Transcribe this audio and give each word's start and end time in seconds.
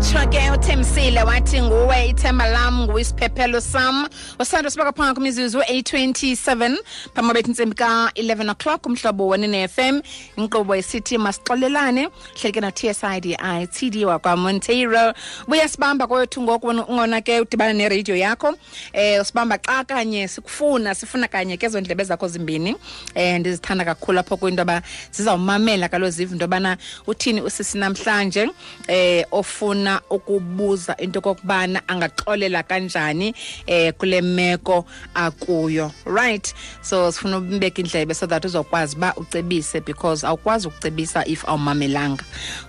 watsho 0.00 0.30
ke 0.30 0.50
uthembisile 0.50 1.22
wathi 1.22 1.62
nguwe 1.62 2.08
ithemba 2.08 2.46
lam 2.46 2.84
nguwisiphephelo 2.84 3.60
sam. 3.60 4.08
Usando 4.38 4.70
sibeka 4.70 4.92
phanga 4.92 5.14
kwimizuzu 5.14 5.58
u-827 5.58 6.76
phambi 7.14 7.34
bethu 7.34 7.48
intsimbi 7.48 7.74
ka-11 7.74 8.50
o'clock 8.50 8.86
umhlobo 8.86 9.28
wenene 9.28 9.68
fm 9.68 10.00
inkqubo 10.36 10.74
esithi 10.74 11.18
masixolelane. 11.18 12.08
Hleleke 12.34 12.60
no-tsidi 12.60 13.36
td 13.66 14.04
wakwamonteiro. 14.04 15.14
Buya 15.48 15.68
sibamba 15.68 16.06
kwethu 16.06 16.42
ngoku 16.42 16.66
ungona 16.66 17.20
ke 17.20 17.40
udibana 17.40 17.72
neradio 17.72 18.16
yakho. 18.16 18.54
Eh 18.92 19.20
usibamba 19.20 19.58
xa 19.58 19.84
kanye 19.84 20.28
sikufuna 20.28 20.94
sifuna 20.94 21.28
kanye 21.28 21.56
ke 21.56 21.66
ezo 21.66 21.80
ndlebe 21.80 22.04
zakho 22.04 22.28
zimbini. 22.28 22.76
Eh 23.14 23.38
ndizithanda 23.40 23.84
kakhulu 23.84 24.18
apho 24.18 24.36
kwinto 24.36 24.60
yoba 24.60 24.82
zizawumamela 25.12 25.88
kalo 25.88 26.10
ziva 26.10 26.32
into 26.32 26.44
yobana 26.44 26.76
uthini 27.06 27.40
usisi 27.40 27.78
namhlanje 27.78 28.48
eh 28.88 29.26
ofuna 29.30 29.89
ukubuza 30.10 30.96
into 30.96 31.18
okokubana 31.18 31.82
angaxolela 31.88 32.62
kanjani 32.62 33.34
eh 33.66 33.92
kule 33.98 34.20
meko 34.20 34.84
akuyo. 35.14 35.92
Right? 36.04 36.54
So 36.82 37.12
sifuna 37.12 37.38
umbeka 37.38 37.82
indlebe 37.82 38.14
so 38.14 38.26
that 38.26 38.44
uzokwazi 38.44 38.96
uba 38.96 39.14
ucebise 39.16 39.80
because 39.80 40.26
awukwazi 40.26 40.68
ukucebisa 40.68 41.26
if 41.26 41.44
awumamelanga. 41.48 42.24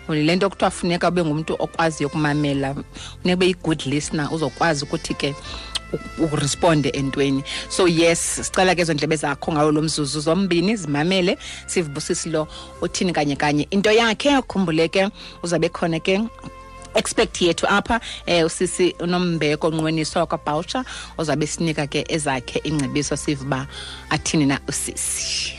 Le 0.09 0.35
nto 0.35 0.49
kuthiwa 0.49 0.71
funeka 0.71 1.07
ube 1.07 1.23
ngumntu 1.23 1.55
okwaziyo 1.59 2.07
ukumamela 2.09 2.73
funeka 3.21 3.33
ube 3.33 3.47
yi-good 3.47 3.85
listener 3.85 4.29
uzokwazi 4.31 4.83
ukuthi 4.83 5.13
ke 5.13 5.35
uresponde 6.33 6.89
entweni. 6.89 7.43
So 7.69 7.87
yes 7.87 8.19
sicela 8.35 8.75
ke 8.75 8.81
ezo 8.81 8.93
ndlebe 8.93 9.15
zakho 9.15 9.51
ngawo 9.51 9.71
lo 9.71 9.81
mzuzu 9.81 10.19
zombini 10.19 10.75
zimamele 10.75 11.37
sivubusisi 11.65 12.29
lo 12.29 12.47
uthini 12.81 13.13
kanye 13.13 13.35
kanye. 13.35 13.67
Into 13.71 13.91
yakhe 13.91 14.41
khumbuleke 14.41 15.09
uzabe 15.43 15.69
khona 15.69 15.99
ke 15.99 16.21
expect 16.95 17.41
yethu 17.41 17.67
apha 17.69 17.99
eh 18.25 18.45
usisi 18.45 18.95
unombeko 18.99 19.67
onqweniswa 19.67 20.25
kwabhawutsha 20.25 20.85
ozabe 21.17 21.47
sinika 21.47 21.87
ke 21.87 22.05
ezakhe 22.09 22.61
ingcebiso 22.63 23.17
siva 23.17 23.51
uba 23.51 23.67
athini 24.09 24.45
na 24.45 24.59
usisi. 24.67 25.53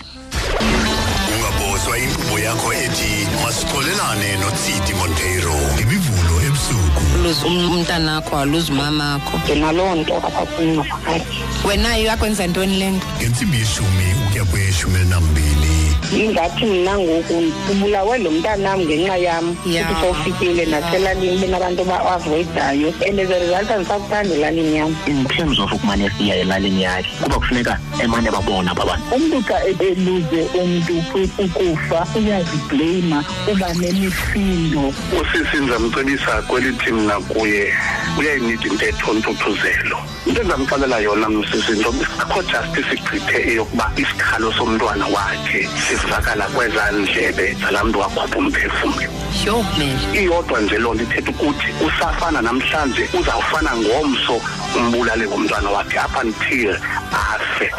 Ungabozwa 1.35 1.99
inkqubo 1.99 2.39
yakho 2.39 2.73
ethi 2.73 3.27
masixolelane 3.45 4.37
notsiti 4.41 4.95
monteiro. 4.95 5.55
Ngemivulo 5.75 6.35
ebusuku. 6.47 7.03
Luze 7.23 7.47
umntanakho 7.47 8.39
aluze 8.39 8.73
umamakho. 8.73 9.39
Ndinaloo 9.45 9.95
nto 9.95 10.17
apha 10.17 10.47
kum 10.47 10.67
ngaphakathi 10.67 11.39
wena 11.69 11.97
yakwenza 11.97 12.47
ntoni 12.47 12.79
le 12.79 12.91
nto? 12.91 13.07
Ngentsimbi 13.19 13.59
yeshumi 13.59 14.07
ukuya 14.27 14.45
kweyeshumi 14.45 14.97
elinambini 15.01 15.82
ingathi 16.17 16.67
mna 16.67 16.99
ngoku 16.99 17.53
ubulawe 17.71 18.19
lo 18.19 18.31
mntanam 18.31 18.81
ngenxa 18.81 19.17
yam 19.17 19.57
Ya. 19.67 19.87
futhi 19.87 20.01
sowufikile 20.01 20.65
naselalini 20.67 21.37
benabantu 21.39 21.85
ba-avoidayo 21.85 22.93
and 23.09 23.21
as 23.21 23.31
a 23.31 23.39
result 23.41 23.71
andisakuthanda 23.71 24.35
elalini 24.35 24.77
yam 24.77 24.97
in 25.07 25.25
terms 25.27 25.59
of 25.59 25.73
ukumane 25.73 26.11
siya 26.19 26.37
elalini 26.37 26.83
yakhe. 26.83 27.09
Kuba 27.23 27.37
kufuneka 27.37 27.79
emane 28.03 28.31
babona 28.31 28.71
aba 28.71 28.85
bantu. 28.85 29.15
Umntu 29.15 29.43
xa 29.49 29.59
eluze 29.65 30.43
umntu 30.61 30.95
ukufa 31.39 32.07
uyazibleyima 32.17 33.25
uba 33.53 33.75
nemisindo. 33.75 34.93
Usisi 35.21 35.57
ndizamcebisa 35.57 36.43
kwelithi 36.43 36.93
mna 36.93 37.21
kuye. 37.21 37.73
Uyayinida 38.19 38.67
intetho 38.69 39.13
ntuthuzelo 39.15 39.97
into 40.27 40.41
endizamxelela 40.41 40.99
yona 40.99 41.29
msisi 41.29 41.73
ntoba 41.73 42.07
akho 42.19 42.43
justice 42.43 42.95
igqithe 42.95 43.39
eyokuba 43.51 43.93
isikhalo 43.97 44.53
somntwana 44.53 45.07
wakhe 45.07 45.69
sivakala 45.89 46.47
kwezaa 46.49 46.91
ndlebe 46.91 47.57
zalaa 47.61 47.85
mntu 47.85 47.99
wakhupha 47.99 48.39
umphefumlo. 48.39 49.03
Yho 49.47 49.65
mele 49.79 50.23
iyodwa 50.23 50.61
nje 50.61 50.79
loo 50.79 50.95
nto 50.95 51.03
ithetha 51.03 51.31
ukuthi 51.31 51.67
usafana 51.87 52.43
namhlanje 52.43 53.09
uzawufana 53.21 53.77
ngomso 53.77 54.41
umbulale 54.77 55.27
ngomntwana 55.27 55.71
wakhe 55.71 55.99
up 55.99 56.25
until 56.25 56.77
afe. 57.13 57.73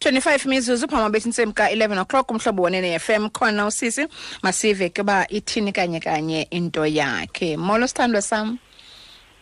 25 0.00 0.48
mizuzu 0.48 0.88
phambi 0.88 1.12
bethi 1.12 1.28
intsimbi 1.28 1.54
ka-11 1.54 2.00
o'clock 2.00 2.30
umhlobo 2.30 2.62
wenene 2.62 2.98
fm 2.98 3.28
khona 3.28 3.66
usisi 3.66 4.06
masive 4.42 4.88
ke 4.90 5.02
uba 5.02 5.26
ithini 5.28 5.72
kanye 5.72 6.00
kanye 6.00 6.42
into 6.50 6.86
yakhe. 6.86 7.56
Molo 7.56 7.86
sithandwa 7.86 8.22
sam. 8.22 8.58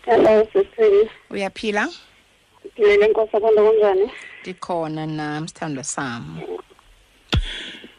Hello 0.04 0.47
sisini. 0.53 1.10
uyaphila? 1.31 1.88
Ngilele 2.78 3.09
nkosi 3.09 3.37
abantu 3.37 3.62
kunjani? 3.66 4.10
ndikhona 4.42 5.06
nam 5.06 5.48
sithandwa 5.48 5.84
sam. 5.84 6.41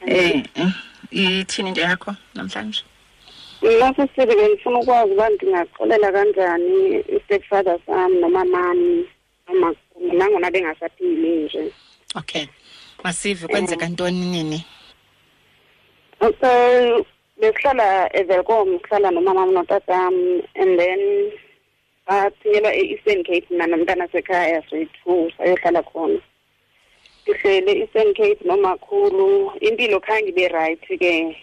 Eh 0.06 0.44
eh, 0.56 0.72
ithini 1.12 1.70
into 1.70 1.82
yakho 1.82 2.16
namhlanje? 2.36 2.84
Mina 3.62 3.94
sisile 3.96 4.36
bengifuna 4.36 4.80
ukwazi 4.80 5.14
uba 5.14 5.30
ndingaxolela 5.30 6.12
kanjani 6.12 7.00
i-stepfather 7.00 7.80
sam 7.86 8.20
nomamami 8.20 9.06
noma 9.48 9.76
nangona 10.14 10.52
bengasaphili 10.52 11.44
nje. 11.46 11.72
okay. 12.16 12.46
Masive 13.04 13.48
kwenzeka 13.48 13.90
ntoni 13.90 14.26
nini? 14.26 14.66
So 16.20 17.06
besihlala 17.40 18.10
eVelkom 18.16 18.80
sihlala 18.80 19.12
nomamami 19.12 19.54
notatam 19.54 20.14
and 20.56 20.80
then 20.80 21.32
bathunyelwa 22.08 22.74
e-Eastern 22.76 23.24
Cape 23.24 23.46
mina 23.50 23.68
nomntana 23.68 24.08
sekhaya 24.08 24.62
soyi-two 24.70 25.32
sayohlala 25.38 25.84
khona. 25.84 26.20
Sihlele 27.26 27.72
e-Eastern 27.72 28.14
Cape 28.14 28.42
nomakhulu 28.46 29.52
impilo 29.62 30.00
khange 30.00 30.30
ibe 30.30 30.48
right 30.54 30.82
ke 30.88 31.36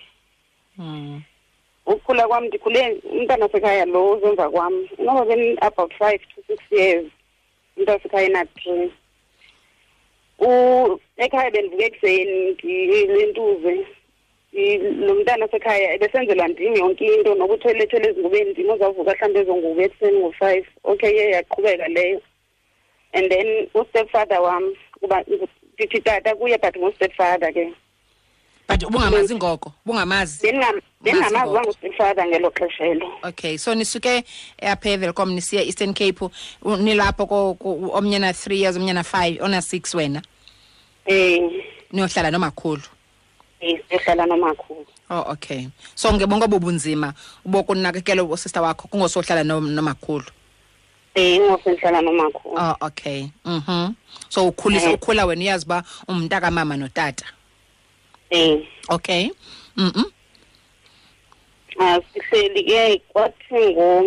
mm. 0.79 1.23
ukukhula 1.87 2.29
kwami 2.29 2.49
ndikhule 2.49 3.01
umntana 3.13 3.49
sekhaya 3.49 3.85
lo 3.85 4.13
uzemva 4.13 4.51
kwami 4.51 4.89
noba 4.99 5.25
beni 5.25 5.57
about 5.61 5.93
five 5.99 6.21
to 6.35 6.43
six 6.47 6.63
years 6.71 7.07
umntana 7.77 7.99
sekhaya 8.03 8.27
ena-three 8.27 8.93
U- 10.39 11.01
ekhaya 11.17 11.51
bendivuka 11.51 11.85
ekuseni 11.85 12.57
ngilentuze 12.65 13.87
lo 14.53 15.15
mntana 15.15 15.49
sekhaya 15.49 15.95
ebesenzelwa 15.95 16.49
ndim 16.49 16.77
yonke 16.77 17.07
into 17.07 17.35
nokuthwelethwele 17.35 18.09
ezingubeni 18.11 18.51
ndim 18.51 18.71
uzawuvuka 18.71 19.13
mhlawumbi 19.13 19.41
ezo 19.41 19.57
ngubo 19.57 19.83
ekuseni 19.83 20.19
ngo-five 20.19 20.67
okay 20.85 21.17
ye 21.17 21.31
yaqhubeka 21.31 21.89
leyo. 21.89 22.21
And 23.15 23.31
then 23.31 23.69
ustepfather 23.75 24.41
wam 24.43 24.75
kuba 25.01 25.25
ndithi 25.75 26.01
tata 26.01 26.35
kuye 26.35 26.59
but 26.61 26.77
ngustepfather 26.77 27.53
ke. 27.53 27.75
But 28.69 28.83
ubungamazi 28.83 29.35
ngoko 29.35 29.73
bungamazi 29.87 30.53
ngoko. 30.53 31.51
uba 31.51 31.63
ngustepfather 31.63 32.27
ngelo 32.27 32.51
xesha 32.51 32.85
elo 32.85 33.13
okay 33.23 33.57
so 33.57 33.75
nisuke 33.75 34.25
apha 34.63 34.91
evelcom 34.91 35.33
nisiya 35.33 35.63
eastern 35.63 35.95
cape 35.95 36.29
nilapho 36.63 37.57
omnye 37.93 38.19
na-three 38.19 38.61
years 38.61 38.77
omnye 38.77 38.93
na-five 38.93 39.41
ona-six 39.41 39.95
wena? 39.95 40.23
Um 41.09 41.63
niyohlala 41.93 42.31
nomakhulu 42.31 42.83
ehlala 43.91 44.27
nomakhulu 44.27 44.87
oh 45.11 45.25
okay. 45.33 45.69
So 45.95 46.13
ngebonke 46.13 46.45
obo 46.45 46.59
bunzima 46.59 47.15
bokunakekela 47.45 48.25
usista 48.25 48.63
wakho 48.63 48.89
kungosohlala 48.89 49.45
no- 49.45 49.61
nomakhulu 49.61 50.25
um 51.17 51.23
ingosendihlala 51.23 52.03
nomakhulu 52.03 52.57
oh 52.59 52.77
okay. 52.81 53.27
Mhm. 53.45 53.95
So 54.29 54.49
ukhulisa 54.49 54.89
Eh. 54.89 54.95
ukhula 54.95 55.27
wena 55.27 55.41
uyazi 55.43 55.65
uba 55.67 55.83
umntakamama 56.09 56.77
notata? 56.77 57.25
Um 58.31 58.63
okay. 58.89 59.31
Mhm. 59.77 60.05
Sihleli 62.13 62.63
ke 62.65 63.03
kwathi 63.13 63.55
ngo 63.73 64.05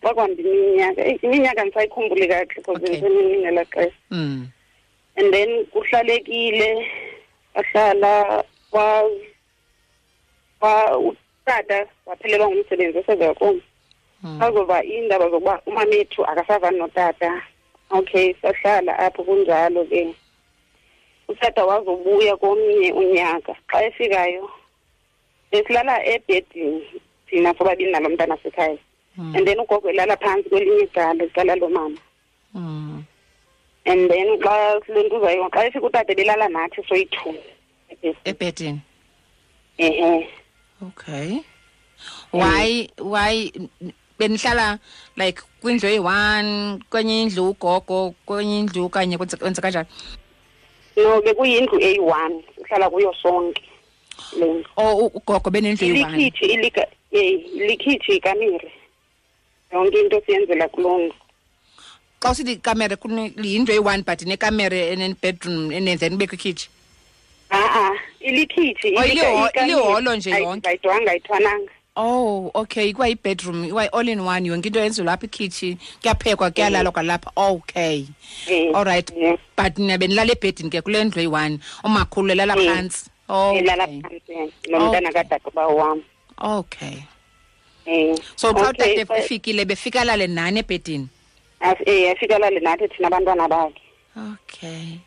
kwakwambi 0.00 0.42
iminyaka 0.42 1.04
eyi, 1.04 1.18
iminyaka 1.22 1.64
ndisayikhumbuli 1.64 2.28
kahle 2.28 2.46
because 2.46 2.76
Okay. 2.82 2.88
ndisemini 2.88 3.38
ngela 3.38 3.64
xesha 3.64 3.92
mm. 4.10 4.48
And 5.16 5.32
then 5.34 5.66
kuhlalekile 5.66 6.86
kwa 7.52 8.44
utata 10.98 11.86
waphelelwa 12.06 12.48
ngumsebenzi 12.50 12.98
esevelkom 12.98 13.60
Mm. 14.22 14.38
sazoba 14.40 14.84
iindaba 14.84 15.30
zokuba 15.30 15.60
umamethu 15.66 16.26
akasavani 16.26 16.78
notata. 16.78 17.42
Okay 17.90 18.34
sahlala 18.42 18.98
apho 18.98 19.24
kunjalo 19.24 19.84
ke. 19.84 20.14
Utata 21.28 21.64
wazobuya 21.64 22.36
komnye 22.36 22.92
unyaka. 22.92 23.56
Xa 23.72 23.84
efikayo 23.84 24.50
besilala 25.52 26.04
ebhedini 26.04 26.84
thina 27.26 27.54
sobabini 27.54 27.92
nalo 27.92 28.08
mntana 28.08 28.36
sekhaya 28.42 28.78
Mm. 29.16 29.36
and 29.36 29.46
then 29.46 29.58
ugogo 29.60 29.90
elala 29.90 30.16
phantsi 30.16 30.48
kwelinye 30.50 30.82
icala 30.82 31.24
icala 31.24 31.54
lomama 31.56 31.98
mm 32.54 33.02
and 33.86 34.10
then 34.10 34.38
xa 34.38 34.80
silentuzayo 34.86 35.48
xa 35.50 35.64
efika 35.66 35.86
utata 35.86 36.14
belala 36.14 36.48
nathi 36.48 36.82
soyi-two 36.88 37.34
ebhedini 38.24 38.80
ehe 39.78 40.28
okay. 40.82 41.40
Why 42.32 42.88
why 42.98 43.52
benihlala 44.18 44.78
like 45.16 45.42
kwindlu 45.60 45.88
eyi-one 45.88 46.78
kwenye 46.90 47.22
indlu 47.22 47.50
ugogo 47.50 48.14
kwenye 48.26 48.58
indlu 48.60 48.88
kanye 48.88 49.16
kwenze 49.18 49.36
kwenze 49.36 49.60
kanjani? 49.62 49.88
No 50.96 51.20
bekuyindlu 51.22 51.80
eyi-one 51.80 52.44
sihlala 52.56 52.90
kuyo 52.90 53.14
sonke 53.22 53.62
lendlu 54.38 54.64
o 54.76 54.96
u- 54.96 55.12
ugogo 55.14 55.50
benendlu 55.50 55.86
eyi-one? 55.86 56.16
Ilikhitshi 56.16 56.44
ilika 56.44 56.86
eh 57.12 57.40
ilikhitshi 57.54 58.12
ikamire 58.16 58.72
yonke 59.72 60.00
into 60.00 60.20
siyenzela 60.26 60.68
kuloo 60.68 61.12
xa 62.20 62.30
usithi 62.30 62.52
ikamere 62.52 62.96
kune- 62.96 63.32
yindlu 63.42 63.72
eyi-one 63.74 64.02
but 64.02 64.22
nekamere 64.22 64.88
enebedroom 64.92 65.72
ene 65.72 65.96
then 65.96 66.12
kubekho 66.12 66.34
ikhitshi? 66.34 66.68
A-a 67.50 67.92
ilikhitshi 68.20 68.94
Oh, 68.96 69.02
iliho- 69.04 69.50
iliholo 69.62 70.16
nje 70.16 70.30
yonke? 70.30 70.68
ayidwanga 70.68 71.10
ayithwananga. 71.10 71.72
Oh 71.96 72.50
okay. 72.54 72.88
Ikwa 72.88 73.08
i-bedroom 73.08 73.64
ikwayi-all 73.64 74.08
in 74.08 74.20
one 74.20 74.46
yonke. 74.48 74.66
Into 74.68 74.80
yenziwe 74.80 75.04
lapha 75.06 75.26
ikhitshi 75.26 75.76
kuyaphekwa 76.02 76.50
kuyalalwa 76.50 76.92
kwalapha. 76.92 77.30
Okay. 77.36 78.04
Eh, 78.48 78.70
all 78.74 78.84
right. 78.84 79.10
But 79.56 79.78
nina 79.78 79.98
benilala 79.98 80.32
ebhedini 80.32 80.70
ke 80.70 80.80
kule 80.82 81.04
ndlu 81.04 81.20
eyi-one. 81.20 81.58
Umakhulu 81.84 82.32
elala 82.32 82.56
Mm. 82.56 82.64
phantsi 82.66 83.10
oh 83.28 83.54
elala 83.56 83.86
nomntana 84.68 85.08
Okay. 85.08 85.12
kadadobawo 85.22 85.76
wam 85.76 86.02
okay. 86.38 87.02
So 88.36 88.52
xa 88.54 88.72
efikile 89.18 89.64
befika 89.64 90.04
lale 90.04 90.26
nani 90.26 90.60
ebhedini? 90.60 91.08
Eh 91.86 92.12
afika 92.12 92.38
lale 92.38 92.60
nathi 92.60 92.88
thina 92.88 93.08
abantwana 93.08 93.48
bakhe. 93.48 93.82
Okay 94.16 95.00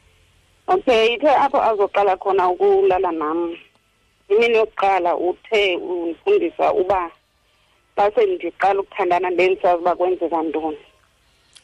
okay 0.68 1.14
ithe 1.16 1.30
apho 1.30 1.58
azoqala 1.62 2.18
khona 2.18 2.50
ukulala 2.50 3.12
nam 3.12 3.56
imini 4.30 4.56
yokuqala 4.58 5.16
uthe 5.18 5.78
undifundisa 5.78 6.74
uba 6.74 7.12
base 7.98 8.26
ndiqala 8.26 8.80
ukuthandana 8.82 9.30
ndendisazi 9.30 9.82
uba 9.82 9.96
kwenzeka 9.96 10.44
ntoni. 10.44 10.78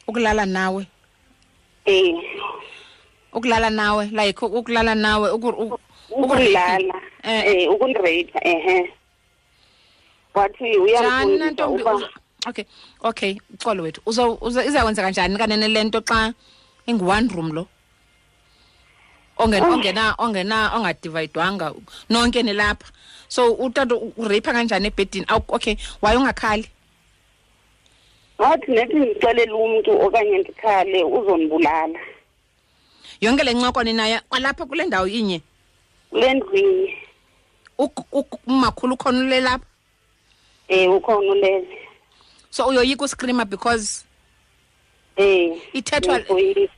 Ukulala 0.08 0.46
nawe? 0.46 0.86
Um 1.86 2.22
ukulala 3.32 3.70
nawe 3.70 4.04
like 4.12 4.42
ukulala 4.46 4.94
nawe 4.94 5.30
uku- 5.32 5.58
u- 5.62 5.78
ukundlala 6.10 6.94
Eh. 7.24 7.66
um 7.68 7.74
ukundireyipha 7.74 8.40
ehe. 8.44 8.92
Wathi 10.34 10.78
nantombi 11.38 11.82
uba 11.82 11.92
okay 12.46 12.64
okay 13.02 13.36
uxolo 13.54 13.82
wethu 13.82 14.00
uza- 14.06 14.64
izawenzeka 14.64 15.10
njani 15.10 15.38
kanene 15.38 15.68
le 15.68 15.84
nto 15.84 16.00
xa 16.00 16.32
ingu-one 16.86 17.28
room 17.34 17.52
lo? 17.52 17.66
Onge- 19.40 19.62
Oh. 19.62 19.72
ongena 19.72 20.14
ongena 20.18 20.74
ongadivayidwanga 20.76 21.72
nonke 22.10 22.42
nilapha 22.42 22.92
so 23.28 23.52
utata 23.52 23.94
ureyipha 24.16 24.52
kanjani 24.52 24.86
ebhedini? 24.88 25.26
Okay 25.48 25.76
waye 26.02 26.16
ungakhali? 26.16 26.68
Wathi 28.38 28.70
nethi 28.72 28.94
ndixelele 28.96 29.52
umntu 29.52 29.90
okanye 30.00 30.38
ndikhale 30.38 31.04
uzondibulala 31.04 31.98
yonke 33.20 33.44
le 33.44 33.54
ncoko 33.54 33.82
ninayo 33.84 34.20
kwalapha 34.28 34.66
kule 34.66 34.84
ndawo 34.84 35.06
inye? 35.06 35.40
Kule 36.10 36.34
uk- 37.78 38.38
umakhulu 38.46 38.94
ukhona 38.94 39.18
ule 39.20 39.40
lapha? 39.40 39.66
Um 40.68 40.94
ukhona 40.96 41.30
ulele. 41.32 41.78
So 42.50 42.66
uyoyika 42.66 43.04
uskrima 43.04 43.44
because 43.44 44.04
um 45.16 45.60
Ithethwa- 45.74 46.68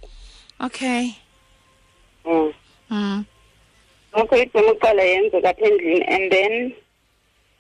okay. 0.61 1.11
Mm. 2.25 3.25
ngakho 4.17 4.37
igcema 4.37 4.73
uqala 4.73 5.03
yenzeka 5.03 5.51
apha 5.51 5.65
endlini 5.65 6.05
and 6.05 6.33
then 6.33 6.73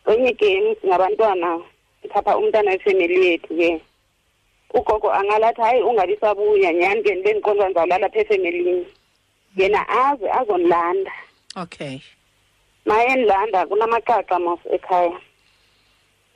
kwenye 0.05 0.33
game 0.33 0.77
singabantwana 0.81 1.61
sikhapha 2.03 2.37
umntana 2.37 2.71
wefemeli 2.71 3.27
yethu 3.27 3.57
ke. 3.57 3.81
Ugogo 4.75 5.13
angalathi 5.13 5.61
hayi 5.61 5.83
ungabi 5.83 6.17
sabuya 6.17 6.73
nyhani 6.73 7.03
ke 7.03 7.15
ndibe 7.15 7.33
ndiqonda 7.33 7.65
ndizawulala 7.65 8.07
apha 8.07 8.21
efemelini 8.21 8.87
yena 9.57 9.89
aze 9.89 10.31
azondilanda 10.31 11.13
okay. 11.57 11.99
Naye 12.87 13.07
endilanda 13.07 13.67
kunamaxaxa 13.67 14.39
mos 14.39 14.61
ekhaya. 14.73 15.21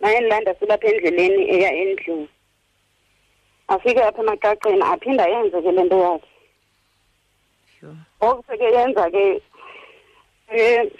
Naye 0.00 0.16
endilanda 0.16 0.54
silapha 0.54 0.88
endleleni 0.88 1.50
eya 1.50 1.72
endlini. 1.74 2.28
Afike 3.68 4.02
apha 4.02 4.22
emaxaxeni 4.22 4.82
aphinda 4.82 5.26
yenze 5.28 5.62
ke 5.62 5.72
le 5.72 5.82
nto 5.84 5.98
yakhe. 5.98 6.28
Sure. 7.80 7.96
ngoku 8.22 8.42
seke 8.48 8.64
yenza 8.64 9.10
ke 9.10 9.40
eh, 10.48 10.90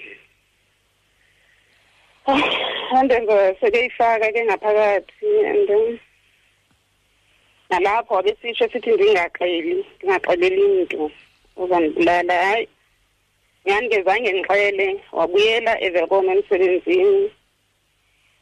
and 2.26 3.10
seke 3.60 3.80
ifaka 3.88 4.32
ke 4.32 4.40
ngaphakathi 4.44 5.30
and 5.46 6.00
nalapho 7.70 8.18
abesitsho 8.18 8.68
sithi 8.72 8.90
ndingaxeli 8.92 9.84
ndingaxeleli 9.98 10.62
mntu 10.68 11.10
uzandibulala 11.56 12.34
hayi 12.44 12.68
nyhani 13.66 13.88
ke 13.88 14.02
zange 14.02 14.32
ndixele 14.32 15.00
wabuyela 15.12 15.80
evelkom 15.82 16.28
emsebenzini 16.30 17.30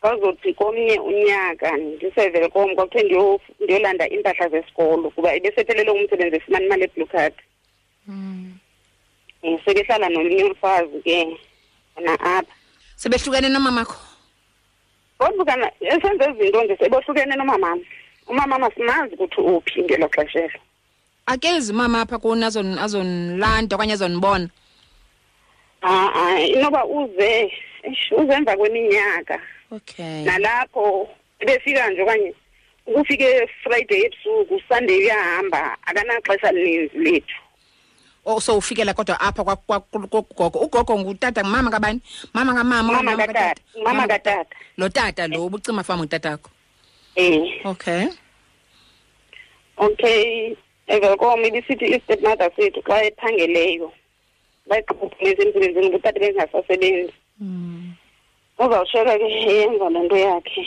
kwazothi 0.00 0.54
komnye 0.54 0.98
unyaka 0.98 1.76
ndisevelkom 1.76 2.74
kwakuthe 2.74 3.02
ndiyo- 3.02 3.40
ndiyolanda 3.60 4.08
iimpahla 4.08 4.48
zesikolo 4.48 5.10
kuba 5.10 5.34
ebesephelele 5.34 5.90
umsebenzi 5.90 6.36
efumana 6.36 6.64
imali 6.66 6.84
eblue 6.84 7.06
card 7.06 7.34
mm. 8.08 8.52
um 9.42 9.58
sekehlala 9.64 10.08
nomnye 10.08 10.44
umfazi 10.44 11.00
ke 11.04 11.38
wona 11.96 12.12
apha. 12.20 12.52
Sebehlukene 12.96 13.48
nomamakho? 13.48 13.96
Kodwa 15.18 15.44
kana 15.44 15.70
esenze 15.80 16.24
izinto 16.30 16.64
nje 16.64 16.76
sebohlukene 16.76 17.36
nomamam 17.36 17.80
umamam 18.26 18.64
asimazi 18.64 19.14
ukuthi 19.14 19.40
uphi 19.40 19.82
ngelo 19.82 20.08
xesha 20.08 20.38
elo 20.38 20.60
akezi 21.26 21.72
umama 21.72 22.00
apha 22.00 22.18
kuni 22.18 22.44
azon- 22.44 22.78
azonilanda 22.78 23.76
okanye 23.76 23.92
azonibona? 23.92 24.48
Ha-a 25.80 26.40
inoba 26.40 26.84
uze 26.84 27.50
eish, 27.82 28.12
uze 28.12 28.32
emva 28.32 28.56
kweminyaka. 28.56 29.40
Okay. 29.70 30.24
Nalapho 30.24 31.08
ebefika 31.40 31.90
nje 31.90 32.02
okanye 32.02 32.34
ukufike 32.86 33.48
friday 33.62 34.00
ebusuku 34.06 34.60
sunday 34.68 34.98
uyahamba 34.98 35.76
akanaxesha 35.86 36.52
lininzi 36.52 36.98
lethu. 36.98 37.34
oh 37.40 37.43
so 38.40 38.56
ufikela 38.58 38.94
kodwa 38.94 39.20
apha 39.20 39.44
kwa- 39.44 39.56
kwa- 39.56 39.80
ku- 39.80 40.22
kugogo 40.22 40.58
ugogo 40.58 40.98
ngutata 40.98 41.42
ngumama 41.42 41.70
kabani? 41.70 42.00
Mama 42.34 42.54
kamama 42.54 42.92
mama 42.92 43.16
katata 43.16 43.60
mama 43.84 44.06
katata. 44.08 44.56
Lo 44.76 44.88
tata 44.88 45.26
lo 45.28 45.46
ubucima 45.46 45.82
fama 45.84 46.02
utatakho 46.02 46.50
um 47.16 47.48
okay. 47.64 48.06
Okay 49.76 50.56
evelkom 50.86 51.44
ibisithi 51.44 51.84
i-step 51.96 52.20
mother 52.22 52.50
sethu 52.56 52.82
xa 52.82 53.04
ephangeleyo 53.04 53.92
bayiqhuphumisa 54.68 55.42
emsebenzini 55.42 55.86
ubutata 55.88 56.20
bengasasebenzi. 56.20 57.12
Mm. 57.40 57.92
uzawushiyeka 58.58 59.18
ke 59.18 59.24
eyenza 59.24 59.90
le 59.90 60.00
nto 60.00 60.16
yakhe. 60.16 60.62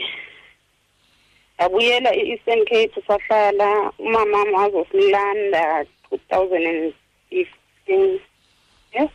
Yabuyela 1.59 2.13
e-eastern 2.15 2.65
cape 2.65 3.01
sahlala 3.07 3.91
umamam 3.99 4.53
wazosilanda 4.53 5.85
two 6.09 6.19
thousand 6.29 6.65
and 6.67 6.93
fifteen 7.29 8.19
yes 8.93 9.09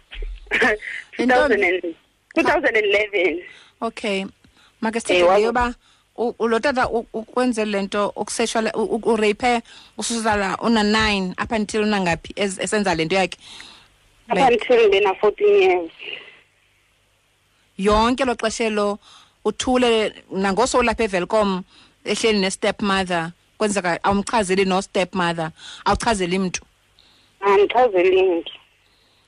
two 1.16 1.26
thousand 1.26 1.64
and 1.64 1.94
two 2.34 2.42
thousand 2.42 2.76
and 2.76 2.86
eleven 2.86 3.42
okay 3.80 4.26
make 4.80 4.96
Eh, 4.96 5.02
sithethe 5.02 5.22
wazo- 5.22 5.38
leyo 5.38 5.50
uba 5.50 5.74
u- 6.16 6.34
u- 6.38 6.48
lo 6.48 6.58
tata 6.58 6.88
u- 6.88 7.06
ukwenze 7.12 7.64
le 7.64 7.82
nto 7.82 8.08
ukusexual 8.08 8.70
ureyiphe 9.02 9.60
ususala 9.98 10.56
una-nine 10.58 11.34
up 11.42 11.52
until 11.52 11.82
unangaphi 11.82 12.32
ez- 12.36 12.58
esenza 12.62 12.94
le 12.94 13.04
nto 13.04 13.16
yakhe 13.16 13.38
up 14.30 14.36
Like, 14.38 14.52
until 14.54 14.88
ndena 14.88 15.14
fourteen 15.14 15.62
years 15.62 15.90
yonke 17.78 18.24
lo 18.24 18.34
xesha 18.34 18.64
elo 18.64 18.98
uthule 19.44 20.12
nangosolapha 20.30 21.04
evelcom 21.04 21.62
ehleli 22.04 22.38
ne-step 22.40 22.82
mother 22.82 23.32
kwenzeka 23.58 24.04
awumchazeli 24.04 24.64
no-step 24.64 25.14
mother 25.14 25.50
awuchazeli 25.84 26.38
mntu 26.38 26.62
andichazeli 27.42 28.22
mntu 28.22 28.52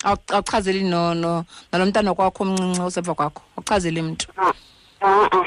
awuchazeli 0.04 0.83
no- 0.85 1.14
no- 1.14 1.44
nalo 1.73 1.87
mntana 1.87 2.14
kwakho 2.14 2.42
omncinci 2.44 2.80
osemva 2.80 3.14
kwakho. 3.14 3.42
Awuchazeli 3.56 4.02
mntu. 4.02 4.26
Ha-a 5.00 5.44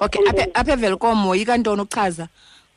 okay 0.00 0.20
apha- 0.26 0.50
apha 0.54 0.72
evelcom 0.72 1.26
woyika 1.26 1.56
ntoni 1.56 1.82
uchaza 1.82 2.28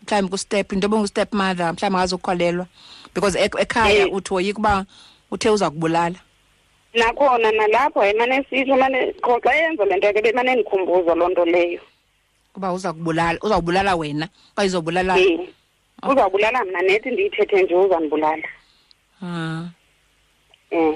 mhlawumbi 0.04 0.32
kustep 0.32 0.72
into 0.74 1.08
step 1.08 1.34
mother 1.34 1.74
mhlawumbi 1.74 1.98
akazukholelwa 1.98 2.66
because 3.14 3.36
ekhaya 3.40 4.06
Eh. 4.08 4.14
uthi 4.14 4.34
woyika 4.34 4.60
uba 4.60 4.86
uthe 5.32 5.50
uza 5.50 5.70
kubulala. 5.70 6.16
Nakhona 6.94 7.52
nalapho 7.52 8.04
emane 8.06 8.46
sitsho 8.50 8.76
mane 8.78 9.14
qho 9.22 9.40
xa 9.42 9.54
yenza 9.54 9.86
le 9.86 9.96
nto 9.98 10.14
ke 10.14 10.22
bemane 10.22 10.56
ndikhumbuza 10.56 11.16
loo 11.16 11.30
nto 11.30 11.46
leyo. 11.46 11.82
Uba 12.56 12.74
uza 12.74 12.94
kubulala 12.94 13.40
uzawubulala 13.42 13.96
wena 13.96 14.30
okanye 14.54 14.68
izobulala 14.68 15.14
um 15.16 15.48
uzawubulala 16.12 16.66
mna 16.66 16.82
nethi 16.82 17.12
ndiyithethe 17.12 17.64
nje 17.64 17.76
uzandibulala 17.76 18.48
Ah, 19.22 19.70
um 20.72 20.96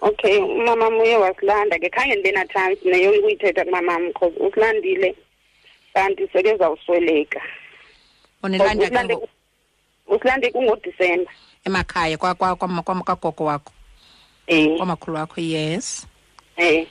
okay 0.00 0.38
umamam 0.38 0.98
uye 1.00 1.16
wasilanda. 1.16 1.78
Ke 1.78 1.90
khange 1.90 2.14
ndibe 2.14 2.32
natshansi 2.32 2.88
neyo 2.88 3.10
ukuyithetha 3.18 3.64
kumamam 3.64 4.06
because 4.12 4.34
usilandile 4.40 5.14
kanti 5.94 6.28
sekezawusweleka 6.32 7.42
unilanda 8.42 8.74
ke 8.74 8.82
usilande 8.84 9.14
ngo- 9.14 9.28
usilande 10.06 10.50
kungodisemba. 10.50 11.30
Emakhaya 11.66 12.16
kwa- 12.18 12.34
kwa- 12.34 12.56
kwa- 12.56 12.82
kwa- 12.82 13.02
kwagogo 13.02 13.44
wakho? 13.44 13.72
Um 14.48 14.76
kwamakhulu 14.76 15.16
wakho 15.16 15.40
yes. 15.40 16.06
Um 16.58 16.86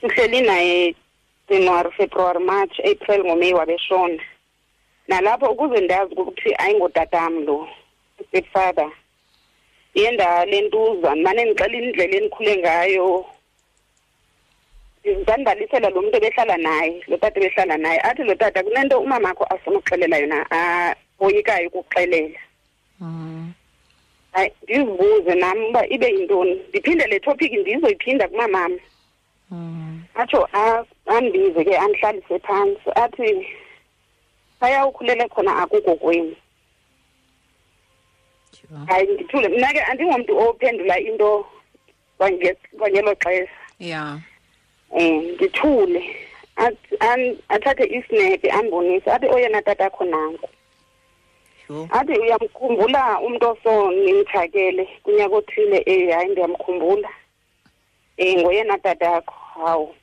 sihleli 0.00 0.40
naye 0.40 0.94
january 1.48 1.90
february 1.92 2.38
march 2.44 2.80
april 2.80 3.24
ngomay 3.24 3.52
wabeshona. 3.54 4.22
Nalapho 5.08 5.46
ukuze 5.46 5.80
ndazi 5.80 6.14
ukuthi 6.14 6.54
ayingotatam 6.58 7.44
lo 7.44 7.68
stepfather 8.28 8.90
iye 9.94 10.10
ndalentuza 10.10 11.14
mane 11.16 11.44
ndixela 11.44 11.76
indlela 11.78 12.16
endikhule 12.16 12.56
ngayo. 12.56 13.26
Ndandibalisela 15.04 15.90
lo 15.90 16.00
muntu 16.02 16.16
ebehlala 16.16 16.56
naye 16.56 17.02
lo 17.08 17.16
tata 17.16 17.36
ebehlala 17.40 17.76
naye. 17.76 17.98
Athi 18.00 18.22
lo 18.24 18.34
tata 18.34 18.62
kunento 18.62 19.00
umamakho 19.00 19.44
afuna 19.44 19.78
ukuxelela 19.78 20.16
yona 20.18 20.38
aboyikayo 20.50 21.68
ukuxelela. 21.68 22.38
Mm. 23.00 23.52
hayi 24.32 24.50
ndizibuze 24.62 25.34
nam 25.34 25.58
uba 25.68 25.86
ibe 25.88 26.06
yintoni. 26.08 26.54
Ndiphinde 26.68 27.06
le 27.06 27.20
topic 27.20 27.52
ndizoyiphinda 27.52 28.28
kumamam 28.28 28.78
atsho 30.14 30.48
a- 30.52 30.84
andibize 31.06 31.64
ke 31.64 31.76
andihlalise 31.78 32.38
phantsi. 32.38 32.90
Athi 32.96 33.46
phaya 34.60 34.86
ukhulele 34.86 35.28
khona 35.28 35.56
akuko 35.62 35.94
kwenu. 35.96 36.34
Hayi 38.86 39.06
ndithule 39.14 39.48
mna 39.48 39.72
ke 39.72 39.80
andingomntu 39.80 40.38
ophendula 40.38 40.98
into 40.98 41.46
kwange- 42.18 42.56
kwangelo 42.78 43.14
xesha. 43.14 43.52
Yeah. 43.78 44.18
um 44.90 45.22
ndithule 45.34 46.16
athi- 46.56 46.96
an- 47.00 47.38
athathe 47.48 47.84
isinephi 47.86 48.50
andibonise 48.50 49.10
athi 49.10 49.26
oyena 49.26 49.62
tatakho 49.62 50.04
nanku. 50.04 50.48
Athi 51.90 52.12
uyamkhumbula 52.12 53.20
umntu 53.20 53.48
oso 53.50 53.90
nimthakele 53.90 54.88
kunyaka 55.02 55.34
othile 55.36 55.82
eh 55.86 56.14
hayi 56.14 56.28
ndiyamkhumbula. 56.30 57.08
Um 58.18 58.40
ngoyena 58.40 58.78
tatakho 58.78 59.34
hawu. 59.64 59.94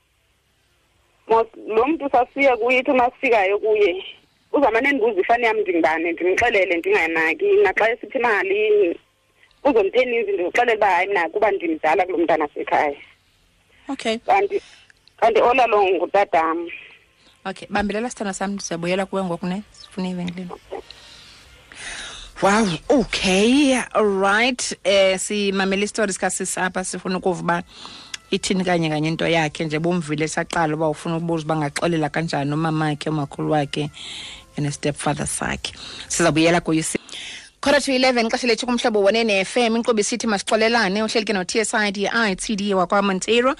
Lo 1.67 1.85
mntu 1.87 2.09
sasiye 2.09 2.57
kuye 2.57 2.79
ithi 2.79 2.91
masifikayo 2.91 3.59
kuye 3.59 4.05
uzamane 4.53 4.91
ndibuza 4.91 5.21
ifani 5.21 5.45
yam 5.45 5.57
ndingubane 5.59 6.11
ndimxelele 6.11 6.77
ndinganaki 6.77 7.45
naxa 7.63 7.91
esithi 7.91 8.17
imali 8.17 8.99
uzomtheni 9.63 10.17
izi 10.17 10.31
ndikuxelele 10.31 10.77
uba 10.77 10.87
hayi 10.87 11.07
mna 11.09 11.29
kuba 11.29 11.51
ndimdala 11.51 12.05
kulo 12.05 12.17
mntana 12.17 12.47
sekhaya 12.53 12.95
Okay. 13.87 14.17
kanti 14.17 14.61
kanti 15.19 15.41
olalo 15.41 15.83
ngutatam 15.83 16.69
Okay, 17.45 17.67
bambelela 17.69 18.09
sithanda 18.09 18.33
sam 18.33 18.51
ndizabuyela 18.51 19.05
kuwe 19.05 19.23
ngoku 19.23 19.45
ne 19.45 19.63
sifuna 19.71 20.09
ivenkileni 20.09 20.51
Wow, 22.41 22.67
okay. 22.89 23.77
All 23.93 24.19
right. 24.21 24.77
Eh 24.83 25.19
simamela 25.19 25.87
stories 25.87 26.17
kasisi 26.17 26.45
sisapha 26.45 26.83
sifuna 26.83 27.17
ukuva 27.17 27.41
uba 27.41 27.63
ithini 28.31 28.63
kanye 28.63 28.89
kanye 28.89 29.07
into 29.07 29.27
yakhe 29.27 29.65
nje 29.65 29.79
bomvile 29.79 30.27
saqala 30.27 30.75
uba 30.75 30.89
ufuna 30.89 31.17
ukubuza 31.17 31.45
bangaxolela 31.45 32.09
kanjani 32.09 32.53
umamakhe 32.53 33.09
umakhulu 33.09 33.51
wakhe 33.51 33.89
and 34.57 34.71
stepfather 34.73 35.27
sakhe. 35.27 35.73
Sizabuyela 36.07 36.61
kuyo 36.61 36.83
khona 37.61 37.79
to 37.79 37.91
11 37.91 38.29
xesha 38.29 38.47
lethu 38.47 38.65
kumhlobo 38.65 39.03
wone 39.03 39.45
FM 39.45 39.75
inkqubo 39.75 40.01
masixolelane 40.27 41.03
uhleli 41.03 41.25
ke 41.25 41.33
no 41.33 41.43
TSI 41.43 41.91
DI 41.91 42.73
wakwa 42.73 43.01
Montero 43.03 43.55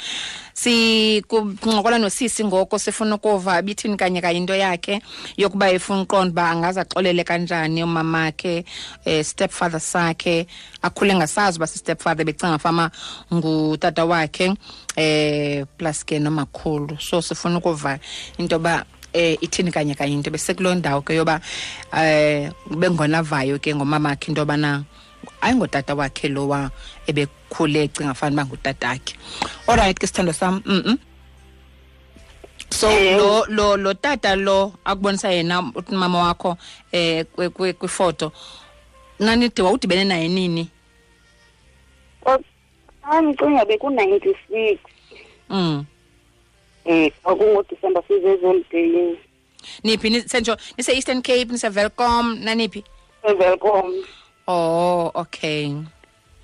sikuncokola 0.53 1.99
nosisi 1.99 2.43
ngoko 2.43 2.79
sifuna 2.79 3.15
ukuva 3.15 3.61
bithini 3.61 3.97
kanye 3.97 4.21
kanye 4.21 4.37
into 4.39 4.55
yakhe 4.55 5.01
yokuba 5.37 5.69
efuna 5.69 6.01
uqonda 6.01 6.31
uba 6.31 6.49
angaze 6.49 6.81
axolele 6.81 7.23
kanjani 7.23 7.83
umamakhe 7.83 8.65
um 9.05 9.23
stepfather 9.23 9.79
sakhe. 9.79 10.47
Akhule 10.81 11.13
ngasazi 11.15 11.57
uba 11.59 11.67
si-stepfather 11.67 12.25
becinga 12.25 12.57
fama 12.57 12.89
ngutata 13.31 14.05
wakhe 14.05 14.47
um 14.49 15.65
plus 15.77 16.03
ke 16.03 16.19
nomakhulu. 16.19 16.99
So 16.99 17.21
sifuna 17.21 17.57
ukuva 17.59 17.99
into 18.39 18.55
yoba 18.55 18.83
eh 19.13 19.37
ithini 19.41 19.71
kanye 19.71 19.95
kanye 19.95 20.13
into 20.13 20.31
besekuloo 20.31 20.75
ndawo 20.75 21.01
ke 21.01 21.15
yoba 21.15 21.41
eh 21.97 22.51
bengonavayo 22.69 23.59
ke 23.59 23.75
ngomamakhe 23.75 24.27
into 24.31 24.41
yobana 24.41 24.83
ayingotata 25.41 25.95
wakhe 25.95 26.27
lowa 26.29 26.71
ebekhule 27.07 27.83
ecinga 27.83 28.13
fana 28.13 28.33
uba 28.33 28.45
ngutatakhe 28.45 29.13
olrayithi 29.67 29.99
ke 29.99 30.07
sithando 30.07 30.33
sam 30.33 30.61
mm 30.65 30.97
so 32.71 32.87
Eh. 32.89 33.17
lo 33.17 33.45
lo 33.49 33.77
lo 33.77 33.93
tata 33.93 34.35
lo 34.35 34.73
akubonisa 34.85 35.29
yena 35.31 35.61
mama 35.91 36.19
wakho 36.31 36.57
eh 36.91 37.25
kwi- 37.35 37.49
kwi- 37.49 37.73
kwifoto 37.73 38.31
nanide 39.19 39.61
wawudibene 39.61 40.03
naye 40.03 40.27
nini? 40.27 40.69
Andicinga 43.03 43.65
beku-ninety 43.65 44.33
six. 44.47 44.79
Mm. 45.49 45.85
Um 46.85 47.09
kwakungodicember 47.23 48.03
sizezolideyini 48.07 49.17
niphi? 49.83 50.09
Ni- 50.09 50.21
sentsho 50.21 50.57
nise-eastern 50.77 51.21
cape 51.21 51.45
nise-velcom 51.45 52.39
naniphi? 52.43 52.83
Velcom 53.23 54.03
oh 54.47 55.11
okay. 55.15 55.65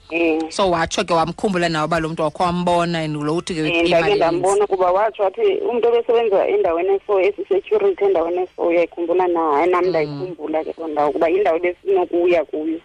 Um 0.09 0.51
so 0.51 0.71
watsho 0.71 1.03
ke 1.03 1.13
wamkhumbula 1.13 1.69
nawe 1.69 1.85
uba 1.85 1.99
lo 1.99 2.09
mntu 2.09 2.21
wakho 2.23 2.43
wambona 2.43 2.99
and 2.99 3.15
lo 3.15 3.35
uthi 3.35 3.53
ke 3.53 4.15
ndambona 4.15 4.67
kuba 4.67 4.91
watsho 4.91 5.25
athi 5.25 5.57
umntu 5.69 5.87
obesebenza 5.87 6.47
endaweni 6.47 6.89
eso 6.89 7.19
esisecurity 7.19 8.05
endaweni 8.05 8.41
eso 8.41 8.61
uyayikhumbula 8.67 9.27
na? 9.27 9.39
Hayi 9.39 9.71
nam 9.71 9.85
ndayikhumbula 9.85 10.63
ke 10.63 10.73
loo 10.77 10.87
ndawo 10.87 11.11
kuba 11.11 11.29
indawo 11.29 11.57
ebesinokuya 11.57 12.45
kuyo. 12.45 12.79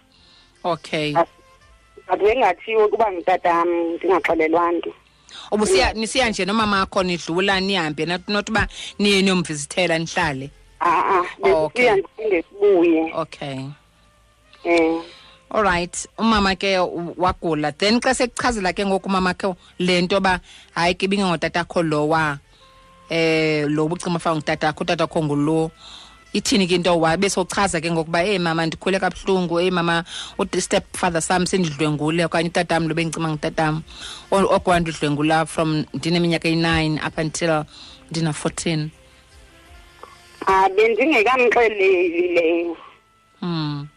Okay. 0.63 1.13
But 1.13 2.19
bengathiwe 2.19 2.87
kuba 2.87 3.11
ngitatam 3.11 3.69
ndingaxelelwa 3.93 4.71
nto 4.71 4.93
obusiya 5.51 5.93
nisiya 5.93 6.29
nje 6.29 6.45
nomamakho 6.45 7.03
nidlula 7.03 7.59
nihambe 7.59 8.05
not 8.05 8.27
not 8.27 8.49
uba 8.49 8.67
niye 8.99 9.21
niyomvizithela 9.21 9.99
nihlale. 9.99 10.49
A-a 10.79 11.23
Oh, 11.43 11.65
okay. 11.65 11.85
besisiya 11.85 11.95
ndiphinde 11.95 12.43
sibuye. 12.49 13.13
Okay. 13.15 13.59
Um 14.65 15.03
alright 15.51 16.07
umama 16.17 16.55
ke 16.55 16.79
u- 16.79 17.13
wagula. 17.17 17.71
Then 17.77 17.99
xa 18.01 18.13
sekuchazela 18.13 18.73
ke 18.73 18.85
ngoku 18.85 19.07
umama 19.09 19.33
ke 19.33 19.53
le 19.79 20.01
nto 20.01 20.15
yoba 20.15 20.39
hayi 20.75 20.95
ke 20.95 21.05
ibingengotatakho 21.05 21.83
lowa 21.83 22.39
eh 23.09 23.65
lo 23.69 23.87
bucima 23.87 24.19
faka 24.19 24.35
ngutatakho 24.35 24.81
utatakho 24.83 25.23
ngulo. 25.23 25.71
Ithini 26.33 26.67
ke 26.67 26.75
into 26.75 26.93
wabe 26.99 27.29
sochaza 27.29 27.81
ke 27.81 27.91
ngokuba 27.91 28.25
hey 28.25 28.39
mama 28.39 28.65
ndikhule 28.65 28.99
kabuhlungu. 28.99 29.57
Hey 29.61 29.69
mama 29.71 30.03
step 30.59 30.83
father 30.97 31.21
sam 31.21 31.45
sendidlwengule 31.45 32.25
okanye 32.25 32.49
utatam 32.49 32.87
lo 32.87 32.95
bengicima 32.95 33.29
ngutatam. 33.29 33.83
Okwa 34.31 34.79
ndidlwengula 34.79 35.45
from 35.45 35.85
ndineminyaka 35.93 36.47
eyi-nine 36.47 36.99
up 37.05 37.17
until 37.17 37.65
ndina-fourteen. 38.11 38.91
A 40.47 40.69
bendingekamxeleli 40.69 42.27
leyo 42.35 42.77
mm. 43.41 43.87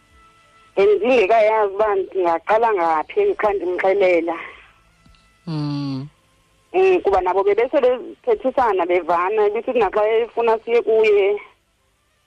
bendingekayazi 0.77 1.75
uba 1.75 1.95
ndingaqala 1.95 2.75
ngaphi 2.75 3.35
xa 3.35 3.53
ndimxelela. 3.53 4.39
Um 5.47 6.09
kuba 7.03 7.21
nabo 7.21 7.43
bebese 7.45 7.81
bethethisana 7.81 8.87
bevana 8.87 9.51
besithi 9.51 9.79
naxa 9.79 10.09
efuna 10.09 10.59
siye 10.65 10.83
kuye. 10.83 11.41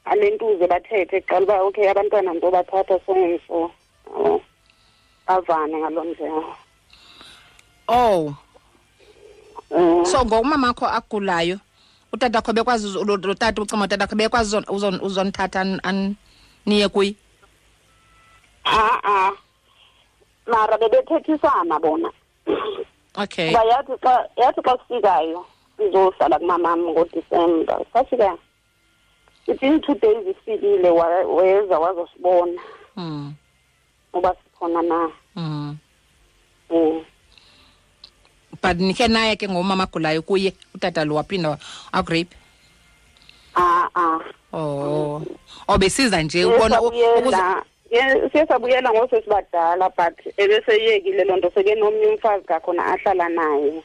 Ale 0.10 0.30
ntuze 0.36 0.66
bathethe 0.68 1.22
kuqala 1.22 1.46
uba 1.46 1.64
okay 1.64 1.90
abantwana 1.90 2.34
nto 2.34 2.50
bathatha 2.52 2.98
so 3.06 3.14
and 3.14 3.40
so 3.48 3.72
yabo. 4.10 4.42
bavane 5.28 5.78
ngaloo 5.78 6.04
ndlela. 6.04 6.44
Oh. 7.88 8.34
Um 9.72 10.06
so 10.06 10.26
ngokumamakho 10.26 10.86
agulayo 10.90 11.60
utatakho 12.14 12.54
bekwazi 12.54 12.88
uzo- 12.88 13.06
lo 13.06 13.18
lo 13.18 13.34
tata 13.34 13.62
ucima 13.62 13.86
utatakho 13.86 14.16
bekwazi 14.16 14.58
uzon- 14.58 14.70
uzon- 14.70 15.02
uzonithatha 15.02 15.62
an- 15.62 15.80
an- 15.84 16.16
niye 16.66 16.90
kuye? 16.90 17.14
A-a 18.66 19.32
mara 20.48 20.78
bebethethisana 20.78 21.80
bona. 21.80 22.10
Okay. 23.18 23.54
Kuba 23.54 23.64
yathi 23.66 23.94
xa 24.02 24.26
yathi 24.38 24.62
xa 24.66 24.74
sifikayo 24.78 25.46
sizohlala 25.78 26.40
kumamam 26.40 26.82
ngodisemba. 26.90 27.78
Safika 27.94 28.38
within 29.50 29.82
two 29.82 29.96
days 29.96 30.28
ifikile 30.28 30.90
weza 31.26 31.80
wazosibona 31.80 32.62
mm. 32.96 33.34
uba 34.14 34.36
sikhona 34.44 34.82
na 34.82 35.10
Mm. 35.36 35.78
um 36.70 37.06
but 38.62 38.78
nikhe 38.78 39.08
naye 39.08 39.36
ke 39.36 39.50
ngomama 39.50 39.84
agulayo 39.84 40.22
kuye 40.22 40.54
utata 40.76 41.06
lo 41.06 41.16
waphinda 41.16 41.58
akurape 41.92 42.36
a-a 43.56 44.20
oh. 44.54 45.22
Obesiza 45.68 46.22
nje 46.22 46.46
ubona 46.46 46.80
siye 48.32 48.46
sabuyela 48.48 48.92
ngosesibadala 48.94 49.90
but 49.90 50.34
ebeseyekile 50.38 51.24
loo 51.24 51.38
nto 51.38 51.52
sekenomnye 51.56 52.06
umfazi 52.08 52.46
kakhona 52.46 52.86
ahlala 52.86 53.30
naye. 53.30 53.84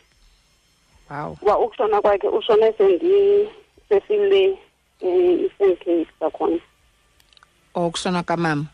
Wow. 1.10 1.36
Kuba 1.36 1.58
ukushona 1.58 2.00
kwakhe 2.00 2.28
ushone 2.28 2.72
sendi 2.72 3.48
sesile 3.88 4.58
i-eastern 5.00 5.76
cape 5.76 6.08
kakhona 6.20 6.60
okushona 7.74 8.22
kamama? 8.22 8.66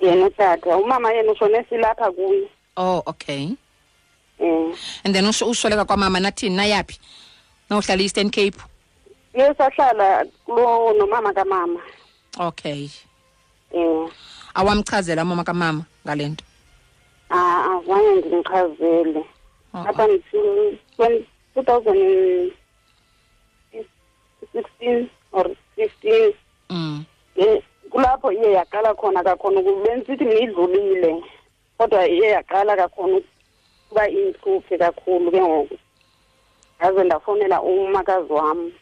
Yena 0.00 0.26
utata. 0.26 0.76
Umama 0.76 1.12
yena 1.12 1.32
ushone 1.32 1.64
silapha 1.68 2.12
kuye. 2.12 2.48
Oh 2.76 3.02
okay. 3.06 3.56
Um 4.40 4.74
and 5.04 5.14
then 5.14 5.24
usweleka 5.24 5.84
kwamama 5.84 6.20
nathini 6.20 6.56
nayaphi? 6.56 6.98
Nawuhlala 7.70 8.02
eastern 8.02 8.30
cape? 8.30 8.58
Ye 9.34 9.54
sahlala 9.54 10.26
kulo 10.46 10.92
nomama 10.92 11.32
kamama. 11.32 11.80
Okay. 12.38 12.88
Um 13.72 14.10
awamchazela 14.54 15.22
umama 15.22 15.44
kamama 15.44 15.84
ngale 16.04 16.28
nto 16.28 16.44
Ah, 17.30 17.78
azange 17.78 18.26
ndimchazele 18.26 19.24
Oh, 19.72 19.78
apha 19.78 20.06
two 21.54 21.62
thousand 21.62 22.52
kakhona 28.94 29.60
ukuba 29.60 29.84
benisithi 29.84 30.24
nidlulile 30.24 31.22
kodwa 31.78 32.08
iye 32.08 32.28
yaqala 32.28 32.76
kakhona 32.76 33.16
ukuba 33.16 34.08
intluphe 34.08 34.78
kakhulu 34.78 35.30
ke 35.30 35.40
ngoku. 35.40 35.76
Ngaze 36.78 37.04
ndafowunela 37.04 37.62
umakazi 37.62 38.32
wam 38.32 38.72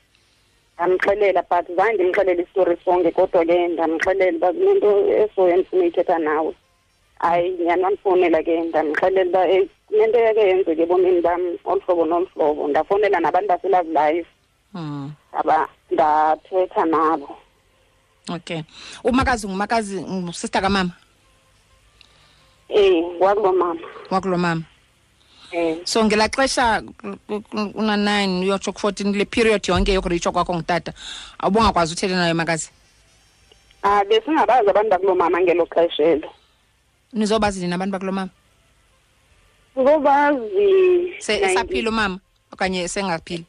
ndamxelela 0.75 1.43
but 1.51 1.67
zange 1.77 1.95
ndimxelele 1.95 2.43
isitori 2.43 2.77
sonke 2.85 3.11
kodwa 3.11 3.45
ke 3.45 3.69
ndamxelela 3.69 4.37
uba 4.37 4.53
kunento 4.53 4.91
eso 5.09 5.49
endifuna 5.49 5.83
uyithetha 5.83 6.19
nawe. 6.19 6.55
Hayi 7.19 7.51
nyani 7.59 7.83
wandifowunela 7.83 8.43
ke 8.43 8.61
ndamxelela 8.61 9.29
uba 9.31 9.69
kunento 9.89 10.19
yake 10.19 10.41
yenzeka 10.41 10.83
ebomini 10.83 11.21
bam 11.21 11.43
olu 11.65 11.81
hlobo 11.81 12.05
nolu 12.05 12.29
hlobo. 12.35 12.69
Ndafowunela 12.69 13.21
nabantu 13.21 13.49
baselove 13.49 13.93
life. 13.93 14.29
Ndaba 15.33 15.69
ndathetha 15.91 16.85
nabo 16.85 17.37
okay 18.29 18.63
umakazi 19.05 19.47
ngumakazi 19.49 20.05
sister 20.33 20.63
kamama? 20.63 20.91
Eh 22.69 23.03
wakulo 23.21 23.53
mama. 23.53 23.81
Wakulo 24.11 24.39
mama. 24.39 24.63
Eh. 25.53 25.77
So 25.85 26.05
ngelaa 26.05 26.29
xesha 26.29 26.83
una-nine 27.75 28.45
uyotsho 28.45 28.73
ku-fourteen 28.73 29.13
le 29.17 29.25
period 29.25 29.65
yonke 29.69 29.93
yokuritsho 29.93 30.33
kwakho 30.33 30.55
ngutata 30.55 30.93
awubungakwazi 31.39 31.93
uthethe 31.95 32.15
nayo 32.15 32.35
makazi? 32.35 32.71
Ah 33.83 34.05
besingabazi 34.05 34.69
abantu 34.71 34.91
bakulo 34.91 35.15
mama 35.15 35.41
ngelo 35.41 35.67
xesha 35.67 36.03
elo. 36.05 36.29
Nizobazi 37.13 37.61
nina 37.61 37.75
abantu 37.77 37.93
bakulo 37.93 38.13
mama? 38.13 38.31
Sizobazi 39.75 41.15
Se- 41.19 41.41
esaphila 41.41 41.91
umama 41.91 42.19
okanye 42.53 42.89
sengaphili 42.89 43.45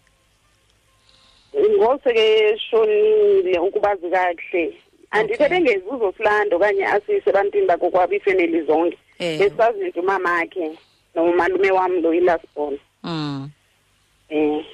ngoseke 1.56 2.58
shonile 2.70 3.60
ukubazi 3.60 4.10
kakuhle 4.10 4.74
andithe 5.12 5.44
Okay. 5.46 5.50
bengezuzo 5.50 6.13
silanda 6.18 6.56
okanye 6.56 6.86
asise 6.86 7.29
ebantwini 7.29 7.68
bakokwabo 7.68 8.13
iifemeli 8.13 8.62
zonke. 8.62 8.98
Eh. 9.20 9.39
besisazi 9.39 9.79
nje 9.89 10.00
umamakhe 10.00 10.72
nomalume 11.15 11.72
wam 11.72 12.01
lo 12.01 12.13
ilasbon 12.13 12.79
um 13.03 13.51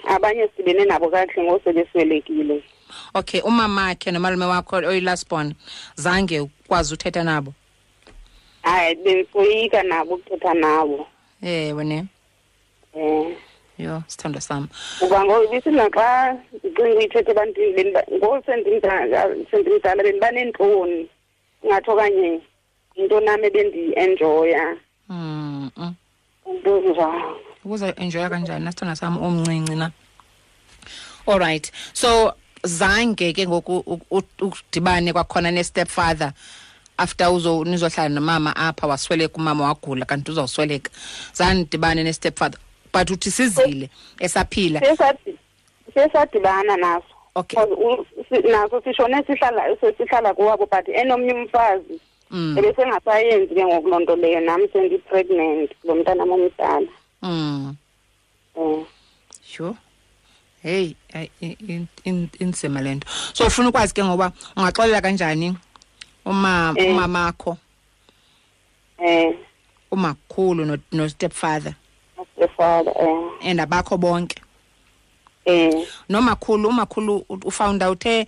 abanye 0.08 0.48
sidibene 0.48 0.86
nabo 0.86 1.10
kakuhle 1.10 1.44
ngosebeswelekile 1.44 2.64
okay 3.14 3.42
umamakhe 3.42 4.12
nomalume 4.12 4.46
wakho 4.46 4.76
oyilasbon 4.76 5.54
zange 5.96 6.40
ukwazi 6.40 6.94
uthetha 6.94 7.24
nabo? 7.24 7.54
Hayi 8.62 8.96
bendisoyika 8.96 9.84
nabo 9.84 10.16
ukuthetha 10.16 10.54
nabo. 10.54 11.08
Ewe 11.44 11.84
ne? 11.84 12.06
Um 12.94 13.36
yho 13.78 14.04
sithando 14.08 14.40
sam 14.40 14.68
kuba 15.00 15.26
ngoku 15.26 15.48
ndicinga 15.48 15.90
uyithetha 16.98 17.32
ebantwini 17.32 17.94
ngoku 18.14 18.44
sendimdala 18.46 20.04
bendiba 20.04 20.32
neentloni 20.32 21.10
ingathi 21.64 21.90
okanye 21.92 22.42
yinto 22.96 23.20
nam 23.20 23.44
ebendiyi-enjoya. 23.44 24.78
Into 26.46 26.72
ukuze 27.66 27.94
kanjani 28.30 28.66
nasithanda 28.66 28.96
sam 28.96 29.18
omncinci 29.18 29.76
na? 29.76 29.92
All 31.28 31.40
right. 31.40 31.72
So 31.94 32.34
zange 32.64 33.34
ke 33.34 33.48
ngoku 33.48 34.00
udibane 34.42 35.14
kwakhona 35.14 35.52
ne-step 35.52 35.88
father 35.88 36.34
after 36.98 37.28
uzo 37.28 37.64
nizohlala 37.64 38.10
nomama 38.10 38.56
apha 38.56 38.88
wasweleka 38.88 39.36
umama 39.36 39.66
wagula 39.66 40.06
kanti 40.06 40.32
uzawusweleka. 40.32 40.92
Zange 41.34 41.64
ndibane 41.64 42.04
ne-step 42.04 42.38
father 42.38 42.60
but 42.96 43.12
uthi 43.12 43.32
sizile 43.32 43.90
esaphila. 44.20 44.80
Siye 44.80 44.96
sadi- 44.96 45.38
siye 45.94 46.10
sadibana 46.10 46.78
naso 46.78 47.06
Okay. 47.36 47.60
naso 48.52 48.82
sishone 48.82 49.24
sihlala 49.28 49.64
sihlala 49.98 50.34
kuwabo 50.34 50.66
but 50.72 50.88
enomnye 50.88 51.34
umfazi 51.34 52.00
mm. 52.32 52.58
ebesengasayenzi 52.58 53.56
ke 53.56 53.66
ngoku 53.66 53.90
loo 53.90 54.00
nto 54.00 54.16
leyo 54.16 54.40
nam 54.40 54.62
sendi-pregnant 54.74 55.72
lo 55.84 55.96
mntanam 55.96 56.32
omdala. 56.32 56.88
Mm. 57.22 57.76
um 58.56 58.86
sure. 59.44 59.76
Heyi 60.64 60.96
inzima 62.40 62.82
le 62.82 62.96
nto. 62.96 63.08
So 63.34 63.46
ufuna 63.48 63.70
ukwazi 63.70 63.94
ke 63.94 64.04
ngoba 64.04 64.32
ungaxolela 64.58 65.02
kanjani 65.02 65.46
Eh. 65.48 65.56
umamakho? 66.26 67.58
Um 68.98 69.34
umakhulu 69.92 70.66
no- 70.66 70.78
no-stepfather 70.92 71.74
stepfather 72.36 72.94
um 73.00 73.32
and 73.44 73.60
abakho 73.60 73.98
bonke. 73.98 74.38
Um 75.48 75.86
nomakhulu 76.10 76.70
umakhulu 76.70 77.26
u- 77.30 77.40
ufawunda 77.46 77.92
uthe 77.92 78.26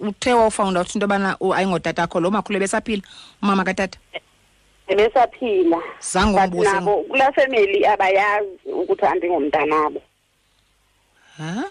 uthe 0.00 0.32
wawufawunda 0.32 0.80
uthi 0.80 0.98
into 0.98 1.04
yobana 1.04 1.36
ayingotatakho 1.54 2.20
lo 2.20 2.30
makhulu 2.30 2.56
ebesaphila 2.56 3.02
umama 3.42 3.64
katata? 3.64 3.98
Ebesaphila. 4.88 5.78
Zange 6.00 6.34
but 6.36 6.44
umbuze 6.50 6.72
nabo 6.72 7.02
kulaa 7.02 7.32
femeli 7.32 7.86
abayazi 7.86 8.72
ukuthi 8.72 9.06
andingumntanabo 9.06 10.02
ha? 11.38 11.64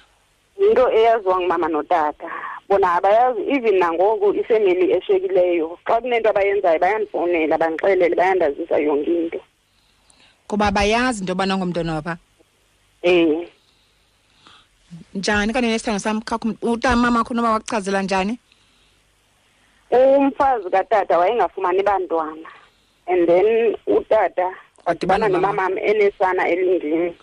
Yinto 0.60 0.91
eyaziwa 0.91 1.39
ngumama 1.39 1.67
notata. 1.67 2.30
Bona 2.69 2.93
abayazi 2.93 3.41
even 3.49 3.80
nangoku 3.80 4.34
ifemeli 4.36 4.91
eshekileyo 4.91 5.80
xa 5.88 6.02
kunento 6.02 6.30
abayenzayo 6.30 6.80
bayandifowunela 6.80 7.58
bandixelele 7.58 8.15
bayandazisa 8.15 8.78
yonke 8.78 9.12
into 9.12 9.39
kuba 10.50 10.72
bayazi 10.74 11.22
into 11.22 11.32
yobana 11.32 11.58
ngumntwana 11.58 11.94
wapha. 12.02 12.18
Um 13.04 13.46
njani? 15.14 15.54
Kanti 15.54 15.68
nesithando 15.70 16.00
sam 16.00 16.22
khakho 16.22 16.54
utamamakho 16.62 17.34
noba 17.34 17.52
wakuchazela 17.52 18.02
njani? 18.02 18.40
Umfazi 19.92 20.70
katata 20.70 21.18
wayengafumani 21.18 21.84
bantwana. 21.84 22.50
And 23.08 23.28
then 23.28 23.76
utata 23.88 24.54
Wadibana 24.86 25.26
wadibana 25.26 25.30
nomama. 25.30 25.70
nomamam 25.70 25.78
enesana 25.78 26.48
elindini. 26.50 27.16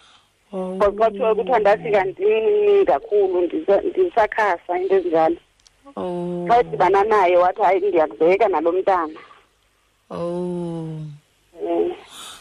Oh. 0.53 0.79
kwathiwa 0.97 1.35
kuthiwa 1.35 1.59
ndafika 1.59 2.05
ndimncinci 2.05 2.87
kakhulu 2.87 3.41
ndisa- 3.47 3.83
ndisakhasa 3.83 4.79
into 4.79 4.95
ezinjalo 4.95 5.37
oh. 5.97 6.47
Xa 6.49 6.61
edibana 6.61 7.05
naye 7.05 7.37
wathi 7.37 7.63
hayi 7.63 7.81
ndiyakubheka 7.81 8.49
nalo 8.49 8.73
mntana. 8.73 9.19
Oh 10.11 10.87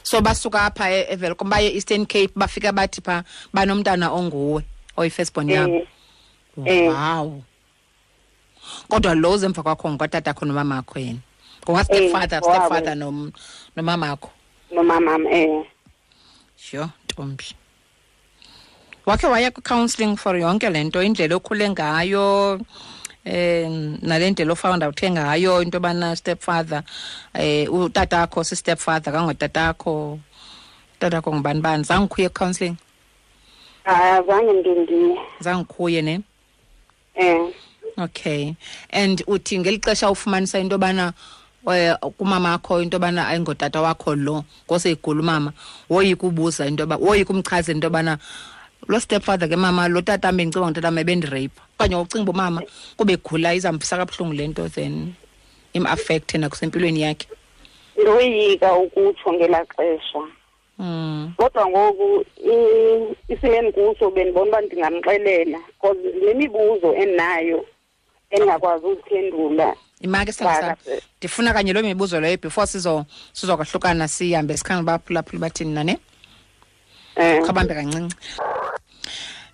so 0.05 0.21
basuka 0.21 0.61
apha 0.69 0.85
e- 0.93 1.07
evelcom 1.09 1.49
baye 1.49 1.73
eastern 1.73 2.05
cape 2.05 2.31
bafika 2.37 2.69
bathi 2.71 3.01
pha 3.01 3.23
banomntana 3.53 4.11
onguwe 4.13 4.61
oyi-firstborn 4.97 5.49
yabo. 5.49 5.81
Eh. 6.65 6.87
wow. 6.87 7.41
kodwa 8.87 9.15
lo 9.15 9.37
zemva 9.37 9.63
kwakho 9.63 9.89
ngokatatakho 9.91 10.45
nomamakho 10.45 10.99
yena. 10.99 11.19
Ngokastepfather 11.65 12.37
Eh, 12.39 12.43
stepfather 12.45 12.95
nom- 12.95 13.31
nomamakho. 13.75 14.29
Nomamam 14.71 15.25
um 15.25 15.65
sure 16.57 16.87
ntombi. 17.05 17.45
Wakhe 19.05 19.27
waya 19.27 19.51
kwi-counselling 19.51 20.15
for 20.17 20.35
yonke 20.37 20.69
le 20.69 20.83
nto 20.83 21.01
indlela 21.03 21.35
okhule 21.35 21.69
ngayo 21.69 22.59
um 23.25 23.97
nale 24.01 24.31
ndlela 24.31 24.53
ofawunda 24.53 24.89
uthe 24.89 25.11
ngayo 25.11 25.61
into 25.61 25.77
yobana 25.77 26.15
stepfather 26.15 26.83
um 27.33 27.83
utatakho 27.83 28.43
si-stepfather 28.43 29.13
kangotatakho. 29.13 30.19
Utatakho 30.97 31.33
ngubani 31.33 31.61
bani? 31.61 31.83
Zange 31.83 32.05
ukhuye 32.05 32.29
ku-counselling 32.29 32.77
azange 33.85 34.53
ndindiye 34.53 35.17
zange 35.39 35.61
ukhuye 35.61 36.01
ne? 36.01 36.21
Um 37.21 37.51
okay. 37.97 38.55
And 38.89 39.23
uthi 39.27 39.59
ngeli 39.59 39.79
xesha 39.79 40.09
ufumanisa 40.11 40.59
into 40.59 40.75
yobana 40.75 41.13
eh, 41.67 41.95
kumamakho 42.17 42.81
into 42.81 42.97
yobana 42.97 43.27
ayingotata 43.27 43.81
wakho 43.81 44.15
lo 44.15 44.43
ngoseyigula 44.67 45.21
umama 45.21 45.53
woyika 45.89 46.27
ubuza 46.27 46.67
into 46.67 46.83
yoba 46.83 46.97
woyika 46.97 47.33
umchazela 47.33 47.75
into 47.75 47.87
yobana 47.87 48.17
lo 48.87 48.99
stepfather 48.99 49.49
ke 49.49 49.55
mama 49.55 49.87
lo 49.87 50.01
tata 50.01 50.29
am 50.29 50.37
bendicinga 50.37 50.65
ngutata 50.67 50.87
am 50.87 50.97
ebendireyipha 50.97 51.61
okanye 51.79 51.95
ucinga 51.95 52.23
uba 52.23 52.31
umama 52.31 52.61
kube 52.97 53.13
egula 53.13 53.53
izamvisa 53.53 53.97
kabuhlungu 53.97 54.33
le 54.33 54.47
nto 54.47 54.69
then 54.69 55.13
im-affecte 55.73 56.37
nakusempilweni 56.37 57.01
yakhe. 57.01 57.27
Ndoyika 58.01 58.73
ukutsho 58.75 59.33
ngelaa 59.33 59.65
xesha. 59.65 60.21
Mm. 60.79 61.33
kodwa 61.37 61.67
ngoku 61.67 62.25
i- 62.43 63.15
isimo 63.33 63.53
endikuso 63.55 64.11
bendibona 64.11 64.49
uba 64.49 64.61
ndingamxelela 64.61 65.59
because 65.67 65.99
ndinemibuzo 65.99 66.93
endinayo 66.95 67.65
endingakwazi 68.29 68.85
uziphendula 68.85 69.75
imake 70.01 70.31
sithanda 70.31 70.59
sam 70.61 70.69
Baka- 70.69 71.01
ndifuna 71.17 71.53
kanye 71.53 71.73
loo 71.73 71.81
mibuzo 71.83 72.19
leyo 72.19 72.37
before 72.37 72.67
sizo 72.67 73.05
sizokwahlukana 73.33 74.07
sihambe 74.07 74.57
sikhangela 74.57 74.83
baphulaphula 74.99 75.39
bathini 75.39 75.73
nane 75.73 75.97
um 77.17 77.45
khabambe 77.47 77.73
kancinci. 77.73 78.15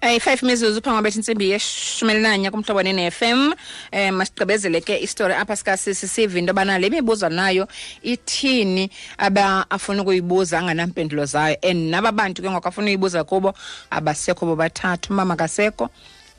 Eh 0.03 0.17
5 0.17 0.45
mizuzu 0.45 0.81
phambi 0.81 1.03
bethi 1.03 1.17
intsimbi 1.17 1.49
yeshumi 1.49 2.11
elinanye 2.13 2.49
kumhlobo 2.51 2.81
ne-FM 2.81 3.53
um 3.93 4.15
masigqibezele 4.17 4.81
ke 4.81 4.97
istori 4.97 5.33
apha 5.33 5.55
sikasisisiva 5.55 6.39
into 6.39 6.49
yobana 6.49 6.79
le 6.79 6.89
mibuzo 6.89 7.29
nayo 7.29 7.67
ithini 8.01 8.89
aba 9.19 9.65
afuna 9.69 10.01
ukuyibuza 10.01 10.57
anganampendulo 10.57 11.25
zayo. 11.25 11.55
And 11.61 11.91
naba 11.91 12.11
bantu 12.11 12.41
ke 12.41 12.49
ngoku 12.49 12.67
afuna 12.67 12.87
uyibuza 12.87 13.23
kubo 13.23 13.53
abasekho 13.91 14.45
bobathathu 14.45 15.13
umama 15.13 15.35
kasekho 15.35 15.89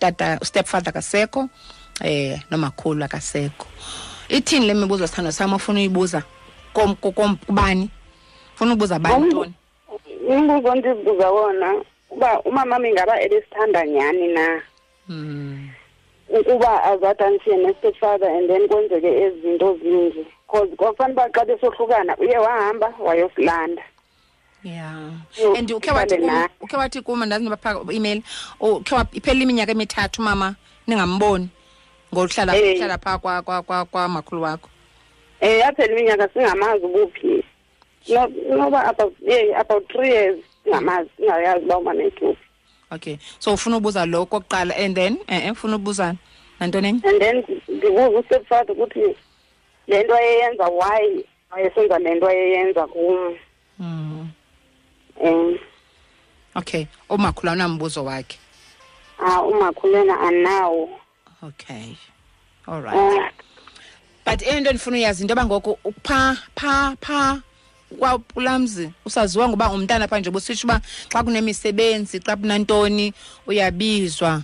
tata 0.00 0.40
stepfather 0.42 0.92
kasekho 0.92 1.48
eh 2.00 2.40
nomakhulu 2.50 3.04
akasekho. 3.04 3.66
Ithini 4.28 4.66
le 4.66 4.74
mibuzo 4.74 5.06
sithando 5.06 5.30
sam 5.30 5.54
ofuna 5.54 5.78
uyibuza 5.78 6.22
kubani 6.74 7.90
funa 8.56 8.72
ubuza 8.72 8.98
bani 8.98 9.26
ntoni? 9.26 9.54
Umbuzo 10.28 10.74
ndizibuza 10.74 11.30
wona 11.30 11.84
uba 12.16 12.40
umamam 12.42 12.84
ingaba 12.86 13.20
ebesithanda 13.22 13.86
nyhani 13.86 14.28
na? 14.28 14.62
Hmm. 15.06 15.68
ukuba 16.28 16.82
azathi 16.84 17.22
andishiye 17.24 17.56
ne-stepfather 17.56 18.28
and 18.30 18.48
then 18.48 18.68
kwenzeke 18.68 19.08
ezi 19.22 19.40
zinto 19.40 19.78
zinje 19.82 20.24
because 20.46 20.76
kwafanele 20.76 21.12
uba 21.12 21.28
xa 21.30 21.44
besohlukana 21.44 22.16
uye 22.18 22.38
wahamba 22.38 22.94
wayosilanda. 23.00 23.82
Yeah 24.64 25.10
Yo, 25.42 25.54
and 25.54 25.68
ukhe 25.70 25.90
wathi 25.90 26.16
kum- 26.16 26.48
ukhe 26.60 26.76
wathi 26.76 27.00
kuma 27.02 27.26
ndazi 27.26 27.44
nobapha 27.44 27.80
email 27.92 28.22
ukhe 28.60 28.94
wa- 28.94 29.06
iphelile 29.12 29.42
iminyaka 29.44 29.72
emithathu 29.72 30.22
mama 30.22 30.54
ningamboni 30.86 31.48
ngohlala 32.14 32.56
Eh. 32.56 32.76
hlala 32.78 32.98
phaa 32.98 33.18
kwa 33.18 33.42
kwa 33.42 33.62
kwa 33.62 33.84
kwamakhulu 33.84 34.42
wakho. 34.42 34.68
Um 35.42 35.48
yaphela 35.48 35.92
iminyaka 35.92 36.28
singamazi 36.28 36.84
ubuphi 36.84 37.44
No- 38.08 38.32
noba 38.56 38.84
about 38.84 39.14
ye 39.20 39.54
about 39.56 39.88
three 39.92 40.08
years 40.10 40.38
singamazi 40.64 41.10
singayazi 41.16 41.64
uba 41.64 41.78
umanethu 41.78 42.28
uphi 42.28 42.44
okay 42.90 43.16
so 43.38 43.54
ufuna 43.54 43.76
ubuza 43.76 44.06
lo 44.06 44.26
kokuqala 44.26 44.76
and 44.76 44.94
then 44.96 45.18
eh 45.28 45.46
eh 45.46 45.52
ufuna 45.52 45.76
ubuzana 45.76 46.18
nantoni? 46.60 46.88
Enye 46.88 47.08
and 47.08 47.20
then 47.20 47.44
ndibuza 47.68 48.10
ustepfather 48.10 48.72
ukuthi 48.72 49.16
le 49.86 50.04
nto 50.04 50.14
ayeyenza 50.14 50.64
why 50.64 51.24
wayesenza 51.50 51.98
le 51.98 52.14
nto 52.14 52.28
ayeyenza 52.28 52.86
kum? 52.86 53.36
Hmm. 53.78 54.28
um 55.20 55.58
okay 56.54 56.86
umakhulu 57.08 57.48
awunambuzo 57.48 58.04
wakhe? 58.04 58.38
ah 59.18 59.42
umakhulena 59.42 60.20
anawo. 60.20 60.88
Okay 61.42 61.96
all 62.66 62.82
right. 62.82 62.94
Um 62.94 63.28
but 64.24 64.42
into 64.42 64.70
endifuna 64.70 64.96
uyazi 64.96 65.22
into 65.22 65.32
yoba 65.32 65.44
ngoku 65.46 65.78
pha 66.02 66.36
pha 66.54 66.96
pha 67.00 67.42
kwapulamzi 67.98 68.90
usaziwa 69.04 69.48
ngoba 69.48 69.70
umntana 69.70 70.08
pha 70.08 70.18
nje 70.20 70.30
busitsho 70.30 70.66
uba 70.66 70.80
xa 71.12 71.22
kunemisebenzi 71.24 72.20
xa 72.20 72.36
kunantoni 72.36 73.12
uyabizwa. 73.46 74.42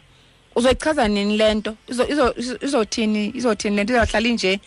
Uzoyichaza 0.57 1.09
nini 1.09 1.37
le 1.37 1.55
nto? 1.55 1.75
Izo- 1.89 2.09
izo- 2.09 2.35
izo- 2.37 2.59
izothini 2.65 3.33
izothini 3.35 3.77
le 3.77 3.85
nto? 3.85 3.93
Izawuhlala 3.93 4.29
nje 4.29 4.61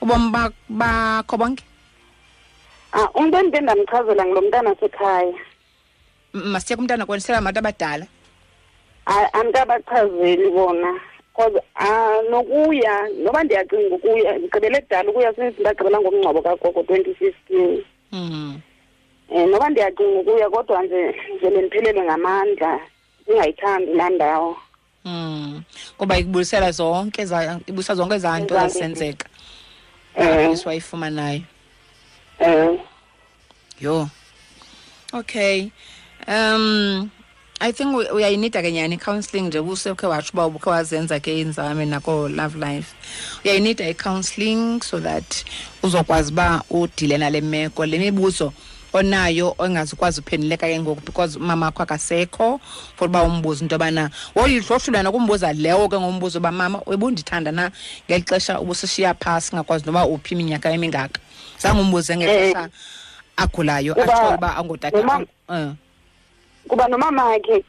ubomi 0.00 0.30
ba- 0.30 0.52
bakho 0.68 1.36
bonke? 1.36 1.64
Ah 2.92 3.08
umntu 3.14 3.38
endide 3.38 3.60
ndamchazela 3.60 4.24
ngulo 4.26 4.40
mntana 4.42 4.74
sekhaya 4.80 5.32
masiye 6.32 6.76
kumntana 6.76 7.06
kwenisela 7.06 7.38
abantu 7.38 7.58
abadala. 7.58 8.06
A- 9.06 9.32
andikabachazeli 9.32 10.50
bona 10.50 11.00
cause 11.36 11.58
ah 11.76 12.20
nokuya 12.30 13.08
noba 13.22 13.44
ndiyacinga 13.44 13.94
ukuya 13.96 14.38
ndigqibele 14.38 14.80
kudala 14.82 15.10
ukuya 15.10 15.34
since 15.34 15.56
ndagqibela 15.60 16.00
ngomngcwabo 16.00 16.42
kagogo 16.42 16.82
twenty 16.82 17.14
fifteen. 17.14 17.84
Um 18.12 18.60
noba 19.50 19.68
ndiyacinga 19.68 20.20
ukuya 20.20 20.50
kodwa 20.50 20.82
nje 20.82 21.14
ndivele 21.34 21.60
ndiphelelwe 21.62 22.02
ngamandla 22.04 22.80
ndingayithandi 23.26 23.92
laa 23.94 24.10
ndawo 24.10 24.56
Mm. 25.04 25.62
kuba 25.98 26.18
ikubulisela 26.18 26.70
zonke 26.70 27.24
za- 27.24 27.60
ibulisa 27.66 27.94
zonke 27.94 28.14
ezaa 28.14 28.38
nto 28.38 28.54
Ezaa 28.54 28.64
nto. 28.64 28.68
zazisenzeka 28.68 29.26
um 30.16 30.52
isiwayifumanayo 30.52 31.40
um 32.40 32.78
Yo. 33.80 34.08
Okay. 35.12 35.68
Um 36.28 37.08
I 37.62 37.72
think 37.72 37.94
we- 37.96 38.08
uyayinida 38.10 38.62
ke 38.62 38.72
nyani 38.72 38.94
i-counselling 38.94 39.42
nje 39.48 39.58
usekhe 39.58 40.06
watsho 40.06 40.30
uba 40.32 40.46
ubukhe 40.46 40.70
wazenza 40.70 41.20
ke 41.20 41.40
inzame 41.40 41.86
nako 41.86 42.28
love 42.28 42.58
life. 42.58 42.94
Uyayinida 43.44 43.88
i-counselling 43.88 44.80
so 44.82 45.00
that 45.00 45.44
uzokwazi 45.82 46.32
uba 46.32 46.62
udile 46.70 47.18
nale 47.18 47.40
meko 47.40 47.86
le 47.86 47.98
mibuzo 47.98 48.52
onayo 48.92 49.54
ongazukwazi 49.58 50.20
uphenduleka 50.20 50.66
ke 50.66 50.80
ngoku 50.80 51.00
because 51.04 51.36
umama 51.38 51.66
wakho 51.66 51.82
akasekho 51.82 52.60
for 52.96 53.08
uba 53.08 53.22
umbuze 53.22 53.62
into 53.64 53.74
yobana 53.74 54.10
woyihlohlula 54.34 55.02
nokumbuza 55.02 55.52
lewo 55.52 55.88
ke 55.88 55.98
ngombuzo 56.00 56.38
uba 56.38 56.50
mama 56.52 56.80
ubundithanda 56.86 57.52
na? 57.52 57.70
Ngeli 58.08 58.24
xesha 58.24 58.60
ubusishiya 58.60 59.14
phasi 59.14 59.48
singakwazi 59.50 59.84
noba 59.86 60.06
uphi 60.06 60.34
iminyaka 60.34 60.70
emingaka. 60.72 61.20
Zange 61.58 61.80
umbuze 61.80 62.16
ngexesha 62.16 62.68
agulayo 63.36 63.94
Kuba- 63.94 64.14
atsho 64.14 64.34
uba 64.34 64.56
angotata 64.56 64.96
noma- 64.98 65.26
eh. 65.52 65.72
Kuba 66.70 66.88
nomamakhe 66.88 67.64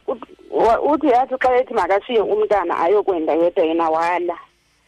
uthi 0.85 1.07
yathi 1.07 1.35
xa 1.41 1.57
ethi 1.57 1.73
makashiye 1.73 2.21
umntana 2.21 2.77
ayokwenda 2.77 3.33
yedwa 3.33 3.65
yena 3.65 3.89
wala. 3.89 4.37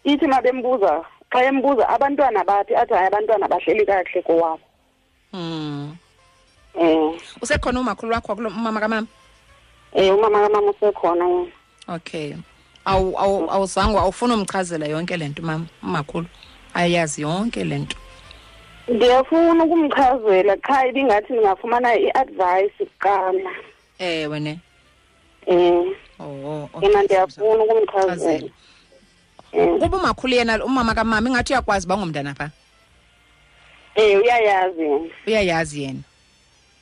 Ithi 0.04 0.28
ma 0.28 0.42
bembuza 0.42 1.02
xa 1.32 1.44
embuza 1.44 1.90
abantwana 1.90 2.44
bathi 2.44 2.76
athi 2.76 2.94
hayi 2.94 3.08
abantwana 3.08 3.48
bahleli 3.48 3.86
kakuhle 3.86 4.22
kowabo. 4.22 4.66
Um 5.34 5.98
usekhona 7.42 7.80
umakhulu 7.80 8.14
wakho 8.14 8.34
umama 8.34 8.80
kamama? 8.80 9.08
Um 9.94 10.10
umama 10.10 10.40
kamama 10.42 10.72
usekhona 10.72 11.26
yena. 11.26 11.52
Okay. 11.88 12.36
Awu 12.86 13.18
awu 13.18 13.52
awuzange 13.52 13.98
awufuna 13.98 14.34
umchazela 14.36 14.86
yonke 14.86 15.18
le 15.18 15.28
nto 15.28 15.42
mama 15.42 15.66
umakhulu. 15.84 16.28
Ayazi 16.74 17.22
yonke 17.22 17.64
le 17.64 17.78
nto. 17.80 17.98
Ndiyafuna 18.88 19.64
ukumchazela 19.64 20.58
qha 20.58 20.88
ibingathi 20.88 21.34
ndingafumana 21.34 21.96
i-advice 21.96 22.86
kuqala. 22.86 23.52
Ewe 24.00 24.40
ne 24.40 24.60
um 25.48 25.96
oh 26.20 26.70
okay. 26.74 26.90
yena 26.90 27.04
ndiyafuna 27.04 27.48
Chazela. 27.48 27.74
ukumchazela 27.74 28.50
um 29.54 29.80
kuba 29.80 29.98
umakhulu 29.98 30.34
yena 30.34 30.66
umama 30.66 30.96
kamama 30.96 31.30
ingathi 31.30 31.54
uyakwazi 31.54 31.86
uba 31.88 31.98
ngumntana 31.98 32.36
pha? 32.36 32.50
Um 33.96 34.22
uyayazi. 34.22 35.12
Uyayazi 35.28 35.82
yena? 35.84 36.00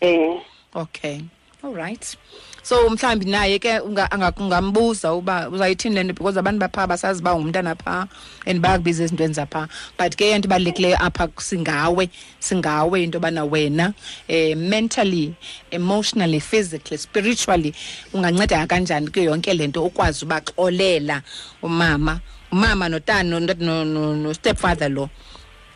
Um 0.01 0.41
okay. 0.75 1.21
All 1.63 1.73
right 1.73 2.17
so 2.63 2.89
mhlawumbi 2.89 3.25
naye 3.25 3.59
ke 3.59 3.79
unga- 3.79 4.11
anga- 4.11 4.33
ungambuza 4.37 5.13
uba 5.13 5.49
uzayithini 5.49 5.95
le 5.95 6.03
nto 6.03 6.13
because 6.13 6.37
abantu 6.39 6.59
baphaa 6.59 6.87
basazi 6.87 7.21
uba 7.21 7.33
ungumntana 7.33 7.75
phaa 7.75 8.07
and 8.45 8.61
bayakubiza 8.61 9.03
ezintweni 9.03 9.33
zaphaa 9.33 9.67
but 9.97 10.15
ke 10.15 10.31
into 10.35 10.47
ibalulekileyo 10.47 10.97
apha 10.99 11.27
singawe 11.39 12.09
singawe 12.39 13.03
into 13.03 13.17
yobana 13.17 13.45
wena 13.45 13.93
um 14.29 14.59
mentally 14.69 15.33
emotionally 15.71 16.39
physically 16.39 16.97
spiritually 16.97 17.73
ungancedeka 18.13 18.67
kanjani 18.67 19.07
kuyo 19.07 19.25
yonke 19.25 19.53
le 19.53 19.67
nto 19.67 19.83
ukwazi 19.85 20.25
ubaxolela 20.25 21.21
umama. 21.61 22.19
Umama 22.51 22.89
notani 22.89 23.29
no- 23.29 23.39
no- 23.39 23.85
no- 23.85 24.15
no-stepfather 24.15 24.89
lo 24.89 25.09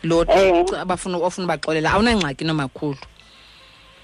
lo 0.02 0.22
Eh. 0.28 0.64
abafuna 0.80 1.18
ofuna 1.18 1.44
ubaxolela 1.46 1.90
awunangxaki 1.92 2.44
nomakhulu 2.44 2.98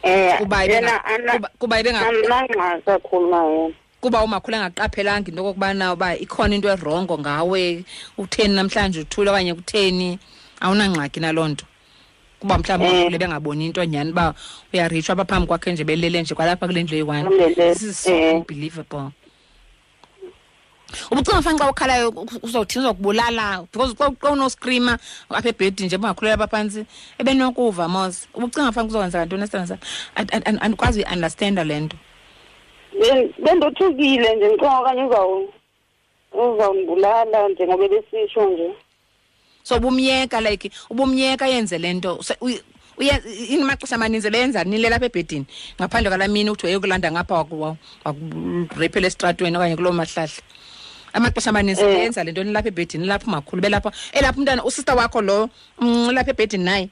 um 0.04 0.38
kuba 0.38 0.64
yena 0.64 1.00
ibenga- 1.00 1.32
kuba- 1.32 1.50
kuba 1.58 1.80
ibenga- 1.80 2.08
anangxaki 2.08 2.82
kakhulu 2.84 3.30
naye 3.30 3.74
kuba 4.00 4.22
umakhulu 4.24 4.56
angaqaphelanga 4.56 5.28
into 5.30 5.42
okokubana 5.42 5.92
uba 5.92 6.16
ikhona 6.18 6.54
into 6.54 6.68
erongo 6.68 7.18
ngawe. 7.18 7.84
Utheni 8.18 8.54
namhlanje 8.54 9.00
uthule 9.00 9.30
okanye 9.30 9.54
kutheni? 9.54 10.18
Awunangxaki 10.60 11.20
naloo 11.20 11.48
nto. 11.48 11.64
Kuba 12.40 12.58
mhlawumbi 12.58 12.86
Eh. 12.86 12.92
umakhulu 12.92 13.18
bengaboni 13.18 13.66
into 13.66 13.84
nyhani 13.84 14.10
uba 14.10 14.34
uyarishwa 14.74 15.12
apha 15.14 15.24
phambi 15.24 15.46
kwakhe 15.46 15.72
nje 15.72 15.84
belele 15.84 16.22
nje 16.22 16.34
kwalapha 16.34 16.66
kule 16.66 16.82
ndlu 16.82 16.96
eyi-one. 16.96 17.28
Belele, 17.28 17.54
this 17.74 17.82
is 17.82 18.02
so 18.02 18.10
eh. 18.10 18.34
unbelievable. 18.34 19.10
Ubucinga 21.10 21.42
fani 21.42 21.58
xa 21.58 21.70
ukhalayo 21.70 22.08
uzothini 22.42 22.84
uzokubulala 22.84 23.66
because 23.72 23.94
xa 23.94 24.10
xa 24.22 24.30
unoskrima 24.30 24.98
apha 25.30 25.48
ebhedi 25.48 25.84
nje 25.86 25.98
bungakhulela 25.98 26.34
apha 26.34 26.46
phantsi 26.48 26.84
ebenokuva 27.18 27.88
mos 27.88 28.28
ubucinga 28.34 28.72
fani 28.72 28.86
kuzokwenzeka 28.88 29.24
ntoni 29.26 29.42
esitana 29.42 29.66
sam 29.66 29.78
andikwazi 30.60 31.02
uyiunderstanda 31.02 31.64
le 31.64 31.80
nto 31.80 31.96
Ben- 33.00 33.32
bendothukile 33.44 34.36
nje 34.36 34.46
ndicinga 34.48 34.78
okanye 34.80 35.02
uzawu- 35.02 35.48
uzawundibulala 36.32 37.48
njengoba 37.48 37.88
besitsho 37.88 38.44
nje 38.50 38.70
so 39.62 39.76
ubumyeka 39.76 40.40
like 40.40 40.70
ubumyeka 40.90 41.46
yenze 41.46 41.78
le 41.78 41.92
nto 41.94 42.22
Se- 42.22 42.36
uy- 42.40 42.62
uye- 42.98 43.22
ini 43.48 43.64
maxesha 43.64 43.94
amaninzi 43.96 44.30
benza 44.30 44.64
nilela 44.64 44.96
apha 44.96 45.06
ebhedini 45.06 45.46
ngaphandle 45.80 46.10
kwala 46.10 46.28
mini 46.28 46.50
uthi 46.50 46.66
wayokulanda 46.66 47.12
ngapha 47.12 47.34
waku- 47.34 47.76
wakureyphela 48.04 49.06
esitratweni 49.06 49.56
okanye 49.56 49.76
kuloo 49.76 49.92
mahlahla 49.92 50.42
amaxesha 51.12 51.50
amaninzi 51.50 51.82
Eh. 51.82 51.96
benza 51.96 52.24
le 52.24 52.32
nto 52.32 52.44
nilapha 52.44 52.68
ebhedini 52.68 53.02
nilapha 53.02 53.26
umakhulu 53.26 53.62
belapha 53.62 53.92
elapha 54.12 54.38
umntana 54.38 54.64
usista 54.64 54.94
wakho 54.94 55.20
lo 55.22 55.48
mm, 55.78 56.08
ulapha 56.08 56.30
ebhedini 56.30 56.64
naye? 56.64 56.90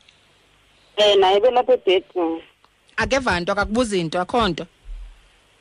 Um 0.99 1.21
naye 1.21 1.41
belapha 1.41 1.73
ebhedi 1.73 2.43
akeva 2.97 3.41
nto 3.41 3.53
akakubuzi 3.53 4.03
nto 4.05 4.21
akho 4.21 4.49
nto? 4.49 4.67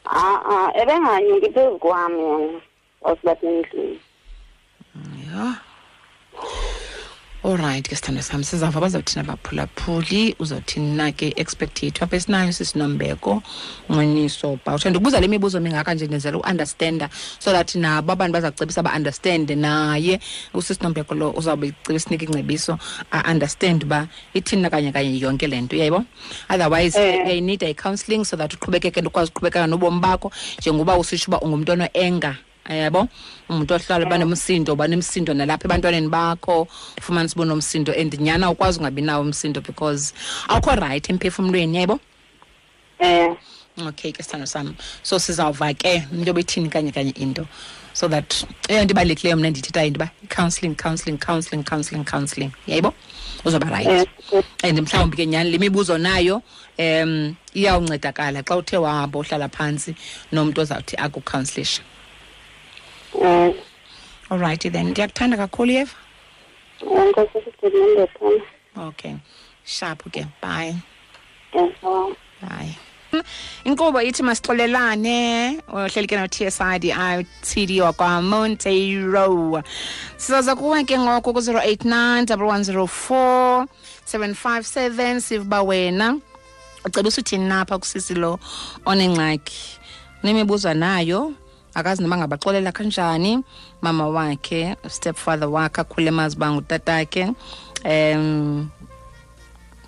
A-a 0.05 0.71
ebenganyuki 0.81 1.49
phezu 1.53 1.77
kwami 1.79 2.19
yena 2.23 2.61
wasibasemndlini 3.01 3.99
ya. 5.29 5.55
Alright 7.43 7.87
ke 7.87 7.95
sithando 7.95 8.21
sami 8.21 8.43
sizava 8.43 8.81
bazawuthina 8.83 9.23
baphulaphuli 9.23 10.35
uzawuthini 10.39 10.95
na 10.95 11.11
ke 11.11 11.31
expect 11.37 11.83
yethu 11.83 12.03
apha 12.03 12.15
esinayo 12.17 12.51
sisinombeko 12.51 13.41
nconiso 13.89 14.59
bawutsha 14.65 14.89
ndikubuza 14.89 15.19
le 15.19 15.27
mibuzo 15.27 15.59
mingaka 15.59 15.93
nje 15.93 16.07
ndenzela 16.07 16.37
uunderstanda 16.37 17.09
so 17.39 17.51
that 17.51 17.75
nabo 17.75 18.11
abantu 18.11 18.33
baza 18.33 18.51
kucebisa 18.51 18.83
ba-understande 18.83 19.55
naye. 19.55 20.19
Usisinombeko 20.53 21.15
lo 21.15 21.31
uzawube 21.31 21.67
icebisa 21.67 21.99
sinika 22.09 22.25
ingcebiso 22.25 22.77
a-understand 23.11 23.83
uba 23.83 24.07
ithini 24.33 24.61
na 24.61 24.69
kanye 24.69 24.91
kanye 24.91 25.19
yonke 25.19 25.47
le 25.47 25.61
nto 25.61 25.75
uyayibo 25.75 26.03
otherwise 26.49 26.99
Eh. 26.99 27.25
uyayinida 27.25 27.69
i-counselling 27.69 28.25
so 28.25 28.37
that 28.37 28.53
uqhubekeke 28.53 28.99
ukwazi 29.01 29.31
uqhubekeka 29.31 29.67
nobomi 29.67 29.99
bakho 29.99 30.31
njengoba 30.59 30.97
usitsho 30.97 31.31
uba 31.31 31.39
ungumntu 31.41 31.71
ono-enga 31.71 32.35
yabo 32.75 33.07
umuntu 33.49 33.73
ohlala 33.73 34.05
banomsindo 34.05 34.75
banemsindo 34.75 35.33
nalapha 35.33 35.65
ebantwaneni 35.65 36.09
bakho? 36.09 36.67
Ufumane 36.97 37.29
sibu 37.29 37.45
nomsindo 37.45 37.93
and 37.93 38.13
nyana 38.19 38.51
ukwazi 38.51 38.79
ungabi 38.79 39.01
nawo 39.01 39.23
umsindo 39.23 39.61
because 39.61 40.13
awukho 40.47 40.75
rayithi 40.75 41.11
emphefumlweni 41.11 41.77
yabo 41.77 41.99
um 43.01 43.37
okay 43.87 44.11
ke 44.11 44.23
sithando 44.23 44.47
sam 44.47 44.75
so 45.03 45.15
sizawuva 45.17 45.73
ke 45.77 46.03
into 46.11 46.33
bethini 46.33 46.69
kanye 46.69 46.91
kanye 46.91 47.17
into? 47.17 47.47
So 47.93 48.07
that 48.07 48.45
eyona 48.67 48.85
nto 48.85 48.93
ibalulekileyo 48.93 49.37
mna 49.37 49.49
ndithethayo 49.49 49.87
into 49.87 49.99
uba 49.99 50.11
counselling 50.29 50.75
counselling 50.75 51.17
counselling 51.17 51.63
counselling 51.63 52.05
counselling. 52.05 52.51
Yayibo 52.67 52.93
uzoba 53.45 53.69
rayithi 53.69 54.09
and 54.63 54.79
mhlawumbi 54.79 55.17
ke 55.17 55.25
nyani 55.25 55.51
le 55.51 55.57
mibuzo 55.57 55.97
nayo 55.97 56.41
um 56.77 57.35
iyawuncedakala 57.53 58.43
xa 58.43 58.55
uthe 58.55 58.77
wahamba 58.77 59.19
uhlala 59.19 59.49
phantsi 59.49 59.95
nomntu 60.31 60.61
ozawuthi 60.61 60.95
akucounselisha 60.97 61.81
um 63.13 63.53
alright 64.31 64.71
then. 64.71 64.89
Ndiyakuthanda 64.89 65.37
kakhulu 65.37 65.71
yeva. 65.71 65.95
Nkosisigodnendethana 66.81 68.41
okay. 68.87 69.15
Sharp 69.65 70.11
ke. 70.11 70.25
Bye. 70.41 70.75
Bye. 71.53 72.15
Hayi. 72.49 72.75
Inkqubo 73.65 74.01
ithi 74.01 74.23
masixolelane. 74.23 75.61
Uhleli 75.67 76.07
ke 76.07 76.15
no-TSI 76.15 76.79
di-TD 76.79 77.81
wakwamonteiro 77.81 79.63
sizaza 80.17 80.55
kuwe 80.55 80.83
ke 80.83 80.97
ngoko 80.99 81.33
ku-089 81.33 82.25
1104 82.37 83.67
757 84.05 85.19
siva 85.19 85.43
uba 85.43 85.61
wena. 85.63 86.19
Ucebisa 86.85 87.21
uthini 87.21 87.47
napha 87.47 87.77
kusisi 87.77 88.13
lo 88.13 88.39
onengxaki? 88.85 89.79
Unemibuzo 90.23 90.73
nayo 90.73 91.33
akazi 91.73 92.03
noba 92.03 92.17
ngabaxolela 92.17 92.71
kanjani 92.71 93.43
mama 93.81 94.07
wakhe 94.07 94.75
stepfather 94.87 95.49
wakhe 95.49 95.81
akhule 95.81 96.11
mazi 96.11 96.35
uba 96.35 96.51
ngutatakhe 96.51 97.33
um 97.85 98.69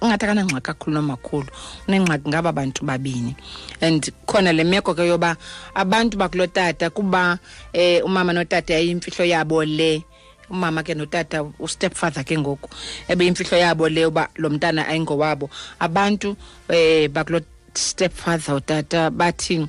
ungathi 0.02 0.26
akanangxaki 0.26 0.66
kakhulu 0.66 0.94
nomakhulu 0.96 1.48
unengxaki 1.88 2.30
ngaba 2.30 2.52
bantu 2.52 2.86
babini. 2.86 3.36
And 3.82 4.02
khona 4.26 4.54
le 4.54 4.64
meko 4.64 4.96
ke 4.96 5.06
yoba 5.06 5.38
abantu 5.76 6.18
bakulo 6.18 6.48
tata 6.48 6.90
kuba 6.90 7.40
eh 7.74 8.02
umama 8.06 8.34
notata 8.34 8.74
yayiyimfihlo 8.74 9.26
yabo 9.26 9.64
le 9.66 10.04
umama 10.50 10.84
ke 10.84 10.96
notata 10.96 11.46
ustepfather 11.60 12.26
ke 12.26 12.38
ngoku 12.38 12.70
ebeyimfihlo 13.08 13.58
yabo 13.58 13.90
le 13.90 14.06
uba 14.06 14.28
lo 14.38 14.50
mntana 14.50 14.88
ayingowabo. 14.88 15.50
Abantu 15.80 16.36
eh 16.70 17.08
bakulo 17.08 17.42
stepfather 17.74 18.56
utata 18.56 19.10
bathi 19.10 19.68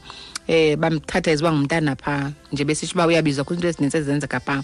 eh 0.49 0.77
bamthatha 0.77 1.31
eziwa 1.31 1.53
ngumntana 1.53 1.97
phaa 1.97 2.31
nje 2.53 2.65
besitsho 2.65 2.95
uba 2.95 3.07
uyabizwa 3.07 3.45
kwiinto 3.45 3.69
ezininzi 3.69 3.97
ezenzeka 3.97 4.41
phaa 4.41 4.63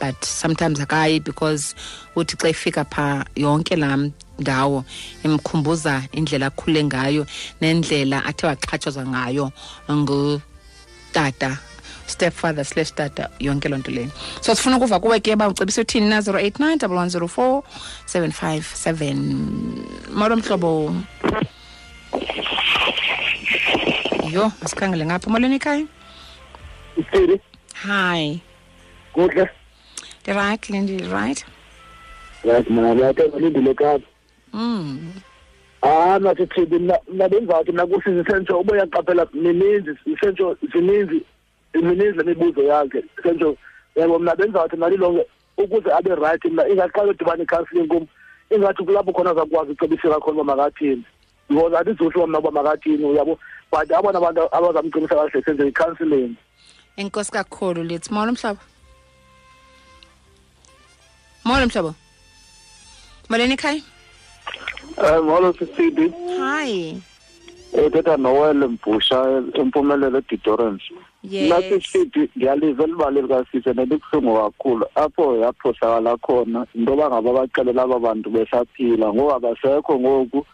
but 0.00 0.24
sometimes 0.24 0.80
akayi 0.80 1.20
because 1.20 1.74
uthi 2.16 2.36
xa 2.36 2.48
ifika 2.48 2.84
phaa 2.84 3.24
yonke 3.36 3.76
laa 3.76 3.98
ndawo 4.38 4.84
imkhumbuza 5.24 6.02
indlela 6.12 6.46
akhule 6.46 6.84
ngayo 6.84 7.26
nendlela 7.60 8.24
athe 8.24 8.46
waxhatshazwa 8.46 9.06
ngayo 9.06 9.52
ngutata 9.92 11.58
stepfather 12.06 12.64
slash 12.64 12.94
tata 12.94 13.30
yonke 13.40 13.68
loo 13.68 13.78
nto 13.78 13.90
leyo. 13.90 14.10
So 14.40 14.54
sifuna 14.54 14.76
ukuva 14.76 15.00
kuwe 15.00 15.20
ke 15.20 15.34
uba 15.34 15.48
ucebisa 15.48 15.80
uthini 15.80 16.08
na 16.08 16.20
089 16.20 16.86
104 16.86 17.62
757 18.06 19.14
molo 20.14 20.36
mhlobo 20.36 20.94
yho 24.36 24.52
masikhangele 24.62 25.06
ngapha 25.06 25.30
molweni 25.30 25.56
ekhaya 25.56 25.86
Sithini? 26.96 27.40
hi 27.84 28.40
Kuhle. 29.12 29.48
ndi-right 30.22 30.70
lindi 30.70 30.96
right 31.12 31.44
Right 32.44 32.70
mina 32.70 32.94
lapha 32.94 33.22
ngilindile 33.28 33.74
kapa. 33.74 34.04
mm. 34.52 35.12
Ah 35.82 36.18
mna- 36.18 37.00
mna 37.12 37.28
benzathi 37.28 37.72
nakuthi 37.72 38.10
isentsho 38.20 38.60
ube 38.60 38.72
uyaqaphela 38.72 39.26
mininzi 39.34 39.90
isentsho 40.06 40.56
zininzi 40.72 41.22
mininzi 41.74 42.18
lemibuzo 42.18 42.62
yakhe 42.62 43.04
isentsho 43.18 43.56
yabo 43.96 44.18
mna 44.18 44.36
benzathi 44.36 44.76
nalilonke 44.76 45.26
ukuze 45.56 45.92
abe 45.92 46.14
right 46.14 46.44
mna 46.44 46.68
ingaqala 46.68 47.10
udibana 47.10 47.42
i-counselling 47.42 47.88
kum 47.88 48.06
ingathi 48.50 48.82
kulapho 48.84 49.12
khona 49.12 49.30
azakwazi 49.30 49.72
ucebiseka 49.72 50.20
khona 50.20 50.40
uba 50.42 50.56
makathini 50.56 51.04
because 51.48 51.76
andizotsho 51.76 52.18
uba 52.18 52.26
mna 52.26 52.38
uba 52.38 52.50
makathini 52.50 53.04
uyabo 53.04 53.38
but 53.76 53.90
abona 53.92 54.18
abantu 54.18 54.48
abazamcebisa 54.56 55.14
kahle 55.14 55.42
senze 55.44 55.68
i-counselling 55.68 56.34
enkosi 56.96 57.32
kakhulu 57.32 57.84
lithi 57.84 58.12
molo 58.14 58.32
mhlobo 58.32 58.60
molo 61.44 61.66
mhlobo 61.66 61.94
molweni 63.28 63.54
ekhaya? 63.54 63.82
Um 64.98 65.26
molo 65.26 65.52
sisidi. 65.52 66.12
Hi. 66.38 67.02
Uthetha 67.72 68.16
nowele 68.16 68.66
mbhusha 68.66 69.42
empumelelo 69.54 70.18
edidorence 70.18 70.84
nathi 71.22 71.74
yes 71.74 71.92
sithi 71.92 72.30
ndiyaliva 72.36 72.84
elibali 72.84 73.22
likasise 73.22 73.72
nelibuhlungu 73.72 74.36
kakhulu. 74.36 74.86
Apho 74.94 75.36
yaphohlakala 75.36 76.16
khona 76.16 76.66
into 76.74 76.92
yoba 76.92 77.10
ngaba 77.10 77.32
baxelela 77.32 77.82
aba 77.82 77.98
bantu 77.98 78.30
besaphila. 78.30 79.12
Ngoku 79.12 79.32
abasekho 79.34 80.00
ngoku 80.00 80.46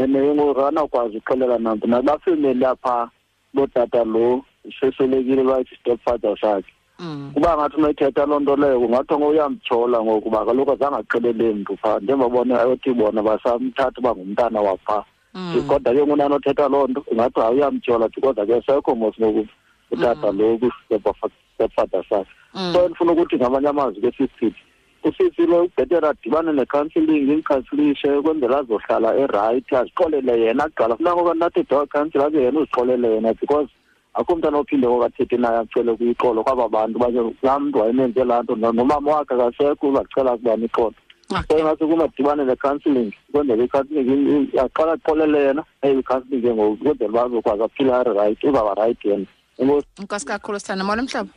and 0.00 0.16
ngoku 0.16 0.60
akanakwazi 0.60 1.16
uxelela 1.16 1.58
nanto 1.58 1.86
nabafemeli 1.86 2.64
apha 2.64 3.10
lotata 3.54 4.04
lo 4.04 4.44
seswelekile 4.80 5.42
lwathi 5.42 5.76
stepfather 5.80 6.36
sakhe 6.40 6.72
mm. 6.98 7.30
kuba 7.34 7.56
ngathi 7.56 7.76
unayithetha 7.76 8.26
loo 8.26 8.40
nto 8.40 8.56
leyo 8.56 8.80
kungathiwa 8.80 9.18
ngouyamtshola 9.20 10.02
ngokuba 10.02 10.44
kaloku 10.44 10.72
azange 10.72 10.96
axelele 10.96 11.54
mntu 11.54 11.76
phaa. 11.76 11.98
Njengobona 12.00 12.60
ayothi 12.60 12.92
bona 12.92 13.22
basamthatha 13.22 13.98
uba 13.98 14.14
ngumntana 14.14 14.60
waphaa 14.60 15.04
Mm. 15.34 15.62
kodwa 15.68 15.94
ke 15.94 16.06
ngunani 16.06 16.34
othetha 16.34 16.68
loo 16.68 16.86
nto 16.86 17.04
ungathi 17.10 17.40
hayi 17.40 17.54
uyamtyhola 17.54 18.08
kodwa 18.08 18.46
ke 18.46 18.62
sekho 18.66 18.94
mos 18.94 19.14
ngoku 19.20 19.46
utata 19.90 20.32
lo 20.32 20.58
kustepfather 20.58 22.04
sakhe 22.08 22.30
Mm. 22.54 22.72
so 22.72 22.84
endifuna 22.84 23.12
ukuthi 23.12 23.36
ngamanye 23.36 23.68
amazwi 23.68 24.00
ke 24.00 24.10
sisithi 24.10 24.62
usisi 25.04 25.46
lo 25.46 25.64
ubhetere 25.64 26.08
adibane 26.08 26.52
ne-counselling 26.52 27.32
imkhansilishe 27.32 28.10
ukwenzela 28.12 28.58
azohlala 28.58 29.16
erayithi 29.16 29.76
azixolele 29.76 30.40
yena 30.40 30.64
kuqala 30.68 30.96
funeka 30.96 31.16
ngoba 31.16 31.34
nathi 31.34 31.60
edawa 31.60 31.86
council 31.86 32.22
abe 32.22 32.42
yena 32.42 32.60
uzixolele 32.60 33.08
yena 33.14 33.34
because 33.34 33.68
akho 34.14 34.36
mntana 34.36 34.58
ophinde 34.58 34.86
ngokathethi 34.88 35.36
naye 35.36 35.58
acele 35.58 35.94
kuyixolo 35.96 36.42
kwaba 36.44 36.68
bantu. 36.68 36.98
Baye 36.98 37.34
laa 37.42 37.58
mntu 37.58 37.78
wayemenze 37.78 38.24
laa 38.24 38.42
nto 38.42 38.56
no- 38.56 38.72
nomama 38.72 39.10
wakhe 39.12 39.34
akasekho 39.34 39.88
uzacela 39.88 40.36
kubani 40.36 40.64
ixolo. 40.64 40.94
So 41.30 41.36
okay. 41.36 41.60
ingase 41.60 41.86
kumadibane 41.86 42.44
ne-counselling 42.44 43.12
ukwenzela 43.28 43.64
i-counselling 43.64 44.48
aqala 44.58 44.92
axolele 44.92 45.38
yena 45.46 45.64
aye 45.82 45.98
i-counselling 45.98 46.42
ke 46.42 46.54
ngoku 46.54 46.72
ukwenzela 46.72 47.08
uba 47.10 47.22
azokwazi 47.24 47.62
aphile 47.62 47.92
ari 47.94 48.12
rayithi 48.14 48.46
uzawuba 48.48 48.74
rayithi 48.74 49.08
yena. 49.08 49.26
Enkosi 49.58 49.86
enkosi 50.00 50.26
kakhulu 50.26 50.60
sithanda 50.60 50.84
molo 50.84 51.02
mhlobo 51.02 51.30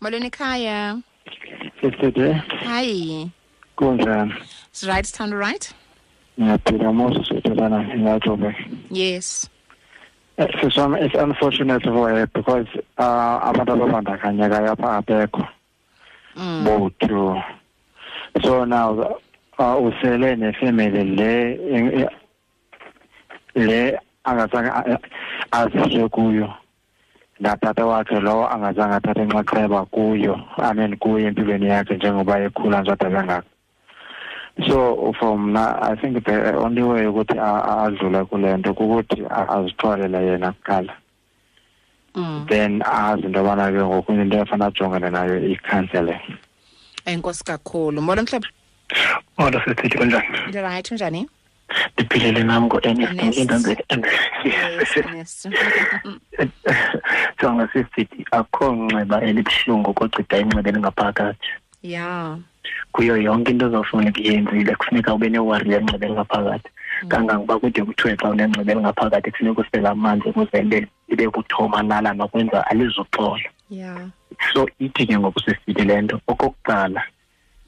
molweni 0.00 0.26
ekhaya. 0.26 0.96
Sisithe 1.80 2.32
hayi 2.64 3.30
kunjani? 3.76 4.32
right 4.86 5.04
sithanda 5.06 5.38
right 5.38 5.72
Ngiyaphila 6.40 6.92
Moses 6.94 7.28
sithelana 7.28 7.78
ngajobe. 7.96 8.54
yes 8.90 9.48
Siswami 10.38 11.02
it's 11.04 11.14
unfortunate 11.14 11.82
for 11.82 12.08
her 12.08 12.26
because 12.26 12.66
uh 12.98 13.40
abantu 13.44 13.72
ababandakanyeka 13.72 14.70
apha 14.72 14.96
abekho 15.02 15.46
mm. 16.36 16.64
both. 16.64 17.42
So 18.42 18.64
now 18.64 19.18
uh 19.58 19.76
usele 19.76 20.36
nefamily 20.36 21.16
le 21.16 21.54
in- 21.76 22.08
le 23.54 23.98
angazange 24.24 24.70
aziswe 25.52 26.08
kuyo. 26.08 26.54
Natata 27.40 27.86
wakhe 27.86 28.20
lowo 28.20 28.48
angazange 28.48 28.94
athathe 28.94 29.22
inxaxheba 29.22 29.84
kuyo 29.86 30.40
i 30.58 30.74
mean 30.74 30.96
kuyo 30.96 31.26
empilweni 31.28 31.66
yakhe 31.66 31.94
njengoba 31.96 32.38
ekhula 32.40 32.80
nje 32.80 32.92
ade 32.92 33.04
kangaka. 33.10 33.42
So 34.68 35.12
for 35.18 35.38
mna 35.38 35.78
i 35.82 35.96
think 35.96 36.24
the 36.24 36.56
only 36.56 36.82
way 36.82 37.06
ukuthi 37.06 37.38
a- 37.38 37.64
a- 37.64 37.84
adlule 37.86 38.24
kule 38.24 38.56
nto 38.56 38.74
kukuthi 38.74 39.24
a- 39.30 39.48
azixolele 39.48 40.18
yena 40.26 40.52
kuqala. 40.52 40.92
Mm. 42.14 42.46
then 42.48 42.82
azi 42.82 43.22
into 43.26 43.38
yobana 43.38 43.70
ke 43.70 43.78
ngoku 43.78 44.12
into 44.12 44.36
efana 44.36 44.66
ajongane 44.66 45.10
nayo 45.10 45.38
i-counselling 45.52 46.20
enkosi 47.06 47.44
kakhulu. 47.44 48.02
Molo 48.02 48.22
mhlobo 48.22 48.46
Molo 49.38 49.60
sisithi 49.60 49.96
kunjani? 49.98 50.26
ndirayithi 50.48 50.94
njani? 50.94 51.28
Ndiphilile 51.94 52.42
nam 52.44 52.64
ngu-ns. 52.64 53.36
Jonga 57.40 57.68
sisithi 57.72 58.24
akho 58.32 58.74
nxeba 58.74 59.22
elibuhlungu 59.22 59.94
kogqida 59.94 60.38
inxeba 60.38 60.68
elingaphakathi. 60.70 61.48
ya 61.82 62.36
Kuyo 62.92 63.16
yonke 63.16 63.50
into 63.50 63.66
ozawufuna 63.66 64.12
kuyenzile 64.12 64.76
kufuneka 64.76 65.14
ube 65.14 65.28
newari 65.30 65.72
yenxeba 65.72 66.06
elingaphakathi. 66.06 66.68
Kangangoba 67.08 67.58
kude 67.58 67.82
kuthiwe 67.84 68.16
xa 68.16 68.28
unenxeba 68.28 68.72
elingaphakathi 68.72 69.30
kufuneka 69.30 69.60
usele 69.60 69.88
amanzi 69.88 70.28
ukuze 70.28 70.62
libe 70.62 70.86
kuthoma 71.08 71.30
kuthomalala 71.30 72.12
nokwenza 72.14 72.66
alizuxola. 72.66 73.48
so 74.52 74.68
ithi 74.78 75.06
ke 75.06 75.18
ngoku 75.18 75.40
sisithi 75.40 75.84
le 75.84 76.02
nto 76.02 76.20
okokuqala 76.26 77.02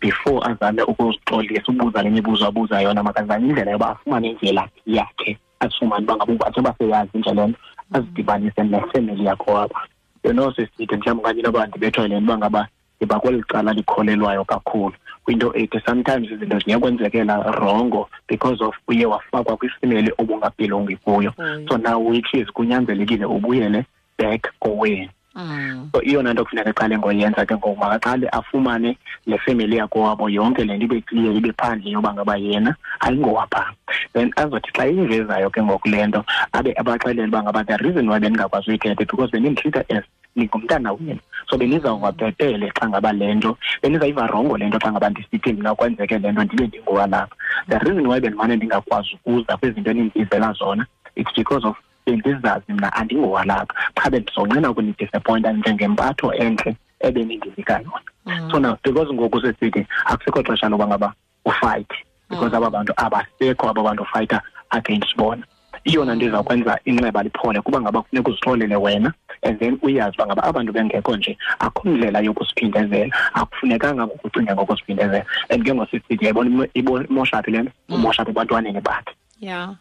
before 0.03 0.41
azame 0.51 0.83
ukuzixolisa 0.83 1.69
ubuza 1.69 2.03
le 2.03 2.11
mibuzo 2.11 2.47
abuza 2.47 2.83
yona 2.83 3.03
makazame 3.03 3.47
indlela 3.47 3.71
yoba 3.71 3.91
afumane 3.91 4.31
indlela 4.31 4.69
yakhe 4.87 5.38
azifumane 5.61 6.05
uba 6.05 6.17
ngabe 6.17 6.33
njengoba 6.33 6.75
seyazi 6.79 7.19
nje 7.19 7.35
le 7.35 7.47
nto 7.47 7.59
azidibanise 7.93 8.62
nefemeli 8.62 9.25
yakho 9.25 9.59
apha. 9.59 9.81
You 10.25 10.33
know 10.33 10.53
sisithi 10.53 10.97
mhlawumbi 10.97 11.23
okanye 11.23 11.41
inoba 11.41 11.67
ndibethwa 11.67 12.03
yile 12.03 12.21
nto 12.21 12.25
uba 12.25 12.38
ngaba 12.38 12.69
ndiba 12.97 13.21
kweli 13.21 13.43
cala 13.43 13.73
likholelwayo 13.73 14.45
kakhulu. 14.45 14.95
Kwinto 15.25 15.55
ethi 15.55 15.81
sometimes 15.87 16.31
izinto 16.31 16.59
ziyakwenzekela 16.59 17.43
rongo 17.43 18.09
because 18.29 18.65
of 18.65 18.75
uye 18.88 19.07
wafakwa 19.07 19.57
kwifemeli 19.57 20.12
obungabhilongi 20.19 20.97
kuyo. 20.97 21.33
Kuyo. 21.33 21.69
so 21.69 21.77
now 21.77 21.99
which 21.99 22.35
is 22.35 22.47
kunyanzelekile 22.53 23.25
ubuyele 23.25 23.85
back 24.19 24.53
kowenu 24.59 25.09
Mm. 25.35 25.88
so 25.92 26.03
iyona 26.03 26.33
nto 26.33 26.45
kufuneka 26.45 26.71
eqale 26.71 26.99
ngoyenza 26.99 27.47
ke 27.47 27.57
ngoku 27.57 27.81
makaqale 27.81 28.29
afumane 28.29 28.99
le 29.27 29.38
family 29.38 29.77
yakowabo 29.77 30.29
yonke 30.29 30.64
le 30.64 30.77
nto 30.77 30.85
ibe 30.85 31.01
clear 31.01 31.37
ibe 31.37 31.53
phandle 31.53 31.90
yoba 31.90 32.12
ngaba 32.14 32.37
yena 32.37 32.77
ayingowapha. 33.01 33.73
Then 34.12 34.31
azothi 34.37 34.71
xa 34.77 34.85
iyivezayo 34.87 35.51
ke 35.51 35.62
ngoku 35.62 35.88
le 35.88 36.07
nto 36.07 36.25
abe 36.53 36.75
abaxelele 36.77 37.29
uba 37.29 37.42
ngaba 37.42 37.64
the 37.64 37.77
reason 37.79 38.09
why 38.09 38.18
bendingakwazi 38.21 38.71
uyithethe 38.71 39.09
because 39.09 39.31
bendimtreata 39.31 39.85
as 39.88 40.05
ningumntana 40.37 40.92
wenu. 40.92 41.21
So 41.49 41.57
benizawuva 41.57 42.12
bhetele 42.12 42.68
xa 42.77 42.88
ngaba 42.88 43.12
le 43.12 43.35
nto 43.35 43.57
benizayiva 43.83 44.27
rongo 44.27 44.59
le 44.59 44.68
nto 44.68 44.79
xa 44.79 44.92
ngaba 44.92 45.11
ndisithi 45.11 45.53
mna 45.53 45.75
kwenzeke 45.75 46.18
le 46.18 46.33
nto 46.33 46.45
ndibe 46.45 46.66
ndingowalapha. 46.66 47.37
The 47.68 47.79
reason 47.79 48.07
why 48.07 48.21
bendimane 48.21 48.57
ndingakwazi 48.57 49.16
ukuza 49.25 49.57
kwizinto 49.57 49.90
enindizela 49.90 50.53
zona 50.53 50.87
it's 51.16 51.33
because 51.37 51.64
of 51.64 51.77
bendizazi 52.07 52.73
mna 52.73 52.93
andingowalapha 52.93 53.75
qha 53.95 54.11
bendizonqena 54.11 54.71
ukunidisappointa 54.71 55.53
njengempatho 55.53 56.35
entle 56.35 56.77
ebenindinika 57.01 57.81
yona 57.85 58.51
so 58.51 58.59
now 58.59 58.77
because 58.83 59.12
ngoku 59.12 59.41
sesithi 59.41 59.87
akusekho 60.05 60.43
xesha 60.43 60.69
loba 60.69 60.87
ngaba 60.87 61.12
ufayithe 61.45 61.97
because 62.33 62.55
aba 62.55 62.71
bantu 62.71 62.93
abasekho 62.97 63.69
aba 63.69 63.83
bantu 63.83 64.05
fighter 64.12 64.41
against 64.71 65.17
bona. 65.17 65.45
Iyona 65.85 66.15
nto 66.15 66.27
izawukwenza 66.27 66.79
inxeba 66.85 67.23
liphole. 67.23 67.61
Kuba 67.61 67.81
ngaba 67.81 68.03
kufuneka 68.03 68.31
uzixolele 68.31 68.77
wena 68.77 69.12
and 69.43 69.59
then 69.59 69.79
uyazi 69.83 70.17
uba 70.17 70.27
ngaba 70.27 70.43
abantu 70.43 70.73
bengekho 70.73 71.17
nje 71.17 71.38
akho 71.59 71.88
ndlela 71.88 72.21
yokusiphindezela. 72.21 73.17
Akufunekanga 73.35 74.07
ngokucinga 74.07 74.55
ngokusiphindezela. 74.55 75.25
And 75.51 75.65
ke 75.65 75.75
ngosisithi 75.75 76.25
yayibona 76.25 76.69
imoshaphi 76.75 77.51
le 77.51 77.62
nto? 77.62 77.73
Umoshaphi 77.88 78.31
ebantwaneni 78.31 78.81
bakhe. 78.81 79.15
Ya 79.41 79.75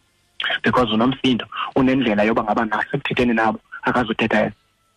because 0.63 0.89
unomsindo 0.93 1.45
unendlela 1.75 2.23
yoba 2.23 2.43
ngaba 2.43 2.65
nasekuthetheni 2.65 3.33
nabo 3.33 3.59
akazuthetha 3.83 4.39
yena. 4.39 4.51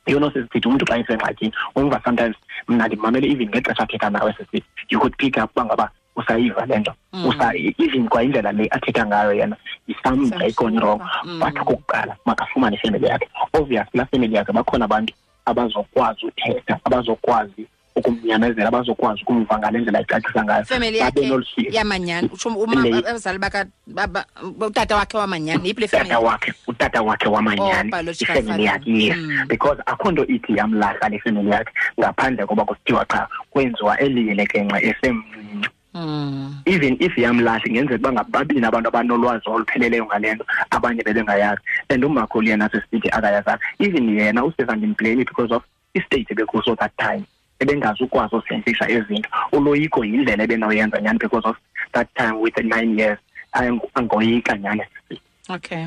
Yona 0.07 0.31
sesithi 0.33 0.69
umntu 0.69 0.87
xa 0.87 0.99
esengxakini 0.99 1.53
umva 1.77 2.01
sometimes 2.05 2.37
mna 2.69 2.87
ndimamele 2.87 3.31
even 3.31 3.49
ngexesha 3.49 3.83
athetha 3.83 4.11
nawe 4.11 4.33
sesithi 4.33 4.65
you 4.89 5.01
could 5.01 5.17
pick 5.17 5.37
up 5.39 5.51
uba 5.53 5.65
ngaba 5.65 5.91
usayiva 6.17 6.67
le 6.67 6.79
nto. 6.79 6.93
Usa 7.29 7.53
even 7.55 8.09
kwayindlela 8.09 8.53
le 8.53 8.69
athetha 8.71 9.07
ngayo 9.07 9.33
yena 9.33 9.57
isamva 9.89 10.47
ikoni 10.47 10.79
wrong. 10.79 11.01
Mm. 11.25 11.41
but 11.41 11.57
okokuqala 11.57 12.17
makafumane 12.27 12.77
ifemeli 12.77 13.07
yakhe. 13.07 13.29
Obvious 13.53 13.87
la 13.95 14.05
family 14.05 14.35
yakhe 14.35 14.53
bakhona 14.53 14.85
abantu 14.85 15.15
abazokwazi 15.47 16.27
uthetha 16.27 16.79
abazokwazi 16.85 17.67
ukumnyamezela 17.97 18.71
bazokwazi 18.71 19.23
ukumva 19.23 19.59
ngale 19.59 19.79
ndlela 19.79 20.01
icacisa 20.01 20.45
ngayo. 20.45 20.65
Babe 20.71 20.99
yakhe 20.99 21.31
yamanyani 21.71 22.31
abazali 23.07 23.39
utata 24.67 24.97
wakhe 24.97 25.17
wamanyani 25.19 25.71
utata 25.71 26.19
wakhe 26.19 26.55
utata 26.67 27.03
wakhe 27.03 27.29
wamanyani 27.29 27.93
ifemeli 28.21 28.65
yakhe 28.65 28.91
yes 28.91 29.19
because 29.47 29.79
akho 29.87 30.11
nto 30.11 30.27
ithi 30.27 30.57
yamlahla 30.57 31.09
le 31.09 31.19
family? 31.19 31.51
yakhe 31.51 31.73
ngaphandle 32.01 32.47
koba 32.47 32.65
kusithiwa 32.65 33.05
qha 33.05 33.29
kwenziwa 33.51 33.99
eliyelekenxa 34.01 34.83
esemncinci 34.83 35.69
Mm. 35.95 36.55
even 36.67 36.97
if 36.99 37.17
yamlahla 37.19 37.71
ngenzeka 37.71 37.95
uba 37.95 38.13
ngababini 38.13 38.67
abantu 38.67 38.89
abanolwazi 38.89 39.47
olupheleleyo 39.47 40.07
ngale 40.07 40.35
nto 40.35 40.45
abanye 40.71 41.03
bebengayazi 41.03 41.63
and 41.89 42.05
umakhulu 42.05 42.49
yena 42.49 42.69
sesithi 42.69 43.09
akayazanga 43.11 43.63
even 43.79 44.19
yena 44.19 44.45
useza 44.45 44.75
ndimblame 44.77 45.25
because 45.25 45.55
of 45.55 45.63
istate 45.95 46.27
ebekuso 46.31 46.75
that 46.77 46.91
time 46.97 47.25
ebengazi 47.61 48.05
ukwazi 48.05 48.37
usenzisha 48.37 48.89
izinto. 48.89 49.29
Uloyiko 49.53 50.05
yindlela 50.05 50.45
ebenoyenza 50.45 50.99
because 51.19 51.49
of 51.49 51.57
that 51.93 52.09
time 52.15 52.33
with 52.41 52.57
nine 52.59 52.99
years 52.99 53.19
Ango- 53.53 53.91
angoyika 53.95 54.59
nyani. 54.59 54.83
Okay 55.49 55.87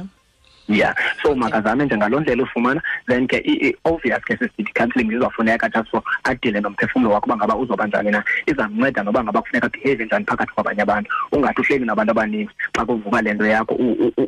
yeah. 0.67 0.93
So 1.23 1.35
makazame 1.35 1.85
nje 1.85 1.97
ngaloo 1.97 2.19
ndlela 2.19 2.43
ufumana 2.43 2.81
then 3.07 3.27
ke 3.27 3.37
i- 3.37 3.67
i- 3.69 3.75
obvious 3.85 4.23
ke 4.25 4.37
sisithi 4.37 4.73
counselling 4.73 5.11
izafuneka 5.15 5.69
just 5.69 5.89
for 5.89 6.01
adile 6.23 6.59
nomphefumlo 6.61 7.09
wakho 7.11 7.25
uba 7.25 7.35
ngaba 7.37 7.55
uzoba 7.55 7.87
njani 7.87 8.11
na. 8.11 8.23
Izamnceda 8.45 9.03
noba 9.03 9.23
ngaba 9.23 9.41
kufuneka 9.41 9.69
behave 9.69 10.05
njani 10.05 10.25
phakathi 10.25 10.53
kwabanye 10.53 10.81
abantu 10.81 11.09
ungathi 11.31 11.61
uhleli 11.61 11.85
nabantu 11.85 12.11
abaninzi 12.11 12.51
xa 12.75 12.85
kuvuka 12.85 13.21
le 13.21 13.33
nto 13.33 13.45
yakho 13.45 13.73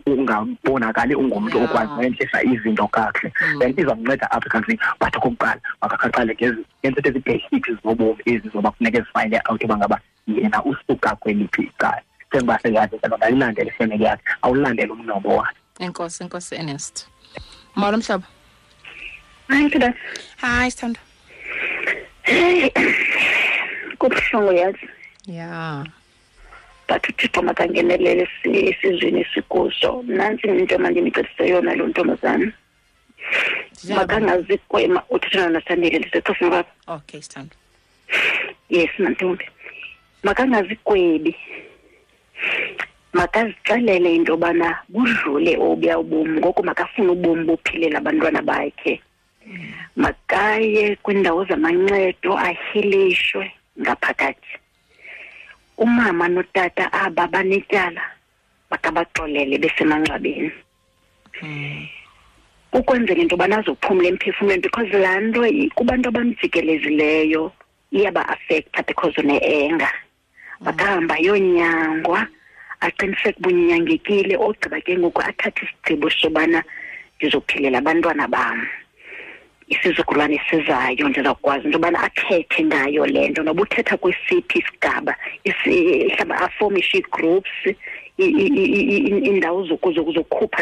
ungabonakali 0.05 1.15
ungumntu 1.15 1.63
okwazi 1.63 1.91
noyentlisa 1.93 2.43
izinto 2.43 2.87
kakuhle. 2.87 3.31
Then 3.59 3.73
izamnceda 3.77 4.31
apha 4.31 4.47
ecounselling 4.47 4.79
but 4.99 5.15
okokuqala 5.15 5.61
makakaqale 5.81 6.33
ngezi 6.35 6.61
ngentetho 6.83 7.09
ezi-basics 7.09 7.81
zobomi 7.83 8.21
ezi 8.25 8.49
zoba 8.53 8.71
kufuneka 8.71 8.99
zifayile 9.01 9.41
out 9.49 9.63
uba 9.63 9.77
ngaba 9.77 9.99
yena 10.27 10.63
usuka 10.63 11.15
kweliphi 11.15 11.61
icala. 11.63 12.01
Njengoba 12.31 12.59
seyazi 12.59 12.97
ke 12.99 13.07
ayilandele 13.21 13.67
ifemeli 13.69 14.03
yakhe 14.03 14.23
awulandele 14.41 14.91
umnombo 14.91 15.29
wakhe 15.35 15.55
enkosi 15.79 16.23
enkosi 16.23 16.55
ernest. 16.55 17.07
Molo 17.75 17.97
mhlobo 17.97 18.25
hayi 19.47 19.93
hayi 20.37 20.71
sithando. 20.71 20.99
Kubuhlungu 23.97 24.53
yazi. 24.53 24.89
Ya. 25.25 25.85
But 26.87 27.09
uthixo 27.09 27.41
makangenelele 27.41 28.21
esizwini 28.21 28.69
esizweni 28.69 29.21
esikuso. 29.21 30.03
Nantsi 30.07 30.47
into 30.47 30.75
emandinicebise 30.75 31.49
yona 31.49 31.75
loo 31.75 31.87
ntombazana. 31.87 32.51
Makangazigwema 33.95 35.03
uthithana 35.09 35.49
nasandile 35.49 35.99
lisexesheni 35.99 36.51
baba. 36.51 36.69
Okay 36.87 37.21
sithando. 37.21 37.55
Yes 38.69 38.89
mantombi. 38.99 39.45
Makangazigwebi 40.23 41.35
makazixelele 43.13 44.15
into 44.15 44.31
yobana 44.33 44.79
budlule 44.89 45.57
obuya 45.57 45.99
ubomi 45.99 46.39
ngoku 46.39 46.63
makafune 46.63 47.09
ubomi 47.11 47.43
bophilela 47.45 47.97
abantwana 47.97 48.41
bakhe. 48.41 49.01
Makaye 49.95 50.95
kwiindawo 50.95 51.45
zamancedo 51.45 52.37
ahilishwe 52.37 53.51
ngaphakathi. 53.81 54.53
Umama 55.77 56.27
notata 56.27 56.93
aba 56.93 57.27
banetyala 57.27 58.01
makabaxolele 58.69 59.57
besemangcwabeni. 59.57 60.51
Ukwenzela 62.73 63.21
into 63.21 63.35
yobana 63.35 63.57
azophumla 63.57 64.07
emphefumlweni 64.07 64.61
because 64.61 64.93
laa 64.93 65.19
nto 65.19 65.41
kubantu 65.75 66.09
abamjikelezileyo 66.09 67.51
iyaba-afektha 67.91 68.83
because 68.85 69.17
une-enga 69.17 69.89
makahamba 70.61 71.17
yonyangwa 71.17 72.27
aqiniseke 72.81 73.39
uba 73.39 73.49
unyangekile 73.49 74.35
ogqiba 74.37 74.81
ke 74.81 74.97
ngoku 74.97 75.21
athathe 75.21 75.65
isigqibo 75.65 76.09
sobana 76.09 76.63
ndizophilela 77.17 77.77
abantwana 77.77 78.27
bam. 78.27 78.67
Isizukulwane 79.69 80.41
sizayo 80.49 81.09
ndizawukwazi 81.09 81.65
into 81.65 81.77
yobana 81.77 81.99
athethe 82.03 82.63
ngayo 82.63 83.05
le 83.05 83.29
nto 83.29 83.43
noba 83.43 83.61
uthetha 83.61 83.97
kwisiphi 83.97 84.59
isigaba 84.59 85.15
isi- 85.43 86.09
mhlawumbi 86.09 86.33
afomishe 86.33 86.97
ii-groups 86.97 87.49
i- 87.65 87.75
i- 88.17 88.51
i- 88.61 88.71
i- 88.79 88.97
i- 88.97 89.21
iindawo 89.27 89.63
zoku- 89.69 89.93
zoku- 89.93 90.13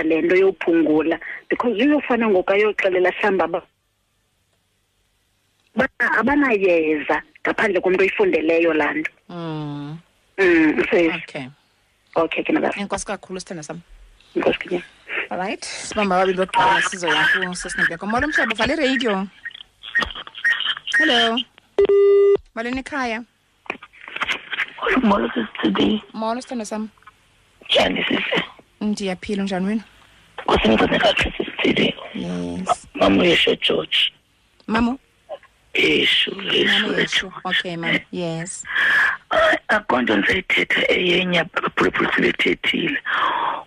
le 0.03 0.22
nto 0.22 0.36
yophungula 0.36 1.20
because 1.49 1.80
uyofana 1.84 2.28
ngoku 2.30 2.51
ayoxelela 2.51 3.11
mhlawumbi 3.11 3.43
aba- 3.43 3.68
bana- 5.76 6.11
abanayeza 6.20 7.22
ngaphandle 7.45 7.80
komntu 7.82 8.01
oyifundeleyo 8.03 8.74
laa 8.74 8.93
nto. 8.93 9.11
Mm. 9.30 9.97
Mm, 10.38 10.84
okay 11.15 11.47
Okay 12.16 12.43
ke 12.43 12.51
nabasi. 12.53 12.80
enkosi 12.82 13.05
kakhulu 13.05 13.39
sithanda 13.39 13.64
sam 13.64 13.82
allright 14.36 14.60
ke. 14.70 14.84
alright 15.32 15.64
sibamba 15.66 16.16
ababili 16.16 16.38
bokuqala 16.38 16.82
sizo 16.89 17.08
yakho 17.08 17.53
sesinebeko 17.55 18.05
molo 18.08 18.28
mhlobo 18.28 18.55
vale 18.55 18.74
iradio. 18.74 19.28
Hello. 20.97 21.38
Malini 22.55 22.80
ekhaya? 22.82 23.24
Molo 25.03 25.30
sisidi. 25.36 26.01
molo 26.14 26.41
sithanda 26.41 26.66
sam 26.66 26.89
njani 27.70 28.03
sise 28.08 28.43
ndiyaphila 28.82 29.43
njani 29.43 29.66
wena? 29.68 29.84
Kusenze 30.45 30.88
kahle 30.88 31.34
sisidi. 31.38 31.93
yes. 32.16 32.88
Mama 32.93 33.22
uyesho 33.22 33.55
George. 33.55 34.14
mamo 34.68 34.99
Yesho 35.78 36.32
mamo 36.32 36.51
yesho. 36.51 36.88
yesho 36.97 37.32
okay 37.45 37.75
mam 37.78 37.99
yes. 38.11 38.63
Akonto 39.67 40.17
ngisayithetha 40.17 40.82
eyenye 40.91 41.39
abaphulaphula 41.39 42.11
bethethile 42.19 42.97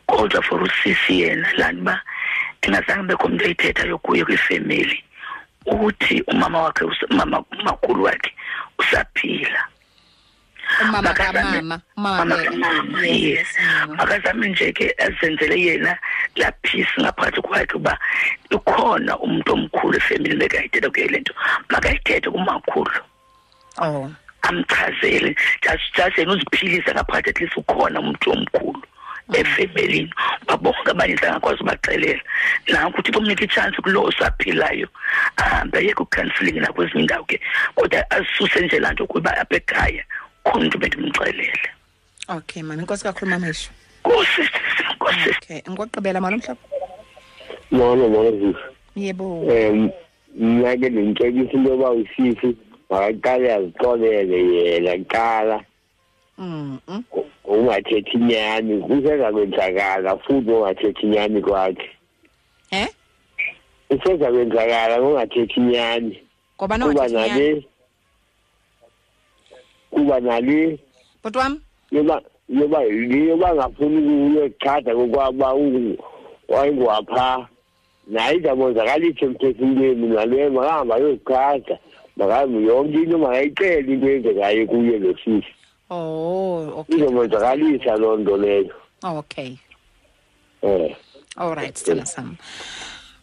kodwa 0.06 0.42
for 0.42 0.62
usisi 0.62 1.20
yena 1.20 1.52
lani 1.56 1.80
ba 1.80 2.00
ndingazange 2.58 3.02
bekho 3.08 3.28
mntu 3.28 3.44
ayithethayo 3.44 3.98
kuye 3.98 4.24
kwifemeli 4.24 5.04
uthi 5.66 6.22
umama 6.26 6.62
wakhe 6.62 6.84
us- 6.84 7.06
umama 7.10 7.44
umakhulu 7.60 8.02
wakhe 8.04 8.32
usaphila. 8.78 9.64
Umama 10.82 11.02
Makazame- 11.12 11.32
kamama 11.42 11.80
umama 11.96 12.24
mama 12.24 12.36
ke- 12.36 12.44
kamama 12.44 13.06
yes, 13.06 13.10
yes. 13.10 13.22
yes, 13.22 13.48
mm. 13.88 13.94
makazame 13.96 14.48
nje 14.48 14.72
ke 14.72 14.94
azenzele 14.98 15.60
yena 15.60 15.98
peace 16.62 16.88
ngaphakathi 17.00 17.40
kwakhe 17.42 17.76
uba 17.76 17.98
ukhona 18.50 19.18
umntu 19.18 19.52
omkhulu 19.52 19.96
efemelini 19.96 20.40
bekayithetha 20.40 20.90
kuye 20.90 21.08
le 21.08 21.20
nto. 21.20 21.34
Makayithethe 21.70 22.30
kumakhulu. 22.30 23.00
Oh. 23.78 24.10
Amchazele. 24.42 25.36
Just 25.62 25.82
just 25.94 26.18
yena 26.18 26.32
uziphilisa 26.32 26.94
ngaphakathi 26.94 27.30
at 27.30 27.40
least 27.40 27.56
ukhona 27.56 28.00
umntu 28.00 28.30
omkhulu 28.30 28.82
efemelini 29.32 30.12
uba 30.42 30.56
bonke 30.56 30.90
abaninzi 30.90 31.26
angakwazi 31.26 31.62
ubaxelela. 31.62 32.22
Nanko 32.68 32.98
uthi 32.98 33.12
bomnika 33.12 33.44
itshansi 33.44 33.82
kulo 33.82 34.02
osaphilayo 34.02 34.88
ahambe 35.36 35.78
ayeke 35.78 36.02
ukhanseling 36.02 36.60
nakwezinye 36.60 37.00
indawo 37.00 37.24
ke 37.24 37.40
kodwa 37.74 38.10
asuse 38.10 38.60
nje 38.60 38.78
laa 38.78 38.92
nto 38.92 39.06
kuba 39.06 39.36
apha 39.36 39.56
ekhaya 39.56 40.04
khona 40.44 40.64
umntu 40.64 40.78
bendimxelele 40.78 41.70
okay 42.28 42.62
mama 42.62 42.82
inkosi 42.82 43.04
kakhulu 43.04 43.30
mama 43.30 43.46
ngosisi 44.06 44.58
ngosisi 44.96 45.30
okay 45.30 45.60
ngokugqibela 45.70 46.20
malo 46.20 46.36
mhlobo 46.36 46.60
molo 47.70 48.08
molo 48.08 48.30
sisi 48.30 48.64
yebo. 48.96 49.40
Um 49.40 49.90
mna 50.34 50.76
ke 50.76 50.88
ndimcebisa 50.90 51.52
into 51.52 51.70
yoba 51.70 51.90
usisi 51.90 52.56
makaqale 52.90 53.54
azixolele 53.54 54.38
yena 54.54 54.92
kuqala. 54.98 55.64
Ungathethi 57.44 58.16
inyani 58.16 58.80
kuseza 58.82 59.32
kwenzakala 59.32 60.16
futhi 60.16 60.50
ungathethi 60.50 61.06
inyani 61.06 61.40
kwakhe. 61.42 61.90
Eh 62.70 62.88
useza 63.90 64.32
kwenzakala 64.32 65.00
ngongathethi 65.00 65.60
inyani 65.60 66.22
ngoba 66.56 66.78
nale 66.78 67.64
kuba 69.90 70.20
nale 70.20 70.78
bhuti 71.22 71.38
wam 71.38 71.60
yoba 71.90 72.22
yoba 72.50 72.82
yoba 72.82 73.54
ngafuni 73.54 73.98
ukuyochada 73.98 74.94
kokwaba 74.94 75.54
wayengwapha 76.48 77.48
naye 78.06 78.36
izamonzakalisa 78.36 79.26
emphefumlweni 79.26 80.06
naleyo 80.06 80.50
makahamba 80.50 80.94
ayozichada 80.94 81.78
makahambe 82.16 82.62
yonke 82.62 82.98
into 83.02 83.18
makayicele 83.18 83.92
into 83.92 84.06
eyenzekayo 84.06 84.66
kuye 84.66 84.98
lo 84.98 85.14
sisi. 85.24 85.46
Oh 85.90 86.80
okay. 86.80 86.96
Izomonzakalisa 86.96 87.96
loo 87.96 88.16
nto 88.16 88.36
leyo. 88.36 88.74
Okay. 89.04 89.58
Um 90.62 90.90
all 91.36 91.54
right 91.54 91.74
sithanda 91.74 92.06
sam. 92.06 92.36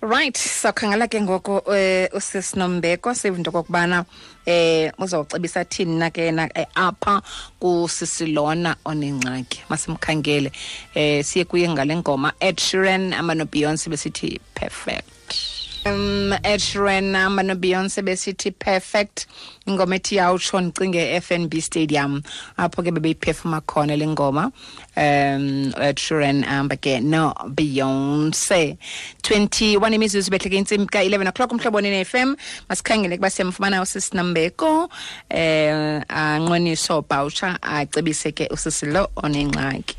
Right 0.02 0.38
sawukhangela 0.38 1.08
ke 1.10 1.22
ngoku 1.22 1.62
eh 1.74 2.10
usisi 2.14 2.58
nombeko 2.60 3.16
siva 3.16 3.38
into 3.38 3.52
kokubana 3.52 4.06
eh 4.46 4.92
uzawucebisa 5.00 5.66
thini 5.66 5.98
na 5.98 6.10
ke 6.10 6.32
na 6.32 6.50
eh, 6.56 6.68
apha 6.76 7.22
kusisi 7.60 8.34
lona 8.34 8.76
onengxaki. 8.86 9.64
Masimkhangele 9.70 10.52
eh 10.96 11.24
siye 11.26 11.46
kuye 11.46 11.70
ngale 11.70 11.96
ngoma 11.98 12.32
Ed 12.40 12.58
Sheeran 12.58 13.14
amano 13.14 13.46
Beyonce 13.46 13.90
besithi 13.90 14.40
perfect. 14.54 15.57
Um 15.88 16.34
Ed 16.44 16.60
Sheeran 16.60 17.16
amano 17.16 17.56
Beyonce 17.56 18.02
besithi 18.02 18.52
perfect. 18.52 19.28
Ingoma 19.68 19.96
ethi 19.96 20.16
yawutsho 20.16 20.62
ndicinge 20.62 21.22
FNB 21.22 21.62
Stadium. 21.62 22.24
Apho 22.58 22.84
ke 22.84 22.92
bebeyiphefuma 22.92 23.62
khona 23.62 23.98
le 23.98 24.06
ngoma. 24.06 24.52
Um 24.96 25.74
Ed 25.78 25.98
Sheeran 25.98 26.46
amba 26.46 26.78
ke 26.78 27.02
no 27.02 27.34
Beyonce 27.48 28.78
21 29.24 29.94
imizuzu 29.96 30.30
behleke 30.30 30.58
intsimbi 30.58 30.90
ka-11 30.90 31.28
o'clock 31.28 31.52
umhlobo 31.52 31.82
ne 31.82 32.04
FM 32.04 32.36
masikhangele 32.70 33.18
kuba 33.18 33.30
siyamfumana 33.30 33.82
usisi 33.82 34.16
Nambeko. 34.16 34.90
Eh 35.30 36.02
anqoniso 36.10 37.02
bawutsha 37.08 37.58
acebise 37.62 38.32
ke 38.32 38.48
usisi 38.52 38.86
lo 38.92 39.08
onengxaki. 39.18 39.96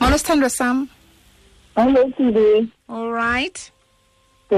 Molo 0.00 0.16
sithandwa 0.18 0.50
sam. 0.50 0.88
Hello 1.76 2.12
all 2.88 3.10
right 3.10 3.70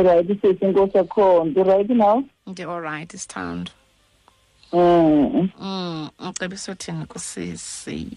Right, 0.03 0.27
this 0.27 0.39
is 0.43 0.59
Nkosi 0.61 0.99
Akhondo. 0.99 1.65
Right 1.67 1.89
now? 1.91 2.23
ndi 2.47 2.63
all 2.65 2.81
right 2.81 3.09
sithando 3.13 3.71
Mm. 4.73 5.49
mm 5.61 6.09
ucebisa 6.29 6.73
uthini 6.73 7.07
kusisi 7.07 8.09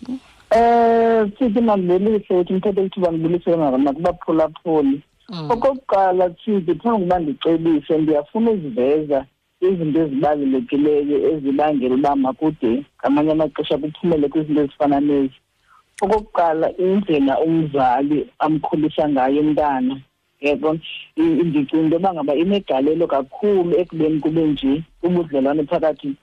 Eh, 0.50 1.32
sithi 1.40 1.62
mandibulise 1.62 2.34
uthi 2.34 2.54
mthetho 2.54 2.82
lithuba 2.84 3.12
ndibulise 3.12 3.56
nakubaphulaphuli. 3.56 5.02
Mm. 5.30 5.52
Okokuqala 5.52 6.30
Chizi 6.30 6.76
phambi 6.76 7.04
kuba 7.04 7.20
ndicebise 7.20 7.98
ndiyafuna 7.98 8.52
uziveza 8.52 9.26
izinto 9.62 10.00
ezibalulekileyo 10.00 11.32
ezibangela 11.32 11.96
uba 11.96 12.16
makude 12.16 12.84
ngamanye 13.00 13.32
amaxesha 13.32 13.78
kuphumele 13.78 14.28
kwizinto 14.30 14.62
ezifana 14.62 15.00
nezi 15.00 15.38
okokuqala 16.02 16.78
indlela 16.78 17.40
umzali 17.40 18.30
amkhulisa 18.40 19.10
ngayo 19.10 19.42
umntana 19.42 20.02
yabona 20.42 20.80
I- 21.16 21.44
ndicinga 21.44 21.84
into 21.84 21.96
yoba 21.96 22.14
ngaba 22.14 22.36
inegalelo 22.36 23.08
kakhulu 23.08 23.76
ekubeni 23.80 24.20
kube 24.20 24.44
nje 24.48 24.84
ubudlelwane 25.04 25.64
phakathi 25.64 26.16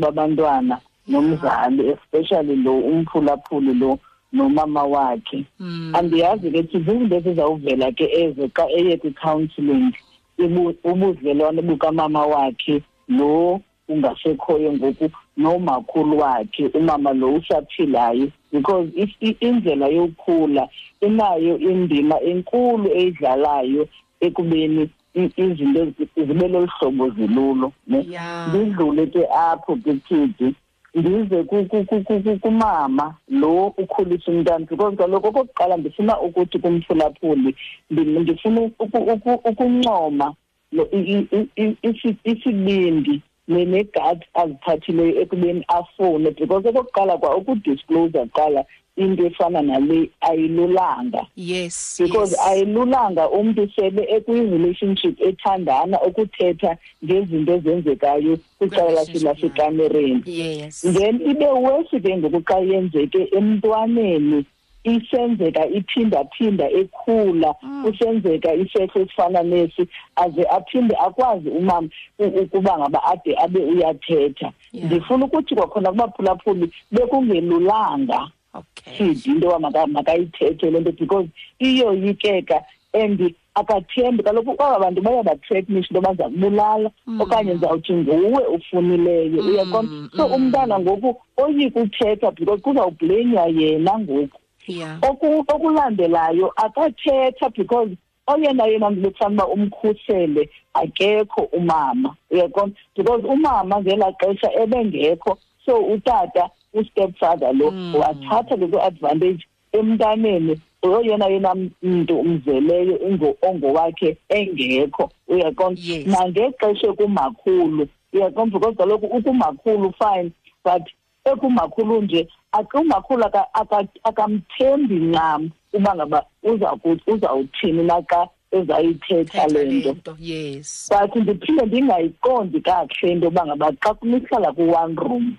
babantwana 0.00 0.78
nomzali 1.08 1.88
especially 1.88 2.56
lo 2.56 2.78
umphulaphuli 2.78 3.74
lo 3.74 3.98
nomama 4.32 4.82
wakhe 4.84 5.44
Mm. 5.60 5.92
andiyazi 5.94 6.50
ke 6.50 6.62
thi 6.62 6.78
zizinto 6.78 7.16
ezizawuvela 7.16 7.92
ke 7.92 8.04
ezo 8.12 8.48
xa 8.56 8.64
eye 8.70 8.96
kwi-counselling 8.96 9.92
ibu- 10.38 10.74
ubudlelwane 10.84 11.62
bukamama 11.62 12.26
wakhe 12.26 12.82
lo 13.08 13.60
ungasekhoyo 13.88 14.72
ngoku 14.72 15.10
nomakhulu 15.36 16.18
wakhe 16.18 16.66
umama 16.74 17.12
lo 17.12 17.34
usaphilayo 17.34 18.28
because 18.52 18.88
if- 18.96 19.16
i- 19.20 19.36
indlela 19.40 19.86
yokhula 19.88 20.68
inayo 21.00 21.58
indima 21.58 22.20
enkulu 22.20 22.88
eyidlalayo 22.92 23.88
ekubeni 24.20 24.90
i- 25.14 25.32
izinto 25.36 25.84
zi- 25.84 26.08
zibe 26.16 26.48
lolu 26.48 26.68
hlobo 26.78 27.10
zilulo 27.10 27.72
ne 27.86 28.06
Yeah. 28.10 28.48
ndidlule 28.48 29.06
ke 29.06 29.26
apho 29.26 29.76
ke 29.76 29.94
kidi 30.08 30.54
ndize 30.94 31.42
ku- 31.42 31.64
ku- 31.64 31.84
ku- 31.84 32.02
ku- 32.04 32.20
ku- 32.22 32.38
kumama 32.40 33.14
lo 33.28 33.66
ukhulisa 33.78 34.30
umntana 34.32 34.66
because 34.66 34.96
kaloku 34.96 35.26
okokuqala 35.28 35.76
ndifuna 35.76 36.20
ukuthi 36.20 36.58
kumphulaphuli 36.58 37.54
ndi- 37.90 38.20
ndifuna 38.20 38.60
uku- 38.60 38.98
uku- 39.12 39.40
ukuncoma 39.48 40.34
lo- 40.72 40.88
i- 40.92 41.26
i- 41.32 41.48
i- 41.56 41.76
isi- 41.82 42.16
isibindi 42.24 43.22
ne- 43.48 43.64
negadi 43.64 44.24
aziphathileyo 44.34 45.20
ekubeni 45.22 45.64
afune 45.68 46.30
because 46.30 46.68
okokuqala 46.68 47.18
kwa 47.18 47.36
ukudisclose 47.36 48.18
kuqala 48.18 48.64
into 48.96 49.26
efana 49.26 49.62
nale 49.62 50.10
ayilulanga. 50.20 51.26
Yes 51.36 51.98
because 51.98 52.32
yes. 52.32 52.40
ayilulanga 52.46 53.30
umntu 53.30 53.70
sele 53.76 54.02
ekwi-relationship 54.16 55.20
ethandana 55.20 56.02
ukuthetha 56.02 56.76
ngezinto 57.04 57.52
ezenzekayo 57.54 58.38
kwicala 58.58 58.84
Kwi-relationship, 58.84 59.22
lasekamereni 59.22 60.22
yes. 60.26 60.80
Then 60.80 61.20
ibe 61.30 61.46
wesi 61.46 62.00
ke 62.00 62.16
ngoku 62.16 62.40
xa 62.42 62.58
yenzeke 62.58 63.28
emntwaneni. 63.36 64.44
Isenzeka 64.84 65.66
iphindaphinda 65.66 66.70
ekhula 66.70 67.54
kusenzeka 67.84 68.54
isehlo 68.54 69.02
esifana 69.02 69.42
nesi 69.42 69.86
aze 70.16 70.42
aphinde 70.50 70.96
akwazi 70.96 71.48
umama 71.48 71.88
u- 72.18 72.24
ukuba 72.42 72.78
ngaba 72.78 73.04
ade 73.04 73.36
abe 73.38 73.60
uyathetha. 73.60 74.52
Yeah. 74.72 74.86
ndifuna 74.86 75.24
ukuthi 75.26 75.54
kwakhona 75.54 75.90
kubaphulaphuli 75.90 76.72
bekungelulanga. 76.92 78.28
Okay. 78.54 79.14
Sidi 79.14 79.30
into 79.30 79.46
yoba 79.46 79.58
maka- 79.58 79.86
makayithethe 79.86 80.70
le 80.70 80.80
nto 80.80 80.92
because 80.92 81.28
iyoyikeka 81.60 82.62
and 82.94 83.34
akathembi. 83.54 84.22
Kaloku 84.22 84.50
aba 84.58 84.78
bantu 84.78 85.02
bayabathreatnisha 85.02 85.88
into 85.90 85.94
yoba 85.94 86.12
ndiza 86.12 86.28
kubulala 86.28 86.90
okanye 87.20 87.54
ndizawuthi 87.54 87.92
nguwe 87.92 88.44
ufunileyo 88.46 89.42
uyaqonda 89.44 90.16
so 90.16 90.26
umntana 90.26 90.78
ngoku 90.80 91.16
oyika 91.36 91.80
uthetha 91.80 92.30
because 92.30 92.62
kuzawubhlenywa 92.62 93.46
yena 93.46 93.98
ngoku. 93.98 94.40
Yeah. 94.68 94.98
Oku- 95.02 95.44
okulandelayo 95.48 96.52
akathetha 96.56 97.48
because 97.56 97.90
oyena 98.26 98.66
yena 98.66 98.90
mntu 98.90 99.00
bekufanele 99.02 99.42
uba 99.42 99.46
umkhusele 99.46 100.50
akekho 100.74 101.40
umama 101.52 102.14
uyaqonda 102.30 102.76
because 102.96 103.26
umama 103.26 103.80
ngelaa 103.80 104.12
xesha 104.12 104.52
ebengekho 104.62 105.38
so 105.66 105.76
utata 105.78 106.50
ustepfather 106.74 107.52
lo 107.54 107.72
wathatha 108.00 108.56
lezo 108.56 108.82
advantage 108.82 109.46
emntaneni 109.72 110.60
oyena 110.82 111.26
yena 111.26 111.54
mntu 111.82 112.20
umzeleyo 112.20 112.98
ongowakhe 113.42 114.16
engekho 114.28 115.10
uyaqonda 115.28 115.80
nangexesha 116.06 116.86
ekumakhulu 116.86 117.88
uyaqonda 118.12 118.58
because 118.58 118.76
kaloku 118.76 119.06
ukumakhulu 119.06 119.92
fine 119.98 120.30
but 120.64 120.82
ekumakhulu 121.24 122.02
nje 122.02 122.28
ake- 122.52 122.78
umakhulu 122.78 123.24
aka- 123.24 123.48
aka- 123.54 123.88
akamthembi 124.04 124.94
ncam 124.94 125.50
uba 125.72 125.94
ngaba 125.94 126.24
uza 126.42 126.66
ku- 126.82 127.00
uzawuthini 127.06 127.82
na 127.82 128.00
xa 128.02 128.28
ezayithetha 128.52 129.46
le 129.48 129.64
nto. 129.64 129.92
nto 129.92 130.16
yes. 130.20 130.88
But 130.90 131.16
ndiphinde 131.16 131.66
ndingayiqondi 131.66 132.60
kakuhle 132.60 133.12
into 133.12 133.24
yoba 133.26 133.46
ngaba 133.46 133.72
xa 133.72 133.94
nihlala 134.02 134.52
ku-one 134.52 134.94
room 134.96 135.36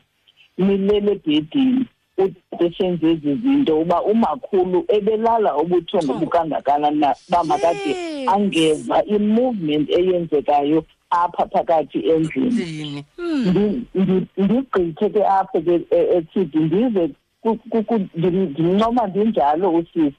nilele 0.57 1.12
ebhedini 1.12 1.86
utata 2.18 2.66
esenze 2.66 3.12
ezi 3.12 3.36
zinto 3.36 3.80
uba 3.82 4.01
umakhulu 4.03 4.86
ebelala 4.88 5.57
ubuthongo 5.57 6.14
bukangakanani 6.14 6.99
na 6.99 7.16
uba 7.30 7.43
makade 7.43 7.89
Yes. 7.89 8.28
angeva 8.30 9.03
i-movement 9.05 9.89
eyenzekayo 9.89 10.84
apha 11.10 11.45
phakathi 11.47 11.99
endlini. 12.10 12.53
Ndini 12.57 13.05
Ndi- 13.18 13.82
ndi- 13.95 14.28
ndigqithe 14.38 15.10
ke 15.10 15.26
apho 15.26 15.62
ke 15.62 15.82
e- 15.91 16.18
ethidi 16.18 16.57
ndize 16.60 17.10
ku- 17.41 17.60
ku- 17.70 17.84
ku- 17.84 18.07
ndim- 18.18 18.49
ndimncoma 18.51 19.07
ndinjalo 19.07 19.72
usisi 19.74 20.14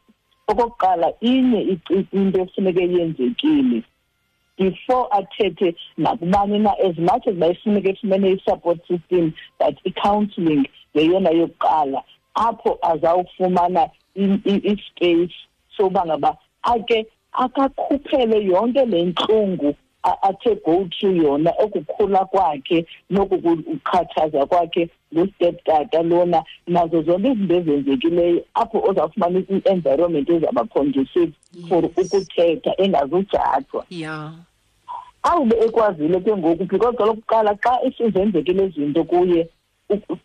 okokuqala 0.48 1.12
inye 1.20 1.60
ici- 1.62 2.06
into 2.12 2.40
efuneke 2.40 2.82
yenzekile. 2.82 3.82
Before 4.58 5.08
athethe 5.10 5.74
nakubani 5.98 6.58
na 6.58 6.72
as 6.84 6.96
much 6.98 7.26
as 7.28 7.34
bayifuneka 7.34 7.88
efumene 7.88 8.30
i-support 8.32 8.80
system 8.88 9.32
but 9.58 9.74
i-counselling 9.84 10.68
yeyona 10.94 11.30
yokuqala 11.30 12.02
apho 12.34 12.78
azawufumana 12.82 13.88
i- 14.16 14.40
i- 14.44 14.62
ispace 14.72 15.34
soba 15.76 16.04
ngaba 16.06 16.36
ake 16.62 17.06
akakhuphele 17.32 18.44
yonke 18.44 18.84
le 18.84 19.04
ntlungu 19.04 19.68
a- 19.68 19.74
athe 20.02 20.54
go 20.64 20.88
through 20.90 21.16
yona 21.16 21.50
okukhula 21.64 22.24
kwakhe 22.24 22.86
nokukukhathaza 23.10 24.46
kwakhe 24.46 24.88
ngusteptata 25.14 26.02
lona. 26.02 26.44
Nazo 26.66 27.02
zonke 27.02 27.28
izinto 27.28 27.54
ezenzekileyo 27.56 28.44
apho 28.54 28.78
ozawufumana 28.88 29.38
i-environment 29.38 30.28
ezaba 30.30 30.64
conducive 30.64 31.32
for 31.68 31.84
ukuthetha 31.84 32.72
engazujajwa 32.82 33.84
yeah 33.90 34.32
awube 35.22 35.56
ekwazile 35.64 36.20
ke 36.20 36.36
ngoku 36.36 36.64
because 36.64 36.96
kaloku 36.96 37.20
kuqala 37.20 37.54
xa 37.54 37.82
isizenzekile 37.88 38.64
izinto 38.66 39.04
kuye 39.04 39.48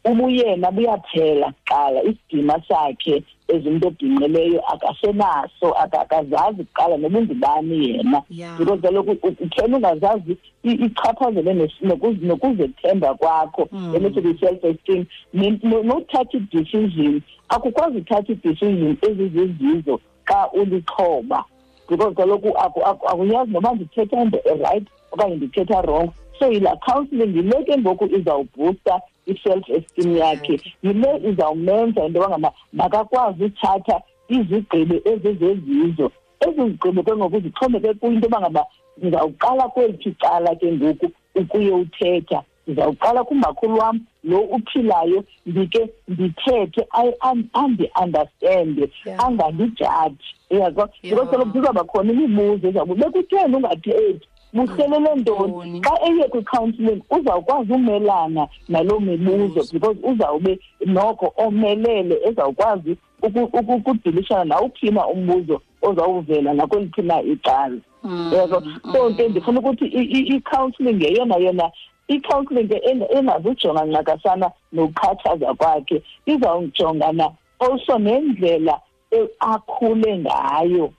ubuyena 0.06 0.72
buyaphela 0.72 1.52
kuqala. 1.52 2.04
Isidima 2.04 2.62
sakhe 2.68 3.24
ezimntu 3.48 3.88
obhinqileyo 3.88 4.62
akasenaso 4.74 5.74
aka- 5.78 6.02
akazazi 6.02 6.64
kuqala 6.64 6.98
noba 6.98 7.20
ungubani 7.20 7.90
yena. 7.90 8.22
Yeah. 8.30 8.58
because 8.58 8.82
kaloku 8.82 9.12
u- 9.12 9.36
uphela 9.44 9.78
ungazazi 9.78 10.38
i- 10.64 10.72
ichaphazele 10.86 11.54
nes- 11.54 11.82
nokuzi- 11.82 12.26
nokuzethemba 12.26 13.14
kwakho. 13.14 13.68
Mm. 13.72 13.96
elithi 13.96 14.22
kwi-self 14.22 14.64
esteem 14.64 15.06
ne- 15.34 15.60
no- 15.64 15.84
nothatha 15.84 16.38
i-decision 16.38 17.22
akukwazi 17.50 17.98
uthatha 17.98 18.34
i-decision 18.34 18.98
ezizizizo 19.02 20.00
xa 20.26 20.50
ulixhoba. 20.54 21.44
Because 21.90 22.16
kaloku 22.16 22.48
aku- 22.58 22.82
aku- 22.86 23.08
akuyazi 23.08 23.52
noba 23.52 23.74
ndithetha 23.74 24.22
into 24.22 24.40
right 24.64 24.88
okanye 25.12 25.36
ndithetha 25.36 25.82
wrong. 25.82 26.10
So 26.40 26.52
yila 26.52 26.76
counselling 26.76 27.36
yile 27.36 27.64
ke 27.64 27.78
ngoku 27.78 28.06
izawubhusta 28.06 29.02
i-self 29.26 29.70
esteem 29.70 30.18
yakhe 30.18 30.60
yile 30.84 31.10
izawumenza 31.30 32.06
into 32.06 32.20
yoba 32.20 32.30
ngaba 32.30 32.52
makakwazi 32.74 33.44
uthatha 33.44 34.02
izigqibo 34.30 34.96
ezizezizo 35.12 36.12
ezi 36.48 36.62
zigqibo 36.70 37.04
ke 37.04 37.16
ngoku 37.16 37.40
zixhomeke 37.40 37.94
kwinto 37.94 38.26
yoba 38.26 38.40
ngaba 38.42 38.66
ndizawuqala 38.98 39.68
kweliphi 39.68 40.12
cala 40.12 40.56
ke 40.56 40.72
ngoku 40.72 41.12
ukuye 41.36 41.72
uthetha. 41.72 42.42
Ndizawuqala 42.68 43.24
kumakhulu 43.24 43.78
wam 43.78 44.00
lo 44.24 44.40
uphilayo 44.40 45.24
ndike 45.46 45.90
ndithethe 46.08 46.88
I- 46.92 47.14
an- 47.20 47.50
andi-understande 47.54 48.90
Yeah. 49.06 49.26
angandijaji. 49.26 50.26
Uyaqo 50.52 50.90
Yeah. 51.04 51.16
because 51.16 51.30
kaloku 51.32 51.52
kuzawuba 51.52 51.84
khona 51.84 52.12
imibuzo 52.14 52.68
ezawuba 52.68 52.96
bekutheni 52.96 53.56
ungathethi? 53.56 54.28
Buhlelele 54.54 55.16
ntoni 55.16 55.52
Ntoni? 55.52 55.82
xa 55.82 55.94
eye 56.08 56.28
kwi-counselling 56.30 57.02
uzawukwazi 57.12 57.74
umelana 57.74 58.48
naloo 58.70 59.00
mibuzo 59.00 59.62
because 59.74 59.98
uzawube 60.04 60.60
noko 60.86 61.34
omelele 61.38 62.20
ezawukwazi 62.28 62.98
uku- 63.22 63.50
uku- 63.54 63.74
ukudilishana 63.74 64.44
nawuphi 64.46 64.92
na 64.92 65.08
umbuzo 65.08 65.62
ozawuvela 65.82 66.54
nakweliphi 66.54 67.02
na 67.02 67.22
icala. 67.22 67.78
Yebo? 68.32 68.62
So 68.94 69.14
ke 69.14 69.28
ndifuna 69.30 69.60
ukuthi 69.60 69.86
i- 69.86 70.10
i- 70.18 70.28
i-counselling 70.36 71.02
yeyona 71.04 71.36
yona 71.38 71.72
i-counselling 72.08 72.68
ke 72.68 72.78
eng- 72.86 73.18
engazujonga 73.18 73.86
ncakasana 73.86 74.52
nokukhathaza 74.74 75.54
kwakhe 75.54 76.04
izawujongana 76.26 77.32
also 77.60 77.98
nendlela 78.00 78.80
e- 79.12 79.30
akhule 79.40 80.18
ngayo. 80.18 80.94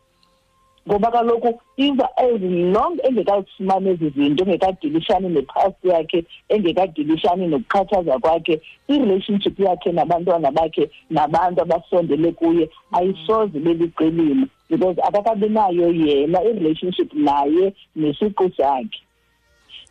Ngoba 0.89 1.11
kaloku 1.11 1.61
iza 1.77 2.09
as 2.17 2.41
long 2.41 2.99
engekazifumani 3.03 3.89
ezi 3.91 4.11
zinto 4.11 4.45
engekadilishani 4.45 5.29
nepast 5.29 5.85
yakhe 5.85 6.25
engekadilishani 6.49 7.47
nokukhathaza 7.47 8.19
kwakhe 8.19 8.61
i-relationship 8.89 9.59
yakhe 9.61 9.93
nabantwana 9.93 10.51
bakhe 10.51 10.91
nabantu 11.11 11.63
abasondele 11.63 12.33
kuye 12.33 12.71
ayisoze 12.93 13.59
beliqilima 13.59 14.47
because 14.71 15.01
akakabi 15.03 15.49
nayo 15.49 15.93
yena 15.93 16.43
i-relationship 16.45 17.13
naye 17.15 17.73
nesiqu 17.97 18.51
sakhe. 18.57 19.06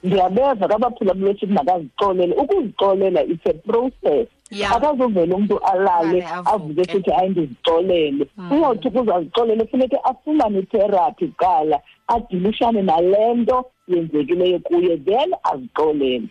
Ndiyabeva 0.03 0.67
kabaphulaphula 0.67 1.31
esithi 1.31 1.53
makazixolele 1.53 2.33
ukuzixolela 2.35 3.23
it's 3.23 3.45
a 3.45 3.53
process. 3.53 4.27
Yeah. 4.51 4.75
akazuvela 4.75 5.35
umntu 5.35 5.59
alale 5.59 6.23
Ale, 6.23 6.25
avuke. 6.25 6.49
avuke 6.49 6.83
sithi 6.91 7.11
hayi 7.11 7.29
ndizixolele 7.29 8.27
uyawuthi 8.51 8.87
ukuze 8.87 9.13
azixolele 9.13 9.65
funeke 9.65 9.97
afumane 10.03 10.59
itherapy 10.59 11.27
kuqala 11.27 11.79
adilishane 12.07 12.81
nale 12.81 13.33
nto 13.33 13.65
yenzekileyo 13.87 14.59
kuye 14.59 14.97
then 14.97 15.33
azixolele. 15.43 16.27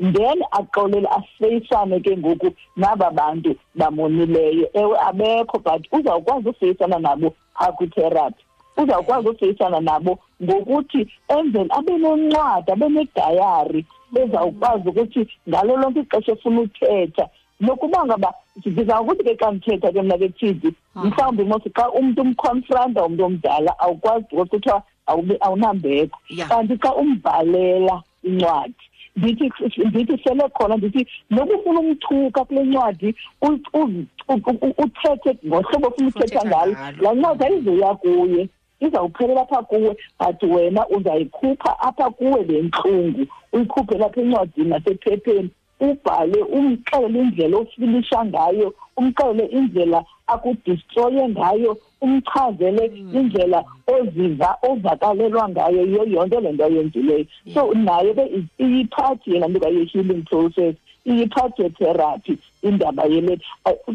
Then 0.00 0.42
axolele 0.50 1.08
afeyisane 1.08 2.00
ke 2.00 2.16
ngoku 2.16 2.50
naba 2.76 3.10
bantu 3.10 3.54
bamonileyo. 3.74 4.70
Ewe 4.72 4.98
abekho 4.98 5.58
but 5.58 5.86
uzawukwazi 5.92 6.48
ufeyisana 6.48 6.98
nabo 6.98 7.34
phaa 7.54 7.72
kwitherapy. 7.72 8.44
Uzawukwazi 8.78 9.28
ufeyisana 9.28 9.80
nabo 9.80 10.18
ngokuthi 10.42 11.08
enzele 11.28 11.70
abe 11.70 11.92
nencwadi 11.98 12.70
abe 12.72 12.88
nedayari 12.88 13.84
ezawukwazi 14.16 14.88
ukuthi 14.88 15.28
ngalo 15.48 15.76
lonke 15.76 16.00
ixesha 16.00 16.32
efuna 16.32 16.60
uthetha 16.60 17.28
nokuba 17.60 18.04
ngaba 18.06 18.32
ndizawukuthi 18.66 19.24
ke 19.24 19.34
xa 19.36 19.50
ndithetha 19.50 19.92
ke 19.92 20.02
mna 20.02 20.18
ke 20.18 20.28
thizi 20.28 20.70
mhlawumbi 20.94 21.44
mos 21.44 21.62
xa 21.76 21.90
umntu 21.90 22.22
umconfronta 22.22 23.04
umntu 23.04 23.24
omdala 23.24 23.78
awukwazi 23.78 24.24
because 24.30 24.50
kuthiwa 24.50 24.82
awube- 25.06 25.38
awunambeko 25.40 26.18
Yeah. 26.30 26.48
kanti 26.48 26.76
xa 26.78 26.94
umbhalela 26.94 28.02
incwadi 28.22 28.74
ndithi 29.16 29.52
ndithi 29.86 30.18
sele 30.24 30.48
khona 30.48 30.76
ndithi 30.76 31.06
nokufuna 31.30 31.80
umthuka 31.80 32.44
kule 32.44 32.62
ncwadi 32.64 33.14
u- 33.42 33.60
u- 33.74 34.04
u- 34.28 34.58
u- 34.66 34.74
uthethe 34.84 35.36
ngohlobo 35.46 35.86
ofuna 35.88 36.08
uthetha 36.08 36.24
Uthetha 36.24 36.46
ngalo 36.46 36.72
ngalo. 36.72 37.02
laa 37.02 37.14
ncwadi 37.14 37.44
ayizuya 37.44 37.94
kuye 37.94 38.48
izawuphelela 38.80 39.40
apha 39.42 39.62
kuwe 39.62 39.96
but 40.18 40.42
wena 40.42 40.88
uzayikhupha 40.88 41.80
apha 41.80 42.10
kuwe 42.10 42.42
le 42.44 42.62
ntlungu 42.62 43.26
uyikhuphe 43.52 43.98
lapha 43.98 44.20
encwadini 44.20 44.68
nasephepheni. 44.68 45.50
Ubhale 45.80 46.42
umxelele 46.42 47.18
indlela 47.20 47.56
ofilisha 47.56 48.24
ngayo 48.24 48.74
umxelele 48.96 49.44
indlela 49.46 50.04
akudistroye 50.26 51.28
ngayo 51.28 51.78
umchazele 52.00 52.86
indlela 53.14 53.64
oziva 53.86 54.56
ovakalelwa 54.62 55.48
ngayo. 55.48 55.82
Yiyo 55.86 56.04
yonke 56.04 56.40
le 56.40 56.52
nto 56.52 56.64
ayenzileyo. 56.64 57.26
So 57.54 57.72
nayo 57.74 58.14
ke 58.14 58.24
i- 58.26 58.64
iyiphathi 58.64 59.32
yena 59.34 59.48
nto 59.48 59.60
kaye-healing 59.60 60.22
process 60.22 60.74
iyiphathi 61.06 61.62
yetherapy 61.62 62.38
indaba 62.62 63.04
yele 63.06 63.38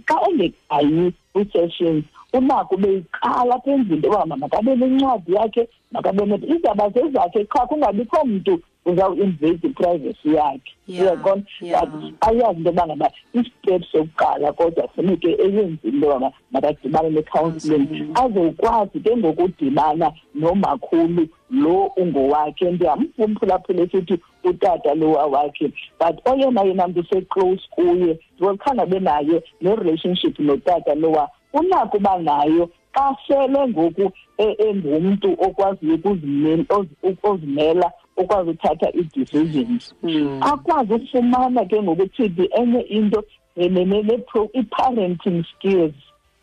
xa 0.08 0.16
engekayi 0.30 1.14
kwi-sessions 1.34 2.06
unako 2.34 2.78
beyiqala 2.78 3.56
apha 3.56 3.72
endlini 3.72 3.96
into 3.96 4.08
yoba 4.08 4.36
makabe 4.36 4.76
nencwadi 4.76 5.34
yakhe 5.34 5.70
makabe 5.92 6.26
ne 6.26 6.40
izaba 6.48 6.90
zezakhe 6.90 7.46
qha 7.46 7.68
kungabikho 7.68 8.26
mntu 8.26 8.60
uzawuinvade 8.86 9.68
iprivacy 9.68 10.34
yakhe. 10.34 10.72
Yeah, 10.88 11.04
uyaqona 11.04 11.44
yeah. 11.62 11.86
but 11.86 12.14
ayazi 12.22 12.58
into 12.58 12.70
yoba 12.70 12.88
ngaba 12.88 13.12
istep 13.34 13.84
sokuqala 13.92 14.54
kodwa 14.54 14.88
funeke 14.88 15.30
eyenzile 15.30 15.78
into 15.84 16.08
yoba 16.08 16.32
makadibane 16.52 17.10
ne-counselling 17.10 18.12
azokwazi 18.16 19.00
ke 19.00 19.18
ngokudibana 19.18 20.12
nomakhulu 20.36 21.28
lo 21.52 21.92
ungowakhe 21.98 22.72
ndiyamva 22.72 23.06
umphulaphula 23.18 23.84
esithi 23.84 24.20
utata 24.44 24.94
lowa 24.96 25.26
wakhe 25.26 25.72
but 26.00 26.28
oyena 26.28 26.62
yena 26.62 26.88
mntu 26.88 27.04
seclose 27.04 27.64
kuye 27.70 28.20
ndiwakhange 28.36 28.86
benayo 28.86 29.44
ne-relationship 29.62 30.40
notata 30.40 30.96
lowa 30.96 31.30
unako 31.54 31.98
uba 31.98 32.18
nayo 32.18 32.70
xa 32.96 33.16
sele 33.28 33.68
ngoku 33.68 34.12
e- 34.38 34.56
engumntu 34.70 35.32
okwaziyo 35.40 35.96
ukuzimela- 35.96 36.66
ozi- 36.70 37.18
ozimela 37.24 37.92
okwazi 38.18 38.50
uthatha 38.50 38.88
ii-decisions 38.96 39.96
akwazi 40.42 40.94
ukufumana 40.94 41.66
ke 41.66 41.82
ngokuthi 41.82 42.50
enye 42.58 42.82
into 42.82 43.24
ne- 43.58 43.70
ne- 43.70 43.86
ne- 43.86 44.04
ne- 44.04 44.18
pro- 44.18 44.50
i-parenting 44.54 45.44
skills 45.56 45.94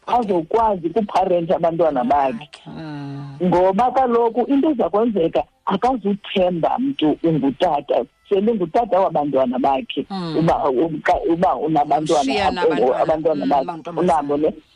azokwazi 0.06 0.86
ukuparenta 0.86 1.56
abantwana 1.56 2.04
bakhe 2.04 2.48
Mm. 2.66 3.36
ngoba 3.44 3.90
kaloku 3.90 4.40
into 4.52 4.70
eza 4.70 4.88
kwenzeka 4.90 5.42
akazuthemba 5.66 6.78
mntu 6.78 7.18
ungutata 7.22 8.04
selingutata 8.28 9.00
wabantwana 9.00 9.58
bakhe 9.58 10.06
Mm. 10.11 10.36
uba 10.38 10.68
uba- 10.70 11.20
uba 11.32 11.54
unabantwana 11.56 12.20
Ushiya 12.22 12.46
abo- 12.48 12.54
nabantwana, 12.54 13.02
abantwana 13.02 13.44
mm, 13.44 13.50
bakhe 13.50 13.61
amantombazana. 13.62 14.12
unabo 14.14 14.36
ne 14.36 14.48
Mm, 14.48 14.54
nako. 14.54 14.66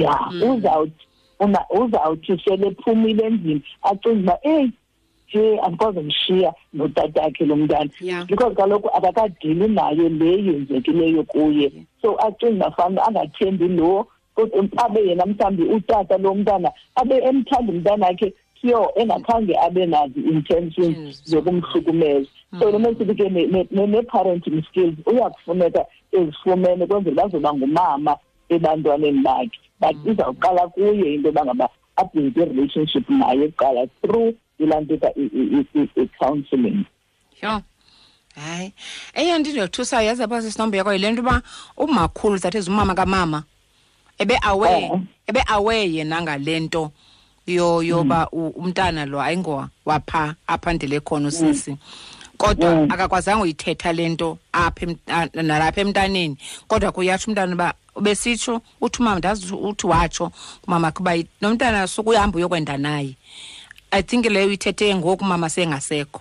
Ya 0.00 0.18
Mm. 0.30 0.42
uzawuthi 0.50 1.04
una 1.40 1.64
uzawuthi 1.70 2.40
selephumile 2.44 3.24
endlini 3.26 3.62
acinga 3.82 4.20
uba 4.20 4.38
eyi 4.42 4.70
nje 5.28 5.58
andikwazi 5.60 5.98
umshiya 5.98 6.52
notatakhe 6.72 7.44
lo 7.46 7.56
mntana 7.56 7.90
Yeah. 8.00 8.26
because 8.26 8.54
kaloku 8.54 8.88
akakadili 8.96 9.68
nayo 9.68 10.08
le 10.08 10.30
yenzekileyo 10.44 11.22
kuye 11.24 11.72
so 12.02 12.16
acinga 12.16 12.66
uba 12.66 12.70
fanuba 12.76 13.06
angathembi 13.06 13.68
lo 13.68 14.06
kodwa 14.34 14.64
abe 14.76 15.00
yena 15.08 15.26
mhlawumbi 15.26 15.62
utata 15.62 16.18
lo 16.18 16.34
mntana 16.34 16.70
abe 16.94 17.16
emthanda 17.18 17.72
umntanakhe 17.72 18.32
pure 18.60 18.88
engakhange 18.96 19.56
abe 19.58 19.86
nazo 19.86 20.20
intentions 20.20 20.96
Yes. 20.98 21.22
zokumhlukumeza 21.24 22.26
so 22.58 22.70
lo 22.70 22.78
mesithi 22.78 23.14
ke 23.14 23.28
ne- 23.28 23.46
ne- 23.46 23.66
ne- 23.70 23.86
ne-parenting 23.86 24.62
skills 24.68 24.94
uyakufuneka 25.06 25.84
ezifumene 26.12 26.86
kwenzela 26.86 27.22
bazoba 27.22 27.54
ngumama 27.54 28.16
ebantwaneni 28.48 29.22
bakhe. 29.22 29.58
But 29.80 29.96
izawuqala 30.06 30.68
kuye 30.74 31.14
into 31.14 31.28
yoba 31.28 31.44
ngaba 31.44 31.68
abhilde 31.96 32.42
i-relationship 32.42 33.08
naye 33.10 33.48
kuqala 33.48 33.88
through 34.02 34.34
ilaa 34.58 34.80
nto 34.80 34.96
ka- 34.98 35.14
i- 35.16 35.30
i- 35.34 35.66
i- 35.74 35.90
i-counselling 36.02 36.84
yho. 37.42 37.62
Hayi. 38.34 38.72
Eyo 39.14 39.38
nto 39.38 39.50
indothusayo 39.50 40.06
yazi 40.08 40.22
apha 40.22 40.42
sisinombo 40.42 40.76
yakho 40.76 40.92
yile 40.92 41.10
nto 41.12 41.22
uba 41.22 41.42
umakhulu 41.76 42.38
that 42.40 42.54
is 42.54 42.68
umama 42.68 42.94
kamama 42.94 43.44
ebe 44.18 44.38
aware 44.42 44.82
Eh. 44.84 45.00
ebe 45.26 45.42
aware 45.46 45.86
yena 45.92 46.22
ngale 46.22 46.60
nto 46.60 46.92
yo 47.46 47.82
yoba 47.82 48.28
u- 48.32 48.52
umntana 48.56 49.06
lo 49.06 49.20
ayingowa 49.22 49.68
wapha 49.86 50.34
apha 50.46 50.72
ndele 50.72 51.00
khona 51.00 51.28
usisi. 51.28 51.76
Kodwa 52.38 52.70
Mm. 52.74 52.86
akakwazanga 52.92 53.42
uyithetha 53.42 53.92
le 53.92 54.08
nto 54.08 54.38
apha 54.52 54.86
em- 54.86 54.96
a- 55.06 55.42
nalapha 55.42 55.80
emntaneni 55.80 56.36
kodwa 56.68 56.92
kuyatsho 56.92 57.30
umntana 57.30 57.54
uba 57.54 57.74
ubesitsho 57.96 58.60
uthi 58.80 59.02
umama 59.02 59.18
ndazi 59.18 59.54
uthi 59.54 59.86
watsho 59.86 60.30
kumama 60.62 60.90
kuba 60.92 61.16
i- 61.16 61.26
nomntana 61.40 61.86
sukuyahamba 61.86 62.36
uyokwenda 62.36 62.76
naye 62.78 63.14
i 63.90 64.02
think 64.02 64.24
leyo 64.26 64.46
uyithethe 64.48 64.94
ngoku 64.94 65.24
umama 65.24 65.50
sengasekho 65.50 66.20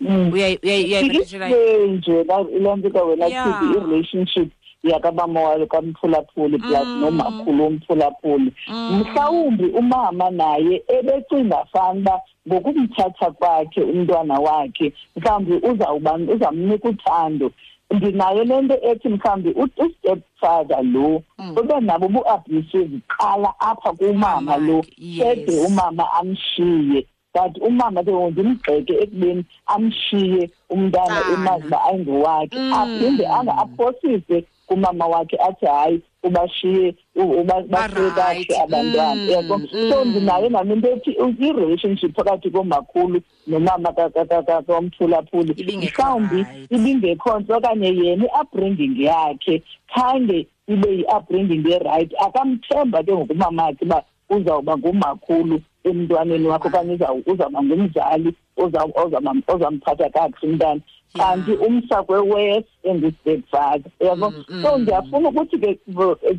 Mm. 0.00 0.30
Uyayi- 0.32 0.58
uyayi- 0.62 0.84
uyayibethethelayo 0.84 1.56
ihle 1.56 1.86
nje 1.92 2.24
la- 2.24 2.46
ile 2.56 2.76
nto 2.76 2.90
ka 2.90 3.02
wena 3.02 3.26
Yeah. 3.26 3.44
thithi 3.60 3.72
i-relationship 3.78 4.50
yakabama 4.84 5.40
walo 5.40 5.66
kamphulaphuli 5.66 6.58
plus 6.58 6.86
Mm. 6.86 7.00
nomakhulu 7.00 7.64
womphulaphuli 7.64 8.52
mhlawumbi 8.90 9.64
umama 9.66 10.30
naye 10.30 10.82
ebecinga 10.88 11.64
fanuba 11.72 12.20
ngokumthatha 12.48 13.30
kwakhe 13.30 13.80
umntwana 13.82 14.38
wakhe 14.40 14.92
mhlawumbi 15.16 15.52
uzawuba 15.68 16.14
uzamnika 16.14 16.88
uthando 16.88 17.50
ndinayo 17.90 18.44
le 18.44 18.62
nto 18.62 18.76
ethi 18.82 19.08
mhlawumbi 19.08 19.50
ustep 19.50 20.20
father 20.40 20.82
lo 20.84 21.22
Mm. 21.38 21.56
ube 21.56 21.80
nabo 21.80 22.08
bu-abusive 22.08 22.98
qala 23.08 23.54
apha 23.60 23.92
kumama 23.92 24.40
Mama, 24.40 24.56
lo 24.56 24.84
yes. 24.98 25.18
kede 25.18 25.60
umama 25.66 26.12
amshiye 26.12 27.06
but 27.34 27.58
umama 27.62 28.02
ke 28.04 28.12
ngoku 28.12 28.30
ndimgxeke 28.30 28.92
ekubeni 29.02 29.44
amshiye 29.66 30.50
umntana 30.70 31.14
Mntana. 31.20 31.32
emazi 31.34 31.66
uba 31.66 31.84
ayingowakhe 31.84 32.58
Mm. 32.58 32.72
aphinde 32.74 33.26
anga 33.26 33.52
aphosise 34.74 34.96
kumama 34.96 35.06
wakhe 35.06 35.36
athi 35.36 35.66
hayi 35.66 36.02
ubashiye 36.22 36.94
u- 37.16 37.40
uba- 37.40 37.62
bashiye 37.62 38.10
Ba-right. 38.10 38.46
kakuhle 38.48 38.62
abantwana 38.62 39.14
Mm, 39.14 39.30
yabo 39.30 39.60
so 39.90 40.04
mm. 40.04 40.10
ndinayo 40.10 40.48
nami 40.48 40.72
into 40.74 40.88
ethi 40.92 41.10
i-relationship 41.10 42.14
phakathi 42.16 42.50
komakhulu 42.50 43.20
nomama 43.46 43.92
ka- 43.92 44.10
ka- 44.10 44.24
ka- 44.24 44.42
ka- 44.42 44.62
kamphulaphuli 44.62 45.52
Ibingekho 45.56 46.02
mhlawumbi 46.02 46.36
right. 46.36 46.70
ibingekho 46.72 47.40
nto 47.40 47.56
okanye 47.56 47.88
yena 47.88 48.24
i-upbringing 48.24 48.96
yakhe 49.02 49.62
khange 49.94 50.46
ibe 50.68 50.88
yi-upbringing 50.96 51.64
erayithi 51.72 52.16
akamthemba 52.16 53.02
ke 53.02 53.12
ngokumamakhe 53.12 53.84
uba 53.84 54.02
uzawuba 54.30 54.76
ngumakhulu 54.78 55.60
emntwaneni 55.84 56.48
wakhe 56.48 56.68
okanye 56.68 56.92
uza- 56.94 57.12
uzawuba 57.26 57.62
ngumzali 57.62 58.34
oza- 58.56 58.88
ozama- 58.94 59.42
ozamphatha 59.48 60.08
kakuhle 60.10 60.52
umntana 60.52 60.80
kanti 61.18 61.52
umsa 61.52 62.02
kwe-west 62.02 62.68
engu-stepfather 62.82 63.90
yabo 64.00 64.30
Mm, 64.30 64.62
so 64.62 64.76
mm. 64.76 64.82
ndiyafuna 64.82 65.28
ukuthi 65.28 65.58
ke 65.58 65.78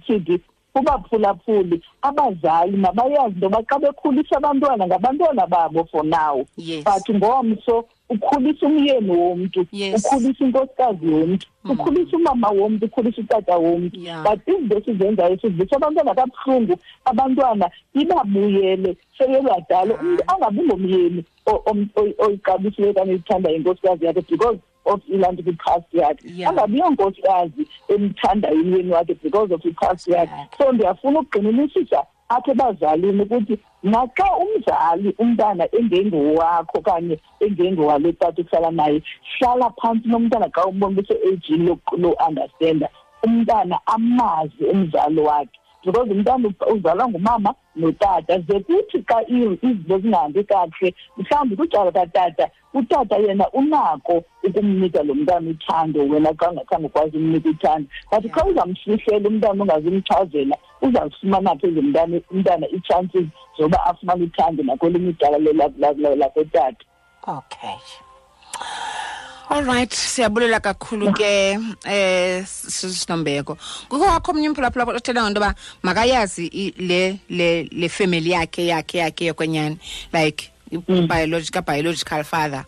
tidi 0.08 0.40
kubaphulaphuli 0.74 1.82
abazali 2.02 2.78
mabayazi 2.78 3.36
into 3.36 3.46
yoba 3.46 3.64
xa 3.64 3.80
bekhulisa 3.80 4.38
abantwana 4.38 4.88
ngabantwana 4.88 5.48
babo 5.48 5.86
for 5.92 6.04
now 6.06 6.46
Yes. 6.58 6.84
but 6.84 7.16
ngomso 7.16 7.86
ukhulisa 8.10 8.66
umyeni 8.68 9.12
womntu 9.12 9.66
Yes. 9.72 10.06
ukhulisa 10.06 10.46
inkosikazi 10.46 11.12
yomntu 11.12 11.48
ukhulisa 11.70 12.18
umama 12.18 12.50
womntu 12.50 12.86
ukhulisa 12.86 13.22
utata 13.22 13.58
womntu 13.58 14.00
Yeah. 14.00 14.24
but 14.24 14.48
izinto 14.48 14.78
esizenzayo 14.78 15.38
sizisa 15.40 15.76
abantwana 15.76 16.16
kabuhlungu 16.16 16.78
abantwana 17.06 17.70
ibabuyele 17.94 18.98
sebebadala 19.18 19.94
umntu 19.96 20.24
angabi 20.28 20.62
ngomyeni 20.64 21.24
o- 21.46 21.62
om- 21.66 21.90
oy- 21.96 22.16
oyixabisileyo 22.18 22.92
okanye 22.92 23.14
ezithandayo 23.14 23.56
inkosikazi 23.56 24.06
yakhe 24.06 24.22
because 24.30 24.60
of 24.86 25.02
ilaa 25.08 25.32
nto 25.32 25.44
kwi-past 25.44 25.94
yakhe. 25.94 26.28
Yeah. 26.36 26.50
angabi 26.52 26.80
yonkosikazi 26.80 27.68
emthandayo 27.88 28.62
umyeni 28.62 28.92
wakhe 28.92 29.14
because 29.24 29.54
of 29.54 29.66
i-past 29.66 30.08
yakhe. 30.08 30.34
So 30.58 30.72
ndiyafuna 30.72 31.20
ukugxininisisa 31.20 32.04
apha 32.30 32.52
ebazalini 32.52 33.22
ukuthi 33.22 33.60
naxa 33.84 34.26
umzali 34.44 35.16
umntana 35.20 35.68
engengowakho 35.76 36.78
okanye 36.80 37.20
engengowale 37.40 38.14
tata 38.14 38.42
uhlala 38.42 38.72
naye 38.72 39.02
hlala 39.38 39.70
phantsi 39.82 40.08
nomntana 40.10 40.50
xa 40.50 40.66
umbona 40.66 41.02
use-agini 41.02 41.78
lo-understanda 41.98 42.90
umntana 43.24 43.80
amazi 43.86 44.64
umzali 44.74 45.20
wakhe. 45.22 45.60
Because 45.86 46.12
umntana 46.12 46.50
uzalwa 46.74 47.08
ngumama 47.10 47.54
notata 47.76 48.40
ze 48.40 48.60
kuthi 48.60 49.04
xa 49.08 49.22
i- 49.28 49.58
izinto 49.62 50.00
zingahambi 50.00 50.44
kakuhle 50.44 50.94
mhlawumbi 51.18 51.56
kwicala 51.56 51.92
katata 51.92 52.50
utata 52.74 53.16
yena 53.18 53.50
unako 53.52 54.24
ukumnika 54.44 55.04
lo 55.04 55.14
mntana 55.16 55.50
uthando 55.50 56.00
wena 56.00 56.30
xa 56.34 56.50
ungakhange 56.52 56.86
ukwazi 56.88 57.18
umnika 57.18 57.50
uthando 57.50 57.88
but 58.12 58.32
xa 58.32 58.46
uzamfihlela 58.46 59.30
umntana 59.30 59.64
ungazimchazela 59.64 60.58
uzazifumana 60.82 61.56
phi 61.56 61.68
mntana 61.68 62.20
umntana 62.32 62.68
ii-chances 62.74 63.26
zoba 63.58 63.86
afumane 63.86 64.24
uthando 64.24 64.64
nakwelinye 64.64 65.10
icala 65.10 65.38
le- 65.38 65.54
la- 65.54 65.72
la- 65.78 65.92
la- 65.98 66.16
lakotata 66.16 66.86
okay 67.28 67.78
alright 69.50 69.92
siyabulela 69.94 70.60
kakhulu 70.60 71.14
ke 71.14 71.58
eh 71.86 72.44
sisinombeko. 72.46 73.58
Kukho 73.90 74.06
wakho 74.06 74.32
omnye 74.32 74.50
umphulaphula 74.50 74.86
othetha 74.86 75.22
ngento 75.24 75.40
yoba 75.42 75.56
makayazi 75.84 76.74
le 76.78 77.20
le 77.30 77.64
le 77.72 77.90
family 77.90 78.32
yakhe 78.32 78.66
yakhe 78.68 78.98
yakhe 78.98 79.26
yokwenyani 79.26 79.78
like 80.14 80.52
biological 81.08 81.62
biological 81.62 82.24
father. 82.24 82.66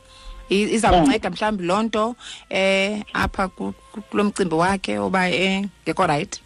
Izawunceda 0.50 1.30
mhlawumbi 1.30 1.64
loo 1.66 1.82
nto 1.84 2.16
eh 2.50 3.02
apha 3.14 3.48
ku- 3.48 3.74
ku- 3.92 4.02
kulo 4.02 4.24
mcimbi 4.24 4.56
wakhe 4.56 4.98
oba 5.00 5.30
engekho 5.30 6.08
right? 6.08 6.42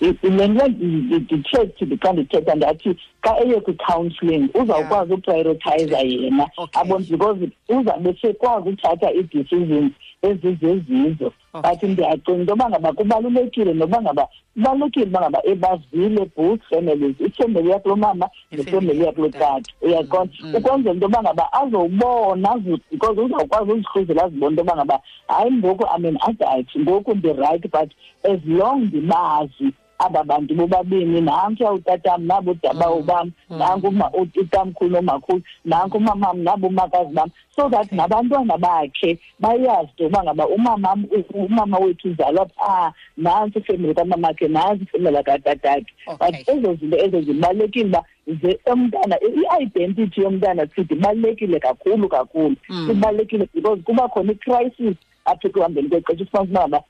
Le 0.00 0.48
nto 0.48 0.68
ndithethe 0.68 1.96
xa 2.02 2.12
ndithetha 2.12 2.54
ndathi 2.54 2.96
xa 3.24 3.32
eye 3.42 3.60
kwi-counselling 3.60 4.48
uzawukwazi 4.54 5.12
uprioritiza 5.12 5.98
yena. 5.98 6.46
Abone 6.80 7.04
because 7.10 7.48
uzawube 7.68 8.18
sekwazi 8.20 8.68
uthatha 8.68 9.12
ii-decisions 9.14 9.92
ezizezizo 10.22 11.32
but 11.52 11.82
ndiyacinga 11.82 12.40
into 12.40 12.52
yoba 12.52 12.68
ngaba 12.68 12.92
kubalulekile 12.92 13.74
noba 13.74 14.02
ngaba 14.02 14.28
kubalulekile 14.54 15.06
uba 15.06 15.20
ngaba 15.20 15.40
ebazile 15.44 16.30
both 16.36 16.60
families 16.70 17.20
ifemeli 17.20 17.70
yakulo 17.70 17.96
mama 17.96 18.28
nefemeli 18.52 19.04
yakulo 19.04 19.28
tata 19.28 19.72
uyaqonda 19.82 20.32
mm, 20.40 20.48
mm. 20.48 20.54
ukwenzela 20.54 20.94
into 20.94 21.06
yoba 21.06 21.22
ngaba 21.22 21.52
azowubona 21.52 22.58
because 22.90 23.20
uzawukwazi 23.20 23.72
uzihluzela 23.72 24.24
azibona 24.24 24.50
into 24.50 24.60
yoba 24.60 24.76
ngaba 24.76 25.00
hayi 25.28 25.52
ngoku 25.52 25.86
i 25.96 26.00
mean 26.00 26.18
adayithi 26.20 26.78
ngoku 26.78 27.14
ndi-right 27.14 27.62
but 27.70 27.90
as 28.24 28.40
long 28.46 28.80
ndibazi 28.80 29.72
aba 29.98 30.24
bantu 30.24 30.54
bobabini 30.54 31.20
nankuya 31.20 31.72
utatam 31.72 32.26
nabo 32.26 32.50
udabawo 32.50 33.02
bam 33.02 33.30
nanku 33.50 33.88
uma- 33.88 34.10
ut- 34.10 34.36
utamkhulu 34.40 34.90
nomakhulu 34.90 35.42
nanku 35.64 35.96
umamam 35.96 36.38
nabo 36.42 36.66
umakazi 36.66 37.12
bam 37.14 37.30
so 37.56 37.68
that 37.68 37.92
nabantwana 37.92 38.58
bakhe 38.58 39.18
bayazi 39.40 39.88
into 39.90 40.04
yoba 40.04 40.22
ngaba 40.24 40.48
umamam 40.48 41.04
u- 41.10 41.34
umama 41.44 41.78
wethu 41.78 42.08
uzalwa 42.08 42.46
phaa 42.46 42.92
nantsi 43.16 43.58
ifemeli 43.58 43.94
kamamakhe 43.94 44.48
nantsi 44.48 44.84
ifemeli 44.84 45.22
katatakhe 45.24 45.86
Okay. 46.06 46.30
but 46.30 46.48
ezo 46.48 46.74
zinto 46.74 46.96
ezo 46.96 47.20
zibalulekile 47.22 47.88
uba 47.88 48.04
ze 48.42 48.58
umntana 48.72 49.16
i-identity 49.20 50.20
yomntana 50.20 50.66
sithi 50.74 50.94
ibalulekile 50.94 51.60
kakhulu 51.60 52.08
kakhulu. 52.08 52.56
Mm. 52.68 52.90
ibalulekile 52.90 53.48
because 53.54 53.82
kuba 53.82 54.08
khona 54.08 54.32
i-crisis 54.32 54.96
apha 55.24 55.48
ekuhambeni 55.48 55.88
kwexesha. 55.88 56.24
Ufumanisa 56.24 56.50
uba 56.52 56.60
ngaba 56.60 56.78
kune- 56.78 56.86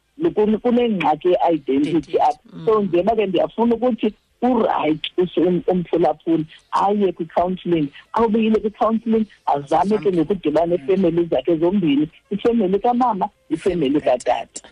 kunengxaki 0.63 1.29
ye-identity 1.29 1.89
Identity, 1.91 2.19
apha 2.21 2.39
mm. 2.53 2.67
so 2.67 2.83
njengoba 2.83 3.17
ke 3.17 3.27
ndiyafuna 3.27 3.75
ukuthi 3.75 4.15
urayithi 4.43 5.41
um- 5.41 5.63
umphulaphuli 5.67 6.47
aye 6.73 7.13
kwi-counselling. 7.13 7.89
Awubuyile 8.13 8.61
kwi-counselling 8.61 9.27
azame 9.47 9.99
ke 9.99 10.13
ngokudibana 10.13 10.67
neefemeli 10.67 11.25
zakhe 11.25 11.57
zombini 11.57 12.09
ifemeli 12.31 12.79
kamama 12.79 13.29
ifemeli 13.51 14.01
katata. 14.01 14.69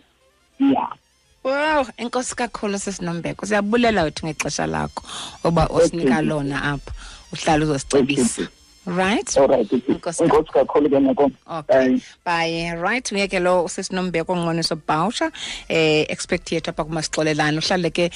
Ya. 0.59 0.87
Wow 1.43 1.85
enkosi 1.97 2.35
kakhulu 2.35 2.79
sesinombeko. 2.79 3.45
Siyabulela 3.45 4.03
wethu 4.03 4.25
ngexesha 4.25 4.67
lakho 4.67 5.03
oba 5.43 5.65
osinika 5.65 6.17
Okay. 6.17 6.27
lona 6.29 6.63
apha. 6.63 6.91
Uhlala 7.33 7.65
uzosicebisa. 7.65 8.47
Right? 8.87 9.27
Olright 9.37 9.71
Enkosi 9.71 10.23
inkosi 10.23 10.51
kakhulu 10.51 10.89
ke 10.89 11.31
okay. 11.59 11.99
Bye. 12.23 12.73
Right 12.79 13.11
uyeke 13.11 13.39
lo 13.39 13.63
usesinombeko 13.63 14.33
onqoniso 14.33 14.75
bhawusha 14.75 15.31
eh 15.69 16.05
expect 16.09 16.51
yethu 16.51 16.71
apha 16.71 16.83
kumasixolelana 16.83 17.59
uhlale 17.59 17.91
ke 17.91 18.11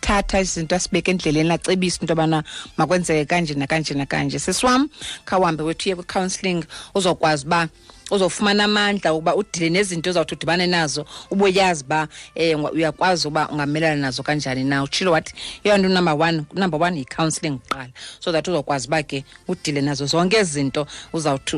esithatha 0.00 0.40
izinto 0.40 0.74
asibeke 0.76 1.10
endleleni 1.10 1.52
acebise 1.52 1.98
into 2.00 2.12
yobana 2.12 2.42
makwenzeke 2.76 3.24
kanje 3.26 3.54
nakanje 3.54 3.94
nakanje. 3.94 4.38
Sisiwam 4.38 4.88
khawuhambe 5.24 5.62
wethu 5.62 5.88
uye 5.88 5.96
kwi-counselling 5.96 6.64
uzokwazi 6.94 7.46
uba 7.46 7.68
uzofumana 8.10 8.64
amandla 8.64 9.14
ukuba 9.14 9.36
udile 9.36 9.70
nezinto 9.70 10.10
ozawuthi 10.10 10.34
udibane 10.34 10.66
nazo 10.66 11.06
ubuyazi 11.30 11.84
uba 11.84 12.08
um 12.36 12.64
uyakwazi 12.64 13.28
uba 13.28 13.48
ungamelana 13.48 13.96
nazo 13.96 14.22
kanjani 14.22 14.64
na. 14.64 14.82
Utshilo 14.82 15.12
wathi 15.12 15.34
eyona 15.64 15.78
nto 15.78 15.94
number 15.94 16.14
one 16.14 16.44
number 16.54 16.80
one 16.80 16.98
yi-counselling 16.98 17.58
kuqala. 17.58 17.92
So 18.20 18.32
that 18.32 18.48
uzokwazi 18.48 18.88
uba 18.88 19.02
ke 19.02 19.24
udile 19.48 19.80
nazo 19.80 20.06
zonke 20.06 20.36
ezinto 20.36 20.52
zinto 20.52 20.86
uzawuthi 21.12 21.56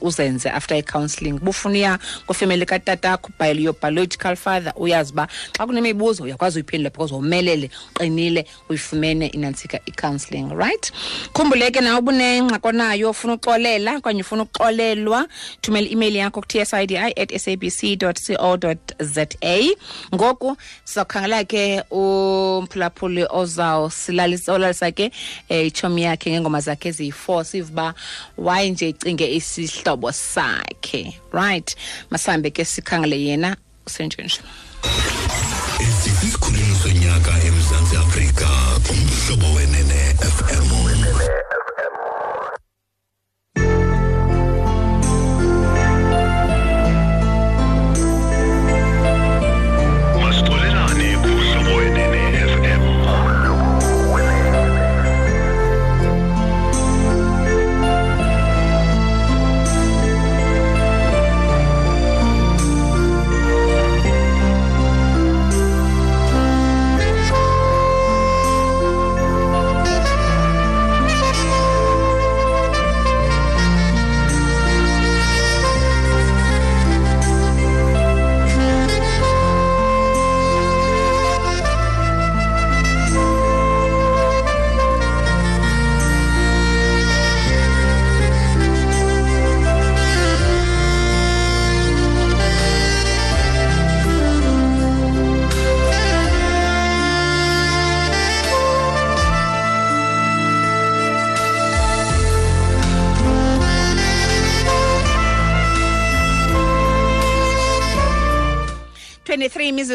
uzenze 0.00 0.50
after 0.50 0.76
i-counselling. 0.78 1.38
Bufuna 1.38 1.74
uya 1.74 1.98
kwifemeli 2.26 2.66
katatakho 2.66 3.30
biological 3.38 4.36
father 4.36 4.72
uyazi 4.76 5.12
uba 5.12 5.28
xa 5.52 5.66
kunemibuzo 5.66 6.24
uyakwazi 6.24 6.51
uyiphendula 6.58 6.90
because 6.90 7.14
womelele 7.14 7.70
uqinile 7.96 8.46
uyifumene 8.68 9.26
inantsika 9.26 9.80
i-counseling 9.86 10.50
right? 10.54 10.92
Khumbuleke 11.32 11.80
nawe 11.80 11.98
ubunengxaki 11.98 12.72
nayo 12.72 13.10
ufuna 13.10 13.34
uxolela 13.34 13.96
okanye 13.96 14.20
ufuna 14.20 14.42
ukuxolelwa 14.42 15.28
thumela 15.60 15.88
i-email 15.88 16.16
yakho 16.16 16.40
ku-tsidi 16.40 16.96
at 16.96 17.38
sabc 17.38 17.96
co 17.98 18.74
za 19.00 19.26
ngoku 20.14 20.56
sizawukhangela 20.84 21.44
ke 21.44 21.82
umphulaphuli 21.90 23.26
ozawusilalisa 23.30 24.52
olalisa 24.52 24.92
ke 24.92 25.10
um 25.84 25.98
yakhe 25.98 26.30
ngeengoma 26.30 26.60
zakhe 26.60 26.88
eziyi-four 26.88 27.44
sive 27.44 27.70
uba 27.70 27.94
waye 28.38 28.70
nje 28.70 28.88
icinge 28.88 29.34
isihlobo 29.36 30.12
sakhe 30.12 31.18
right? 31.32 31.76
Masihambe 32.10 32.50
ke 32.50 32.64
sikhangele 32.64 33.24
yena 33.24 33.56
usenjenje 33.86 34.40
sonyaka 36.82 37.32
emzantsi 37.46 37.96
afrika 37.96 38.48
umhlobo 38.90 39.54
wenene 39.54 39.81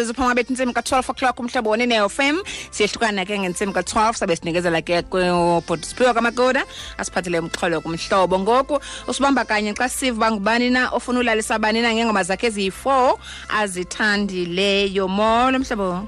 twenty-three 0.08 0.14
phama 0.14 0.36
bethu 0.36 0.54
intsimi 0.54 0.74
ka-twelve 0.74 1.10
o'clock 1.10 1.40
umhlobo 1.40 1.70
wone-nfm 1.70 2.38
siyehlukana 2.72 3.26
ke 3.26 3.40
ngentsimi 3.40 3.74
ka-twelve 3.74 4.16
sabe 4.16 4.36
sinikezela 4.36 4.82
ke 4.82 5.02
kubhodisiphiwa 5.04 6.14
kwamakoda 6.14 6.64
asiphathele 6.98 7.40
umxholo 7.40 7.82
kumhlobo. 7.82 8.40
Ngoku 8.40 8.80
usibamba 9.08 9.46
kanye 9.46 9.74
xa 9.74 9.90
sive 9.90 10.18
uba 10.18 10.32
ngubani 10.32 10.70
na 10.70 10.90
ofuna 10.90 11.20
ulalisa 11.20 11.60
bani 11.60 11.82
na 11.82 11.94
ngeengoma 11.94 12.24
zakhe 12.24 12.48
eziyi-4 12.48 13.18
azithandileyo. 13.50 15.08
Molo 15.08 15.60
mhlobo. 15.60 16.08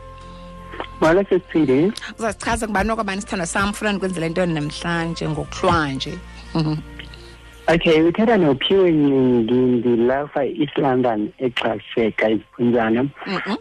Molo 1.01 1.23
sesiphindile 1.23 1.91
uzasichaza 2.17 2.67
ngubani 2.67 2.91
okwabani 2.91 3.19
isithandwa 3.19 3.47
sam 3.47 3.73
funa 3.73 3.91
ndikwenzela 3.91 4.29
ntoni 4.29 4.53
namhlanje 4.53 5.29
ngokuhlwa 5.29 5.91
nje 5.91 6.17
Okay, 7.69 8.01
we 8.01 8.11
had 8.17 8.29
an 8.29 8.45
opinion 8.45 9.47
in 9.47 9.81
the 9.83 9.89
Lafa 9.89 10.43
East 10.43 10.75
London 10.79 11.31
eXhaseka 11.39 12.41
isiphunzana. 12.41 13.11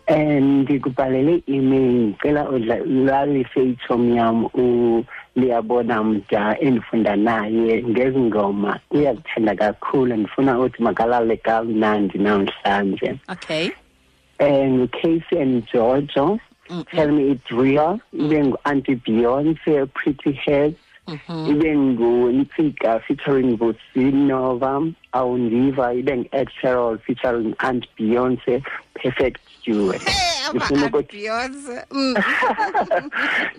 And 0.08 0.66
the 0.66 0.78
ngikubhalele 0.78 1.42
email 1.46 2.16
ngicela 2.16 2.48
udlalise 2.48 3.76
ithomi 3.76 4.16
yami 4.16 4.50
u 4.54 5.04
liyabona 5.36 6.04
mda 6.04 6.56
endifunda 6.60 7.16
naye 7.16 7.82
ngezingoma. 7.82 8.80
Uyakuthanda 8.90 9.54
kakhulu 9.54 10.16
ndifuna 10.16 10.58
ukuthi 10.58 10.82
in 10.82 11.36
kamnandi 11.36 12.18
namhlanje. 12.18 13.20
Okay. 13.28 13.70
Um 14.40 14.88
casey 14.88 15.38
and 15.38 15.66
georgia 15.66 16.22
mm 16.24 16.40
-hmm. 16.70 16.84
tell 16.90 17.12
me 17.12 17.30
it's 17.32 17.50
real 17.50 18.00
mm. 18.12 18.24
ibe 18.24 18.44
ngu-anti 18.44 18.94
beyonce 18.94 19.86
pretty 19.92 20.32
heads. 20.32 20.76
Mm-hmm. 21.08 21.46
ibe 21.50 21.76
nguntsika 21.76 23.00
featuring 23.00 23.56
vosinova 23.56 24.92
awundiva 25.12 25.94
ibe 25.94 26.16
ngu-ed 26.16 26.48
cheryl 26.60 26.98
featuring 26.98 27.54
aunt 27.58 27.88
beyonce 27.96 28.62
perfect 28.94 29.40
stewart 29.58 30.02
mm. 31.90 32.14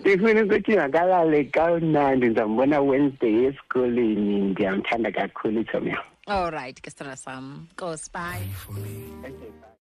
ndifuna 0.00 0.42
ukuthi 0.42 0.76
makalale 0.76 1.44
kamnandi 1.44 2.26
ndizambona 2.26 2.80
wednesday 2.80 3.44
esikoleni 3.44 4.40
ndiyamthanda 4.40 5.12
kakhulu 5.12 5.60
ithomyam 5.60 6.04
all 6.30 6.50
right 6.50 6.80
ke 6.80 6.90
sam. 6.90 7.68
Kosbye 7.76 8.46